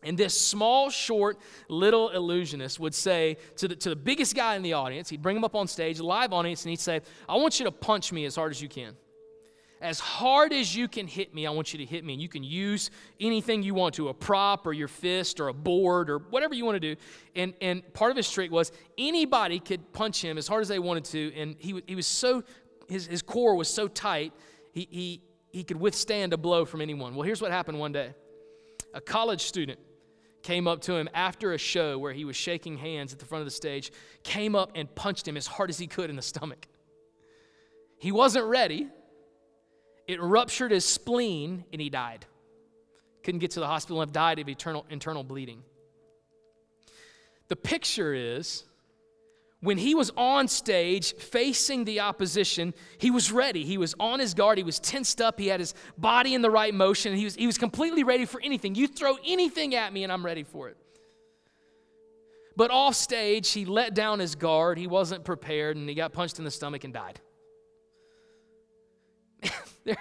And 0.05 0.19
this 0.19 0.39
small, 0.39 0.91
short, 0.91 1.39
little 1.69 2.09
illusionist 2.11 2.81
would 2.81 2.95
say 2.95 3.37
to 3.57 3.69
the, 3.69 3.77
to 3.77 3.91
the 3.91 3.97
biggest 3.97 4.35
guy 4.35 4.57
in 4.57 4.63
the 4.63 4.73
audience, 4.73 5.09
he'd 5.09 5.23
bring 5.23 5.37
him 5.37 5.45
up 5.45 5.55
on 5.55 5.69
stage, 5.69 6.01
live 6.01 6.33
audience, 6.33 6.65
and 6.65 6.71
he'd 6.71 6.81
say, 6.81 7.03
I 7.29 7.37
want 7.37 7.61
you 7.61 7.65
to 7.67 7.73
punch 7.73 8.13
me 8.13 8.25
as 8.25 8.35
hard 8.35 8.51
as 8.51 8.61
you 8.61 8.69
can. 8.69 8.97
As 9.81 9.99
hard 9.99 10.53
as 10.53 10.77
you 10.77 10.87
can 10.87 11.09
hit 11.09 11.35
me, 11.35 11.45
I 11.45 11.51
want 11.51 11.73
you 11.73 11.79
to 11.79 11.85
hit 11.85 12.05
me. 12.05 12.13
And 12.13 12.23
you 12.23 12.29
can 12.29 12.45
use 12.45 12.91
anything 13.19 13.65
you 13.65 13.75
want 13.75 13.97
to 13.97 14.09
a 14.09 14.15
prop 14.15 14.65
or 14.65 14.73
your 14.73 14.87
fist 14.87 15.41
or 15.41 15.49
a 15.49 15.53
board 15.53 16.09
or 16.09 16.19
whatever 16.19 16.55
you 16.55 16.65
want 16.65 16.81
to 16.81 16.95
do. 16.95 17.01
And, 17.35 17.53
and 17.61 17.93
part 17.93 18.13
of 18.13 18.17
his 18.17 18.31
trick 18.31 18.53
was 18.53 18.71
anybody 18.97 19.59
could 19.59 19.93
punch 19.93 20.23
him 20.23 20.39
as 20.39 20.47
hard 20.47 20.63
as 20.63 20.69
they 20.69 20.79
wanted 20.79 21.05
to. 21.07 21.33
And 21.35 21.57
he, 21.59 21.83
he 21.87 21.97
was 21.97 22.07
so, 22.07 22.45
his, 22.89 23.07
his 23.07 23.23
core 23.23 23.57
was 23.57 23.69
so 23.69 23.89
tight, 23.89 24.33
he, 24.73 24.87
he, 24.89 25.23
he 25.53 25.63
could 25.63 25.79
withstand 25.79 26.33
a 26.33 26.37
blow 26.37 26.65
from 26.65 26.81
anyone. 26.81 27.15
Well, 27.15 27.23
here's 27.23 27.41
what 27.41 27.53
happened 27.53 27.79
one 27.79 27.93
day 27.93 28.15
a 28.95 29.01
college 29.01 29.43
student 29.43 29.79
came 30.43 30.67
up 30.67 30.81
to 30.83 30.95
him 30.95 31.09
after 31.15 31.53
a 31.53 31.59
show 31.59 31.99
where 31.99 32.13
he 32.13 32.25
was 32.25 32.35
shaking 32.35 32.77
hands 32.77 33.13
at 33.13 33.19
the 33.19 33.25
front 33.25 33.43
of 33.43 33.47
the 33.47 33.53
stage, 33.53 33.93
came 34.25 34.57
up 34.57 34.73
and 34.75 34.93
punched 34.95 35.29
him 35.29 35.37
as 35.37 35.47
hard 35.47 35.71
as 35.71 35.79
he 35.79 35.87
could 35.87 36.11
in 36.11 36.17
the 36.17 36.23
stomach. 36.23 36.67
He 37.99 38.11
wasn't 38.11 38.47
ready. 38.47 38.89
It 40.09 40.21
ruptured 40.21 40.73
his 40.73 40.85
spleen 40.85 41.65
and 41.73 41.81
he 41.81 41.89
died. 41.91 42.27
Couldn't 43.23 43.39
get 43.39 43.53
to 43.53 43.61
the 43.61 43.69
hospital 43.69 44.03
and 44.03 44.13
died 44.13 44.41
of 44.41 44.49
eternal, 44.49 44.85
internal 44.91 45.23
bleeding. 45.23 45.63
The 47.47 47.55
picture 47.55 48.13
is 48.13 48.65
when 49.63 49.79
he 49.79 49.95
was 49.95 50.11
on 50.17 50.49
stage 50.49 51.15
facing 51.15 51.85
the 51.85 52.01
opposition, 52.01 52.75
he 52.99 53.13
was 53.13 53.31
ready. 53.31 53.65
He 53.65 53.79
was 53.79 53.95
on 54.01 54.19
his 54.19 54.35
guard. 54.35 54.59
He 54.59 54.65
was 54.65 54.81
tensed 54.81 55.21
up. 55.21 55.39
He 55.39 55.47
had 55.47 55.61
his 55.61 55.73
body 55.97 56.35
in 56.35 56.43
the 56.43 56.51
right 56.51 56.75
motion. 56.75 57.15
He 57.15 57.25
was, 57.25 57.37
he 57.37 57.47
was 57.47 57.59
completely 57.59 58.03
ready 58.03 58.25
for 58.25 58.41
anything. 58.41 58.75
You 58.75 58.89
throw 58.89 59.17
anything 59.25 59.77
at 59.77 59.93
me, 59.93 60.03
and 60.03 60.13
I'm 60.13 60.27
ready 60.27 60.43
for 60.43 60.69
it. 60.69 60.77
But 62.57 62.73
off 62.73 62.97
stage, 62.97 63.53
he 63.53 63.65
let 63.65 63.95
down 63.95 64.19
his 64.19 64.35
guard. 64.35 64.79
He 64.79 64.89
wasn't 64.89 65.23
prepared, 65.25 65.77
and 65.77 65.89
he 65.89 65.95
got 65.95 66.13
punched 66.13 66.41
in 66.41 66.45
the 66.45 66.51
stomach 66.51 66.83
and 66.83 66.93
died. 66.93 67.21
there, 69.85 69.97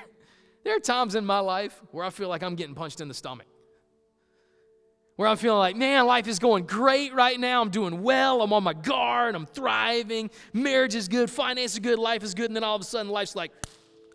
there 0.63 0.75
are 0.75 0.79
times 0.79 1.13
in 1.13 1.23
my 1.23 1.39
life 1.39 1.79
where 1.91 2.03
I 2.03 2.09
feel 2.09 2.29
like 2.29 2.41
I'm 2.41 2.55
getting 2.55 2.73
punched 2.73 2.99
in 2.99 3.07
the 3.07 3.13
stomach 3.13 3.45
where 5.15 5.27
I'm 5.27 5.37
feeling 5.37 5.59
like, 5.59 5.75
man, 5.75 6.05
life 6.05 6.27
is 6.27 6.39
going 6.39 6.65
great 6.65 7.13
right 7.13 7.39
now. 7.39 7.61
I'm 7.61 7.69
doing 7.69 8.01
well. 8.01 8.41
I'm 8.41 8.53
on 8.53 8.63
my 8.63 8.73
guard. 8.73 9.35
I'm 9.35 9.45
thriving. 9.45 10.31
Marriage 10.53 10.95
is 10.95 11.07
good. 11.07 11.29
Finance 11.29 11.73
is 11.73 11.79
good. 11.79 11.99
Life 11.99 12.23
is 12.23 12.33
good. 12.33 12.45
And 12.47 12.55
then 12.55 12.63
all 12.63 12.75
of 12.75 12.81
a 12.81 12.85
sudden, 12.85 13.11
life's 13.11 13.35
like, 13.35 13.51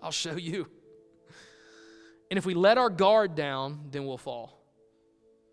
I'll 0.03 0.11
show 0.11 0.37
you. 0.37 0.67
And 2.31 2.39
if 2.39 2.47
we 2.47 2.55
let 2.55 2.77
our 2.77 2.91
guard 2.91 3.35
down, 3.35 3.89
then 3.91 4.05
we'll 4.07 4.19
fall. 4.19 4.61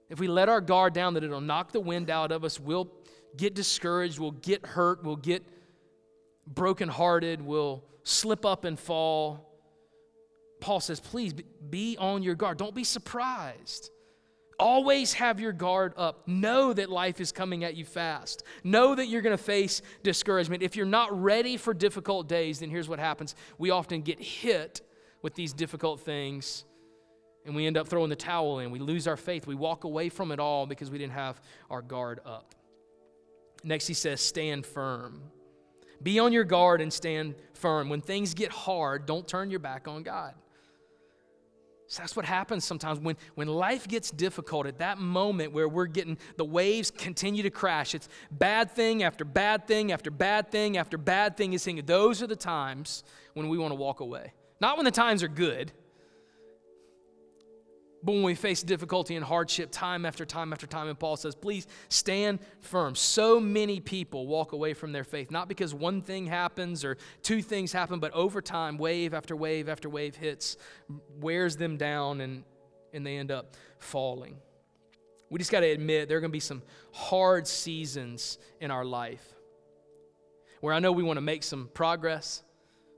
If 0.09 0.19
we 0.19 0.27
let 0.27 0.49
our 0.49 0.61
guard 0.61 0.93
down, 0.93 1.13
that 1.15 1.23
it'll 1.23 1.41
knock 1.41 1.71
the 1.71 1.79
wind 1.79 2.09
out 2.09 2.31
of 2.31 2.43
us. 2.43 2.59
We'll 2.59 2.91
get 3.37 3.53
discouraged. 3.53 4.19
We'll 4.19 4.31
get 4.31 4.65
hurt. 4.65 5.03
We'll 5.03 5.15
get 5.15 5.43
brokenhearted. 6.47 7.41
We'll 7.41 7.83
slip 8.03 8.45
up 8.45 8.65
and 8.65 8.79
fall. 8.79 9.49
Paul 10.61 10.79
says, 10.79 10.99
please 10.99 11.33
be 11.69 11.97
on 11.97 12.23
your 12.23 12.35
guard. 12.35 12.57
Don't 12.57 12.75
be 12.75 12.83
surprised. 12.83 13.91
Always 14.59 15.13
have 15.13 15.39
your 15.39 15.51
guard 15.51 15.93
up. 15.97 16.27
Know 16.27 16.73
that 16.73 16.89
life 16.89 17.19
is 17.19 17.31
coming 17.31 17.63
at 17.63 17.75
you 17.75 17.85
fast. 17.85 18.43
Know 18.63 18.95
that 18.95 19.07
you're 19.07 19.21
going 19.21 19.37
to 19.37 19.43
face 19.43 19.81
discouragement. 20.03 20.63
If 20.63 20.75
you're 20.75 20.85
not 20.85 21.21
ready 21.21 21.57
for 21.57 21.73
difficult 21.73 22.27
days, 22.27 22.59
then 22.59 22.69
here's 22.69 22.87
what 22.89 22.99
happens 22.99 23.35
we 23.57 23.71
often 23.71 24.01
get 24.01 24.19
hit 24.19 24.81
with 25.21 25.35
these 25.35 25.53
difficult 25.53 26.01
things 26.01 26.65
and 27.45 27.55
we 27.55 27.65
end 27.65 27.77
up 27.77 27.87
throwing 27.87 28.09
the 28.09 28.15
towel 28.15 28.59
in. 28.59 28.71
We 28.71 28.79
lose 28.79 29.07
our 29.07 29.17
faith. 29.17 29.47
We 29.47 29.55
walk 29.55 29.83
away 29.83 30.09
from 30.09 30.31
it 30.31 30.39
all 30.39 30.65
because 30.65 30.89
we 30.89 30.97
didn't 30.97 31.13
have 31.13 31.41
our 31.69 31.81
guard 31.81 32.19
up. 32.25 32.55
Next, 33.63 33.87
he 33.87 33.93
says, 33.93 34.21
stand 34.21 34.65
firm. 34.65 35.21
Be 36.01 36.19
on 36.19 36.33
your 36.33 36.43
guard 36.43 36.81
and 36.81 36.91
stand 36.91 37.35
firm. 37.53 37.89
When 37.89 38.01
things 38.01 38.33
get 38.33 38.51
hard, 38.51 39.05
don't 39.05 39.27
turn 39.27 39.49
your 39.49 39.59
back 39.59 39.87
on 39.87 40.03
God. 40.03 40.33
So 41.93 42.01
that's 42.01 42.15
what 42.15 42.25
happens 42.25 42.65
sometimes 42.65 42.99
when, 42.99 43.17
when 43.35 43.47
life 43.47 43.87
gets 43.87 44.09
difficult 44.09 44.65
at 44.65 44.79
that 44.79 44.97
moment 44.97 45.53
where 45.53 45.69
we're 45.69 45.85
getting 45.85 46.17
the 46.37 46.43
waves 46.43 46.89
continue 46.89 47.43
to 47.43 47.51
crash. 47.51 47.93
It's 47.93 48.09
bad 48.31 48.71
thing 48.71 49.03
after 49.03 49.23
bad 49.23 49.67
thing 49.67 49.91
after 49.91 50.09
bad 50.09 50.49
thing 50.49 50.75
after 50.75 50.97
bad 50.97 51.37
thing 51.37 51.53
is 51.53 51.61
saying 51.61 51.83
those 51.85 52.23
are 52.23 52.25
the 52.25 52.35
times 52.35 53.03
when 53.35 53.47
we 53.47 53.59
want 53.59 53.73
to 53.73 53.75
walk 53.75 53.99
away. 53.99 54.33
Not 54.59 54.75
when 54.75 54.85
the 54.85 54.91
times 54.91 55.21
are 55.21 55.27
good, 55.27 55.71
but 58.03 58.11
when 58.11 58.23
we 58.23 58.35
face 58.35 58.61
difficulty 58.61 59.15
and 59.15 59.23
hardship 59.23 59.69
time 59.71 60.05
after 60.05 60.25
time 60.25 60.51
after 60.51 60.67
time, 60.67 60.89
and 60.89 60.99
Paul 60.99 61.15
says, 61.15 61.35
please 61.35 61.67
stand 61.87 62.39
firm. 62.59 62.95
So 62.95 63.39
many 63.39 63.79
people 63.79 64.27
walk 64.27 64.51
away 64.51 64.73
from 64.73 64.91
their 64.91 65.05
faith, 65.05 65.31
not 65.31 65.47
because 65.47 65.73
one 65.73 66.01
thing 66.01 66.27
happens 66.27 66.83
or 66.83 66.97
two 67.21 67.41
things 67.41 67.71
happen, 67.71 67.99
but 67.99 68.11
over 68.11 68.41
time, 68.41 68.77
wave 68.77 69.13
after 69.13 69.35
wave 69.35 69.69
after 69.69 69.87
wave 69.87 70.15
hits, 70.15 70.57
wears 71.19 71.55
them 71.55 71.77
down, 71.77 72.19
and, 72.19 72.43
and 72.93 73.05
they 73.05 73.15
end 73.15 73.31
up 73.31 73.55
falling. 73.79 74.35
We 75.29 75.39
just 75.39 75.51
got 75.51 75.61
to 75.61 75.69
admit 75.69 76.09
there 76.09 76.17
are 76.17 76.21
going 76.21 76.31
to 76.31 76.33
be 76.33 76.41
some 76.41 76.61
hard 76.91 77.47
seasons 77.47 78.37
in 78.59 78.69
our 78.69 78.85
life 78.85 79.33
where 80.59 80.73
I 80.73 80.79
know 80.79 80.91
we 80.91 81.03
want 81.03 81.17
to 81.17 81.21
make 81.21 81.43
some 81.43 81.69
progress. 81.73 82.43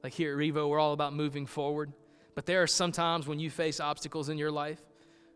Like 0.03 0.13
here 0.13 0.33
at 0.33 0.37
Revo, 0.37 0.67
we're 0.67 0.79
all 0.79 0.93
about 0.93 1.13
moving 1.13 1.45
forward. 1.45 1.93
But 2.35 2.45
there 2.45 2.61
are 2.61 2.67
some 2.67 2.91
times 2.91 3.25
when 3.25 3.39
you 3.39 3.49
face 3.49 3.79
obstacles 3.79 4.29
in 4.29 4.37
your 4.37 4.51
life 4.51 4.84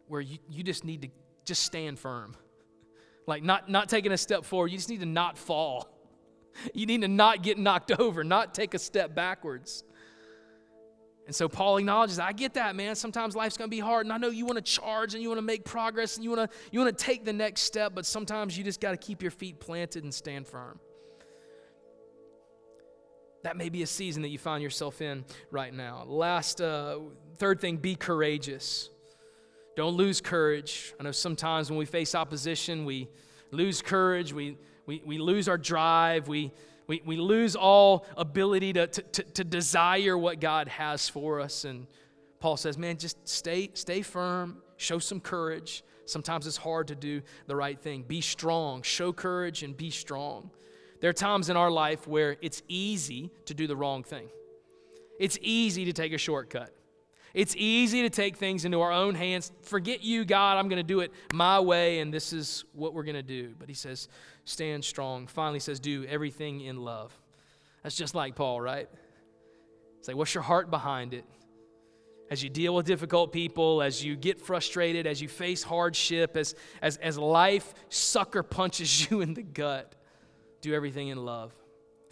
where 0.09 0.21
you, 0.21 0.39
you 0.49 0.63
just 0.63 0.83
need 0.83 1.03
to 1.03 1.09
just 1.45 1.63
stand 1.63 1.97
firm. 1.97 2.35
Like 3.27 3.43
not, 3.43 3.69
not 3.69 3.87
taking 3.87 4.11
a 4.11 4.17
step 4.17 4.43
forward, 4.43 4.71
you 4.71 4.77
just 4.77 4.89
need 4.89 4.99
to 4.99 5.05
not 5.05 5.37
fall. 5.37 5.87
You 6.73 6.85
need 6.85 7.01
to 7.01 7.07
not 7.07 7.43
get 7.43 7.57
knocked 7.57 7.91
over, 7.99 8.23
not 8.23 8.53
take 8.53 8.73
a 8.73 8.79
step 8.79 9.15
backwards. 9.15 9.83
And 11.27 11.35
so 11.35 11.47
Paul 11.47 11.77
acknowledges, 11.77 12.17
I 12.17 12.31
get 12.31 12.55
that, 12.55 12.75
man. 12.75 12.95
Sometimes 12.95 13.35
life's 13.35 13.55
going 13.55 13.69
to 13.69 13.75
be 13.75 13.79
hard, 13.79 14.07
and 14.07 14.11
I 14.11 14.17
know 14.17 14.29
you 14.29 14.47
want 14.47 14.55
to 14.55 14.63
charge 14.63 15.13
and 15.13 15.21
you 15.21 15.29
want 15.29 15.37
to 15.37 15.43
make 15.43 15.63
progress 15.63 16.15
and 16.15 16.23
you 16.23 16.31
want 16.31 16.49
to 16.49 16.57
you 16.71 16.79
want 16.79 16.97
to 16.97 17.05
take 17.05 17.23
the 17.23 17.33
next 17.33 17.61
step, 17.61 17.93
but 17.93 18.07
sometimes 18.07 18.57
you 18.57 18.63
just 18.63 18.81
got 18.81 18.91
to 18.91 18.97
keep 18.97 19.21
your 19.21 19.29
feet 19.29 19.59
planted 19.59 20.03
and 20.03 20.11
stand 20.11 20.47
firm. 20.47 20.79
That 23.43 23.57
may 23.57 23.69
be 23.69 23.83
a 23.83 23.87
season 23.87 24.23
that 24.23 24.29
you 24.29 24.39
find 24.39 24.63
yourself 24.63 25.03
in 25.03 25.23
right 25.51 25.73
now. 25.73 26.03
Last, 26.07 26.61
uh, 26.61 26.97
third 27.37 27.61
thing, 27.61 27.77
be 27.77 27.95
courageous. 27.95 28.89
Don't 29.79 29.95
lose 29.95 30.19
courage. 30.19 30.93
I 30.99 31.03
know 31.03 31.13
sometimes 31.13 31.69
when 31.69 31.79
we 31.79 31.85
face 31.85 32.13
opposition, 32.13 32.83
we 32.83 33.07
lose 33.51 33.81
courage, 33.81 34.33
we, 34.33 34.57
we, 34.85 35.01
we 35.05 35.17
lose 35.17 35.47
our 35.47 35.57
drive, 35.57 36.27
we, 36.27 36.51
we, 36.87 37.01
we 37.05 37.15
lose 37.15 37.55
all 37.55 38.05
ability 38.17 38.73
to, 38.73 38.87
to, 38.87 39.23
to, 39.23 39.43
desire 39.45 40.17
what 40.17 40.41
God 40.41 40.67
has 40.67 41.07
for 41.07 41.39
us. 41.39 41.63
And 41.63 41.87
Paul 42.41 42.57
says, 42.57 42.77
man, 42.77 42.97
just 42.97 43.25
stay, 43.25 43.69
stay 43.73 44.01
firm, 44.01 44.57
show 44.75 44.99
some 44.99 45.21
courage. 45.21 45.81
Sometimes 46.03 46.45
it's 46.45 46.57
hard 46.57 46.89
to 46.89 46.95
do 46.95 47.21
the 47.47 47.55
right 47.55 47.79
thing. 47.79 48.03
Be 48.03 48.19
strong, 48.19 48.81
show 48.81 49.13
courage, 49.13 49.63
and 49.63 49.77
be 49.77 49.91
strong. 49.91 50.51
There 50.99 51.09
are 51.09 51.13
times 51.13 51.49
in 51.49 51.55
our 51.55 51.71
life 51.71 52.05
where 52.05 52.35
it's 52.41 52.63
easy 52.67 53.31
to 53.45 53.53
do 53.53 53.65
the 53.65 53.77
wrong 53.77 54.03
thing. 54.03 54.27
It's 55.21 55.39
easy 55.41 55.85
to 55.85 55.93
take 55.93 56.11
a 56.11 56.17
shortcut. 56.17 56.73
It's 57.33 57.55
easy 57.55 58.01
to 58.01 58.09
take 58.09 58.37
things 58.37 58.65
into 58.65 58.81
our 58.81 58.91
own 58.91 59.15
hands. 59.15 59.51
Forget 59.61 60.03
you, 60.03 60.25
God. 60.25 60.57
I'm 60.57 60.67
going 60.67 60.77
to 60.77 60.83
do 60.83 61.01
it 61.01 61.11
my 61.33 61.59
way, 61.59 61.99
and 61.99 62.13
this 62.13 62.33
is 62.33 62.65
what 62.73 62.93
we're 62.93 63.03
going 63.03 63.15
to 63.15 63.23
do. 63.23 63.53
But 63.59 63.69
he 63.69 63.75
says, 63.75 64.07
stand 64.45 64.83
strong. 64.83 65.27
Finally, 65.27 65.59
says, 65.59 65.79
do 65.79 66.05
everything 66.05 66.61
in 66.61 66.77
love. 66.77 67.17
That's 67.83 67.95
just 67.95 68.15
like 68.15 68.35
Paul, 68.35 68.59
right? 68.59 68.89
Say, 70.01 70.11
like, 70.11 70.17
what's 70.17 70.33
your 70.33 70.43
heart 70.43 70.71
behind 70.71 71.13
it? 71.13 71.25
As 72.31 72.43
you 72.43 72.49
deal 72.49 72.75
with 72.75 72.85
difficult 72.85 73.31
people, 73.31 73.81
as 73.81 74.03
you 74.03 74.15
get 74.15 74.39
frustrated, 74.39 75.07
as 75.07 75.21
you 75.21 75.27
face 75.27 75.63
hardship, 75.63 76.37
as, 76.37 76.55
as, 76.81 76.97
as 76.97 77.17
life 77.17 77.73
sucker 77.89 78.43
punches 78.43 79.09
you 79.11 79.21
in 79.21 79.33
the 79.33 79.43
gut, 79.43 79.95
do 80.61 80.73
everything 80.73 81.07
in 81.09 81.25
love. 81.25 81.53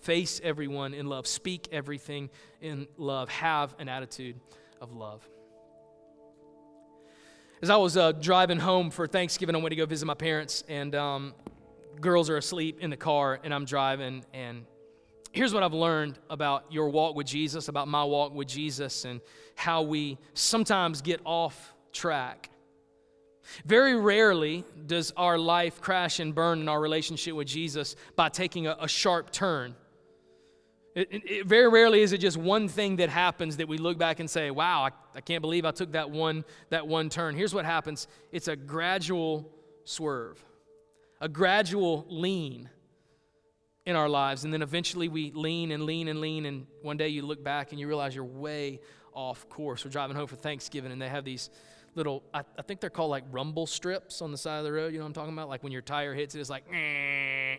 Face 0.01 0.39
everyone 0.43 0.93
in 0.93 1.07
love. 1.07 1.27
Speak 1.27 1.67
everything 1.71 2.29
in 2.61 2.87
love. 2.97 3.29
Have 3.29 3.75
an 3.79 3.89
attitude 3.89 4.39
of 4.81 4.93
love. 4.93 5.27
As 7.61 7.69
I 7.69 7.75
was 7.77 7.97
uh, 7.97 8.11
driving 8.11 8.59
home 8.59 8.91
for 8.91 9.07
Thanksgiving, 9.07 9.55
I 9.55 9.59
went 9.59 9.71
to 9.71 9.75
go 9.75 9.85
visit 9.85 10.05
my 10.05 10.13
parents, 10.13 10.63
and 10.67 10.93
um, 10.93 11.33
girls 11.99 12.29
are 12.29 12.37
asleep 12.37 12.79
in 12.81 12.89
the 12.89 12.97
car, 12.97 13.39
and 13.43 13.53
I'm 13.53 13.65
driving. 13.65 14.23
And 14.33 14.65
here's 15.31 15.53
what 15.53 15.63
I've 15.63 15.73
learned 15.73 16.19
about 16.29 16.71
your 16.71 16.89
walk 16.89 17.15
with 17.15 17.25
Jesus, 17.25 17.67
about 17.67 17.87
my 17.87 18.03
walk 18.03 18.33
with 18.33 18.47
Jesus, 18.47 19.05
and 19.05 19.21
how 19.55 19.81
we 19.81 20.19
sometimes 20.35 21.01
get 21.01 21.19
off 21.25 21.73
track. 21.93 22.49
Very 23.65 23.95
rarely 23.95 24.63
does 24.85 25.11
our 25.17 25.39
life 25.39 25.81
crash 25.81 26.19
and 26.19 26.35
burn 26.35 26.59
in 26.59 26.69
our 26.69 26.79
relationship 26.79 27.33
with 27.33 27.47
Jesus 27.47 27.95
by 28.15 28.29
taking 28.29 28.67
a, 28.67 28.77
a 28.81 28.87
sharp 28.87 29.31
turn 29.31 29.75
it, 30.97 31.23
it, 31.29 31.45
very 31.45 31.69
rarely 31.69 32.01
is 32.01 32.11
it 32.11 32.17
just 32.17 32.37
one 32.37 32.67
thing 32.67 32.95
that 32.95 33.09
happens 33.09 33.57
that 33.57 33.67
we 33.67 33.77
look 33.77 33.99
back 33.99 34.19
and 34.19 34.27
say, 34.27 34.49
wow, 34.49 34.81
I, 34.83 34.89
I 35.15 35.21
can't 35.21 35.41
believe 35.41 35.63
I 35.63 35.69
took 35.69 35.91
that 35.91 36.09
one, 36.09 36.43
that 36.71 36.87
one 36.87 37.09
turn. 37.09 37.35
Here's 37.35 37.53
what 37.53 37.65
happens 37.65 38.07
it's 38.31 38.47
a 38.47 38.55
gradual 38.55 39.47
swerve, 39.85 40.43
a 41.21 41.29
gradual 41.29 42.05
lean 42.09 42.69
in 43.85 43.95
our 43.95 44.09
lives. 44.09 44.43
And 44.43 44.51
then 44.51 44.63
eventually 44.63 45.07
we 45.07 45.31
lean 45.31 45.71
and 45.71 45.83
lean 45.83 46.07
and 46.07 46.19
lean. 46.19 46.47
And 46.47 46.65
one 46.81 46.97
day 46.97 47.09
you 47.09 47.21
look 47.21 47.43
back 47.43 47.71
and 47.71 47.79
you 47.79 47.87
realize 47.87 48.15
you're 48.15 48.25
way 48.25 48.79
off 49.13 49.47
course. 49.49 49.85
We're 49.85 49.91
driving 49.91 50.15
home 50.15 50.27
for 50.27 50.35
Thanksgiving 50.35 50.91
and 50.91 50.99
they 50.99 51.09
have 51.09 51.23
these 51.23 51.51
little, 51.93 52.23
I, 52.33 52.41
I 52.57 52.63
think 52.63 52.79
they're 52.79 52.89
called 52.89 53.11
like 53.11 53.23
rumble 53.31 53.67
strips 53.67 54.23
on 54.23 54.31
the 54.31 54.37
side 54.37 54.57
of 54.57 54.63
the 54.63 54.71
road. 54.71 54.93
You 54.93 54.97
know 54.97 55.05
what 55.05 55.09
I'm 55.09 55.13
talking 55.13 55.33
about? 55.33 55.47
Like 55.47 55.61
when 55.61 55.71
your 55.71 55.83
tire 55.83 56.15
hits 56.15 56.33
it, 56.33 56.39
it's 56.39 56.49
like, 56.49 56.63
eh. 56.73 57.57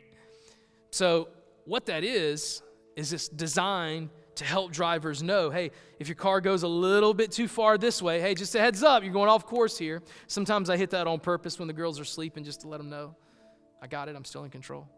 so 0.90 1.28
what 1.66 1.86
that 1.86 2.02
is, 2.02 2.62
is 2.98 3.10
this 3.10 3.28
designed 3.28 4.10
to 4.34 4.44
help 4.44 4.72
drivers 4.72 5.22
know 5.22 5.50
hey, 5.50 5.70
if 5.98 6.08
your 6.08 6.16
car 6.16 6.40
goes 6.40 6.64
a 6.64 6.68
little 6.68 7.14
bit 7.14 7.30
too 7.30 7.48
far 7.48 7.78
this 7.78 8.02
way, 8.02 8.20
hey, 8.20 8.34
just 8.34 8.54
a 8.56 8.58
heads 8.58 8.82
up, 8.82 9.04
you're 9.04 9.12
going 9.12 9.28
off 9.28 9.46
course 9.46 9.78
here. 9.78 10.02
Sometimes 10.26 10.68
I 10.68 10.76
hit 10.76 10.90
that 10.90 11.06
on 11.06 11.20
purpose 11.20 11.58
when 11.58 11.68
the 11.68 11.74
girls 11.74 12.00
are 12.00 12.04
sleeping 12.04 12.44
just 12.44 12.60
to 12.62 12.68
let 12.68 12.78
them 12.78 12.90
know 12.90 13.14
I 13.80 13.86
got 13.86 14.08
it, 14.08 14.16
I'm 14.16 14.24
still 14.24 14.42
in 14.42 14.50
control. 14.50 14.88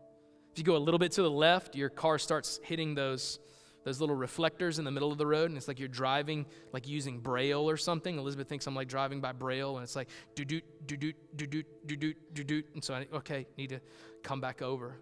If 0.52 0.58
you 0.58 0.64
go 0.64 0.76
a 0.76 0.78
little 0.78 0.98
bit 0.98 1.12
to 1.12 1.22
the 1.22 1.30
left, 1.30 1.76
your 1.76 1.90
car 1.90 2.18
starts 2.18 2.58
hitting 2.62 2.94
those 2.94 3.38
those 3.82 3.98
little 3.98 4.16
reflectors 4.16 4.78
in 4.78 4.84
the 4.84 4.90
middle 4.90 5.10
of 5.10 5.16
the 5.16 5.26
road, 5.26 5.48
and 5.48 5.56
it's 5.56 5.66
like 5.66 5.78
you're 5.78 5.88
driving 5.88 6.44
like 6.72 6.86
using 6.86 7.18
braille 7.18 7.68
or 7.68 7.76
something. 7.76 8.18
Elizabeth 8.18 8.46
thinks 8.46 8.66
I'm 8.66 8.74
like 8.74 8.88
driving 8.88 9.20
by 9.20 9.32
braille, 9.32 9.76
and 9.76 9.84
it's 9.84 9.96
like 9.96 10.08
do 10.34 10.44
do 10.44 10.60
do 10.86 10.96
do 10.96 11.12
do 11.36 11.46
do 11.46 11.62
do 11.86 11.96
do 11.96 12.14
do 12.32 12.44
do, 12.44 12.62
and 12.74 12.82
so 12.82 12.94
I 12.94 13.06
okay 13.14 13.46
need 13.58 13.68
to 13.70 13.80
come 14.22 14.40
back 14.40 14.62
over. 14.62 14.96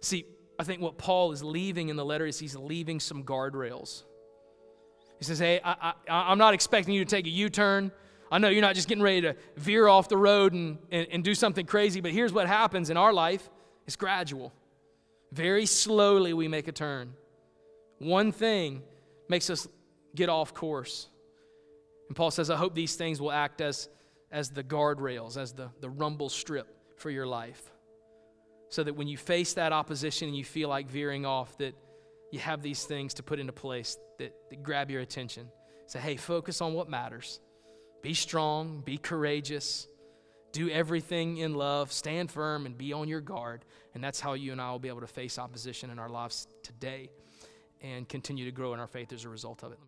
See, 0.00 0.26
I 0.58 0.64
think 0.64 0.80
what 0.80 0.98
Paul 0.98 1.32
is 1.32 1.42
leaving 1.42 1.88
in 1.88 1.96
the 1.96 2.04
letter 2.04 2.26
is 2.26 2.38
he's 2.38 2.56
leaving 2.56 3.00
some 3.00 3.24
guardrails. 3.24 4.04
He 5.18 5.24
says, 5.24 5.38
Hey, 5.38 5.60
I, 5.64 5.94
I, 6.08 6.32
am 6.32 6.38
not 6.38 6.54
expecting 6.54 6.94
you 6.94 7.04
to 7.04 7.10
take 7.10 7.26
a 7.26 7.30
U 7.30 7.48
turn. 7.48 7.92
I 8.30 8.38
know 8.38 8.48
you're 8.48 8.62
not 8.62 8.74
just 8.74 8.88
getting 8.88 9.02
ready 9.02 9.22
to 9.22 9.36
veer 9.56 9.88
off 9.88 10.08
the 10.08 10.16
road 10.16 10.52
and, 10.52 10.78
and, 10.90 11.06
and 11.10 11.24
do 11.24 11.34
something 11.34 11.66
crazy, 11.66 12.00
but 12.00 12.12
here's 12.12 12.32
what 12.32 12.46
happens 12.46 12.90
in 12.90 12.96
our 12.96 13.12
life 13.12 13.48
it's 13.86 13.96
gradual. 13.96 14.52
Very 15.32 15.66
slowly, 15.66 16.32
we 16.32 16.46
make 16.46 16.68
a 16.68 16.72
turn. 16.72 17.14
One 17.98 18.32
thing 18.32 18.82
makes 19.28 19.48
us 19.48 19.66
get 20.14 20.28
off 20.28 20.52
course. 20.52 21.08
And 22.08 22.16
Paul 22.16 22.30
says, 22.30 22.50
I 22.50 22.56
hope 22.56 22.74
these 22.74 22.96
things 22.96 23.20
will 23.20 23.32
act 23.32 23.60
as, 23.60 23.88
as 24.30 24.50
the 24.50 24.62
guardrails, 24.62 25.36
as 25.36 25.52
the, 25.52 25.70
the 25.80 25.88
rumble 25.88 26.28
strip 26.28 26.68
for 26.96 27.10
your 27.10 27.26
life 27.26 27.71
so 28.72 28.82
that 28.82 28.96
when 28.96 29.06
you 29.06 29.18
face 29.18 29.52
that 29.52 29.70
opposition 29.70 30.28
and 30.28 30.36
you 30.36 30.44
feel 30.44 30.70
like 30.70 30.88
veering 30.88 31.26
off, 31.26 31.58
that 31.58 31.74
you 32.30 32.38
have 32.38 32.62
these 32.62 32.84
things 32.84 33.12
to 33.12 33.22
put 33.22 33.38
into 33.38 33.52
place 33.52 33.98
that, 34.18 34.34
that 34.48 34.62
grab 34.62 34.90
your 34.90 35.02
attention. 35.02 35.46
Say, 35.86 35.98
hey, 35.98 36.16
focus 36.16 36.62
on 36.62 36.72
what 36.72 36.88
matters. 36.88 37.38
Be 38.00 38.14
strong, 38.14 38.80
be 38.80 38.96
courageous, 38.96 39.86
do 40.52 40.70
everything 40.70 41.36
in 41.36 41.54
love, 41.54 41.92
stand 41.92 42.30
firm, 42.30 42.64
and 42.64 42.78
be 42.78 42.94
on 42.94 43.08
your 43.08 43.20
guard. 43.20 43.66
And 43.94 44.02
that's 44.02 44.20
how 44.20 44.32
you 44.32 44.52
and 44.52 44.60
I 44.60 44.70
will 44.70 44.78
be 44.78 44.88
able 44.88 45.02
to 45.02 45.06
face 45.06 45.38
opposition 45.38 45.90
in 45.90 45.98
our 45.98 46.08
lives 46.08 46.48
today 46.62 47.10
and 47.82 48.08
continue 48.08 48.46
to 48.46 48.52
grow 48.52 48.72
in 48.72 48.80
our 48.80 48.86
faith 48.86 49.12
as 49.12 49.26
a 49.26 49.28
result 49.28 49.62
of 49.62 49.72
it. 49.72 49.78